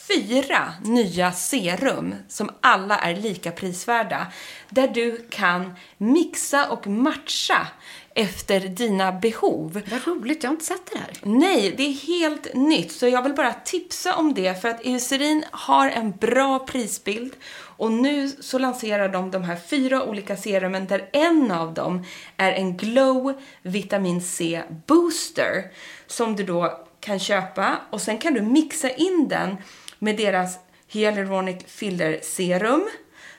fyra 0.07 0.73
nya 0.83 1.31
serum 1.31 2.15
som 2.27 2.49
alla 2.61 2.99
är 2.99 3.15
lika 3.15 3.51
prisvärda. 3.51 4.27
Där 4.69 4.88
du 4.88 5.27
kan 5.29 5.75
mixa 5.97 6.69
och 6.69 6.88
matcha 6.88 7.67
efter 8.13 8.59
dina 8.59 9.11
behov. 9.11 9.81
Vad 9.91 10.07
roligt, 10.07 10.43
jag 10.43 10.49
har 10.49 10.53
inte 10.53 10.65
sett 10.65 10.91
det 10.91 10.97
här. 10.97 11.09
Nej, 11.21 11.73
det 11.77 11.83
är 11.83 11.93
helt 11.93 12.53
nytt. 12.53 12.91
Så 12.91 13.07
jag 13.07 13.23
vill 13.23 13.33
bara 13.33 13.53
tipsa 13.53 14.15
om 14.15 14.33
det 14.33 14.61
för 14.61 14.69
att 14.69 14.85
Eucerin 14.85 15.45
har 15.51 15.89
en 15.89 16.11
bra 16.11 16.59
prisbild. 16.59 17.33
Och 17.78 17.91
nu 17.91 18.30
så 18.30 18.57
lanserar 18.57 19.09
de 19.09 19.32
de 19.32 19.43
här 19.43 19.55
fyra 19.55 20.03
olika 20.03 20.38
serumen 20.38 20.88
där 20.88 21.09
en 21.13 21.51
av 21.51 21.73
dem 21.73 22.05
är 22.38 22.51
en 22.51 22.78
Glow 22.78 23.34
Vitamin 23.61 24.21
C 24.21 24.63
Booster 24.88 25.71
som 26.07 26.36
du 26.36 26.43
då 26.43 26.86
kan 26.99 27.19
köpa 27.19 27.78
och 27.89 28.01
sen 28.01 28.17
kan 28.17 28.34
du 28.34 28.41
mixa 28.41 28.89
in 28.89 29.28
den 29.28 29.57
med 29.99 30.17
deras 30.17 30.59
Hyaluronic 30.88 31.63
Filler 31.67 32.19
Serum 32.21 32.88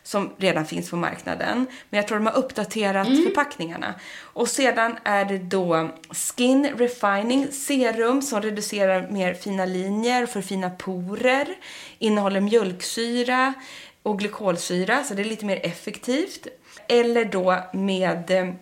som 0.08 0.30
redan 0.36 0.66
finns 0.66 0.90
på 0.90 0.96
marknaden. 0.96 1.66
Men 1.90 1.98
jag 1.98 2.08
tror 2.08 2.18
de 2.18 2.26
har 2.26 2.36
uppdaterat 2.36 3.06
förpackningarna. 3.06 3.94
Och 4.20 4.48
sedan 4.48 4.96
är 5.04 5.24
det 5.24 5.38
då 5.38 5.90
Skin 6.10 6.68
Refining 6.76 7.52
Serum 7.52 8.22
som 8.22 8.42
reducerar 8.42 9.08
mer 9.10 9.34
fina 9.34 9.64
linjer 9.64 10.26
för 10.26 10.42
fina 10.42 10.70
porer. 10.70 11.48
Innehåller 11.98 12.40
mjölksyra 12.40 13.54
och 14.08 14.18
glykolsyra, 14.18 15.04
så 15.04 15.14
det 15.14 15.22
är 15.22 15.24
lite 15.24 15.46
mer 15.46 15.60
effektivt. 15.62 16.46
Eller 16.88 17.24
då 17.24 17.58
med 17.72 18.30
eh, 18.30 18.54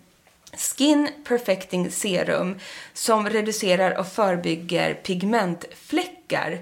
Skin 0.56 1.08
Perfecting 1.24 1.90
Serum 1.90 2.58
som 2.92 3.28
reducerar 3.28 3.98
och 3.98 4.06
förebygger 4.06 4.94
pigmentfläckar. 4.94 6.58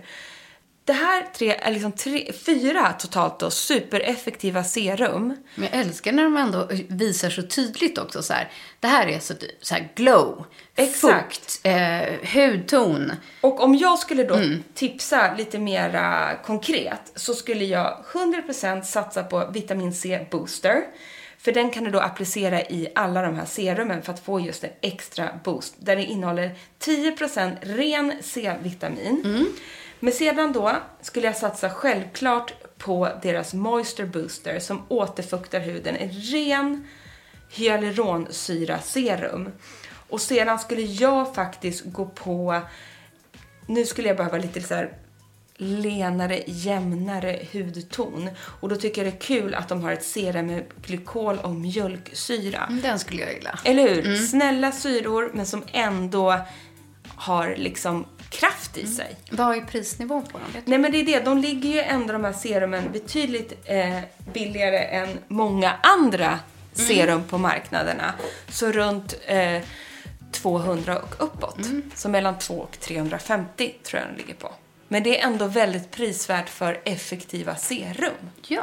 Det 0.86 0.92
här 0.92 1.26
tre 1.34 1.54
är 1.54 1.72
liksom 1.72 1.92
tre, 1.92 2.32
fyra 2.32 2.92
totalt 2.92 3.38
då 3.38 3.50
supereffektiva 3.50 4.64
serum. 4.64 5.36
Men 5.54 5.68
jag 5.72 5.80
älskar 5.80 6.12
när 6.12 6.22
de 6.22 6.36
ändå 6.36 6.68
visar 6.88 7.30
så 7.30 7.42
tydligt 7.42 7.98
också 7.98 8.22
så 8.22 8.32
här. 8.32 8.50
Det 8.80 8.86
här 8.86 9.06
är 9.06 9.18
så, 9.18 9.34
så 9.60 9.74
här 9.74 9.92
glow, 9.94 10.44
Exakt. 10.76 11.36
fukt, 11.36 11.60
eh, 11.62 12.02
hudton. 12.34 13.12
Och 13.40 13.62
om 13.62 13.74
jag 13.74 13.98
skulle 13.98 14.24
då 14.24 14.40
tipsa 14.74 15.34
lite 15.34 15.58
mera 15.58 16.36
konkret 16.44 17.12
så 17.14 17.34
skulle 17.34 17.64
jag 17.64 18.04
100% 18.12 18.82
satsa 18.82 19.22
på 19.22 19.50
vitamin 19.52 19.94
C 19.94 20.26
booster. 20.30 20.84
För 21.38 21.52
den 21.52 21.70
kan 21.70 21.84
du 21.84 21.90
då 21.90 22.00
applicera 22.00 22.62
i 22.62 22.88
alla 22.94 23.22
de 23.22 23.34
här 23.34 23.44
serumen 23.44 24.02
för 24.02 24.12
att 24.12 24.24
få 24.24 24.40
just 24.40 24.64
en 24.64 24.70
extra 24.80 25.28
boost. 25.44 25.74
Där 25.78 25.96
det 25.96 26.04
innehåller 26.04 26.54
10% 26.80 27.56
ren 27.60 28.12
C-vitamin. 28.20 29.46
Men 30.00 30.12
sedan 30.12 30.52
då 30.52 30.76
skulle 31.00 31.26
jag 31.26 31.36
satsa 31.36 31.70
självklart 31.70 32.52
på 32.78 33.08
deras 33.22 33.54
Moisture 33.54 34.06
Booster 34.06 34.58
som 34.58 34.82
återfuktar 34.88 35.60
huden. 35.60 35.96
En 35.96 36.10
ren 36.10 36.86
hyaluronsyra 37.50 38.78
serum. 38.78 39.48
Och 40.08 40.20
sedan 40.20 40.58
skulle 40.58 40.82
jag 40.82 41.34
faktiskt 41.34 41.84
gå 41.84 42.06
på 42.06 42.60
nu 43.66 43.84
skulle 43.84 44.08
jag 44.08 44.16
behöva 44.16 44.38
lite 44.38 44.60
så 44.60 44.74
här 44.74 44.92
lenare, 45.56 46.42
jämnare 46.46 47.46
hudton. 47.52 48.30
Och 48.60 48.68
då 48.68 48.76
tycker 48.76 49.04
jag 49.04 49.12
det 49.12 49.16
är 49.16 49.20
kul 49.20 49.54
att 49.54 49.68
de 49.68 49.82
har 49.82 49.92
ett 49.92 50.04
serum 50.04 50.46
med 50.46 50.64
glykol 50.86 51.38
och 51.38 51.54
mjölksyra. 51.54 52.68
Den 52.82 52.98
skulle 52.98 53.22
jag 53.22 53.32
gilla. 53.34 53.58
Eller 53.64 53.88
hur? 53.88 54.16
Snälla 54.16 54.72
syror, 54.72 55.30
men 55.34 55.46
som 55.46 55.62
ändå 55.72 56.40
har 57.16 57.54
liksom 57.56 58.06
kraft 58.40 58.78
i 58.78 58.86
sig. 58.86 59.16
Vad 59.30 59.56
är 59.56 59.60
prisnivån 59.60 60.26
på 60.26 60.38
dem? 60.38 60.62
Nej 60.64 60.78
men 60.78 60.92
det 60.92 61.00
är 61.00 61.04
det, 61.04 61.20
de 61.20 61.38
ligger 61.38 61.68
ju 61.68 61.80
ändå 61.80 62.12
de 62.12 62.24
här 62.24 62.32
serumen 62.32 62.92
betydligt 62.92 63.52
eh, 63.64 63.98
billigare 64.32 64.78
än 64.78 65.08
många 65.28 65.72
andra 65.82 66.38
serum 66.72 67.22
på 67.24 67.38
marknaderna. 67.38 68.14
Så 68.48 68.72
runt 68.72 69.14
eh, 69.26 69.62
200 70.32 70.98
och 70.98 71.14
uppåt. 71.18 71.58
Så 71.94 72.08
mellan 72.08 72.38
2 72.38 72.54
och 72.54 72.80
350 72.80 73.74
tror 73.82 74.02
jag 74.02 74.10
de 74.10 74.22
ligger 74.22 74.34
på. 74.34 74.52
Men 74.88 75.02
det 75.02 75.20
är 75.20 75.26
ändå 75.26 75.46
väldigt 75.46 75.90
prisvärt 75.90 76.48
för 76.48 76.80
effektiva 76.84 77.56
serum. 77.56 78.30
Ja. 78.48 78.62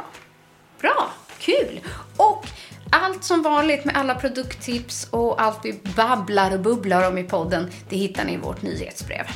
Bra, 0.80 1.10
kul. 1.38 1.80
Och 2.16 2.46
allt 2.90 3.24
som 3.24 3.42
vanligt 3.42 3.84
med 3.84 3.96
alla 3.96 4.14
produkttips 4.14 5.08
och 5.10 5.42
allt 5.42 5.58
vi 5.62 5.80
babblar 5.96 6.54
och 6.54 6.60
bubblar 6.60 7.08
om 7.08 7.18
i 7.18 7.24
podden, 7.24 7.70
det 7.88 7.96
hittar 7.96 8.24
ni 8.24 8.32
i 8.32 8.36
vårt 8.36 8.62
nyhetsbrev. 8.62 9.26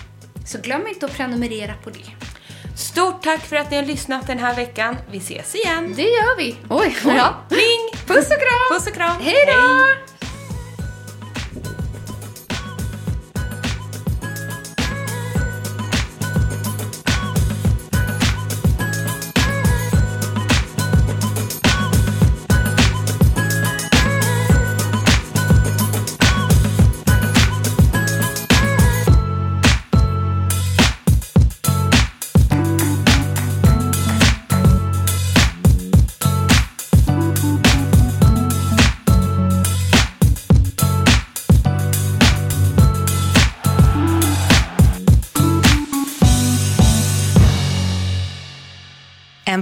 Så 0.46 0.58
glöm 0.58 0.86
inte 0.86 1.06
att 1.06 1.16
prenumerera 1.16 1.74
på 1.84 1.90
det. 1.90 2.26
Stort 2.76 3.22
tack 3.22 3.40
för 3.40 3.56
att 3.56 3.70
ni 3.70 3.76
har 3.76 3.84
lyssnat 3.84 4.26
den 4.26 4.38
här 4.38 4.54
veckan. 4.54 4.96
Vi 5.10 5.18
ses 5.18 5.54
igen. 5.54 5.94
Det 5.96 6.02
gör 6.02 6.36
vi. 6.36 6.56
Oj, 6.70 6.96
ja. 7.04 7.34
Pling! 7.48 8.06
Puss 8.06 8.30
och 8.30 8.38
kram! 8.38 8.78
Puss 8.78 8.86
och 8.86 8.94
kram! 8.94 9.20
Hej 9.20 9.44
då! 9.46 10.15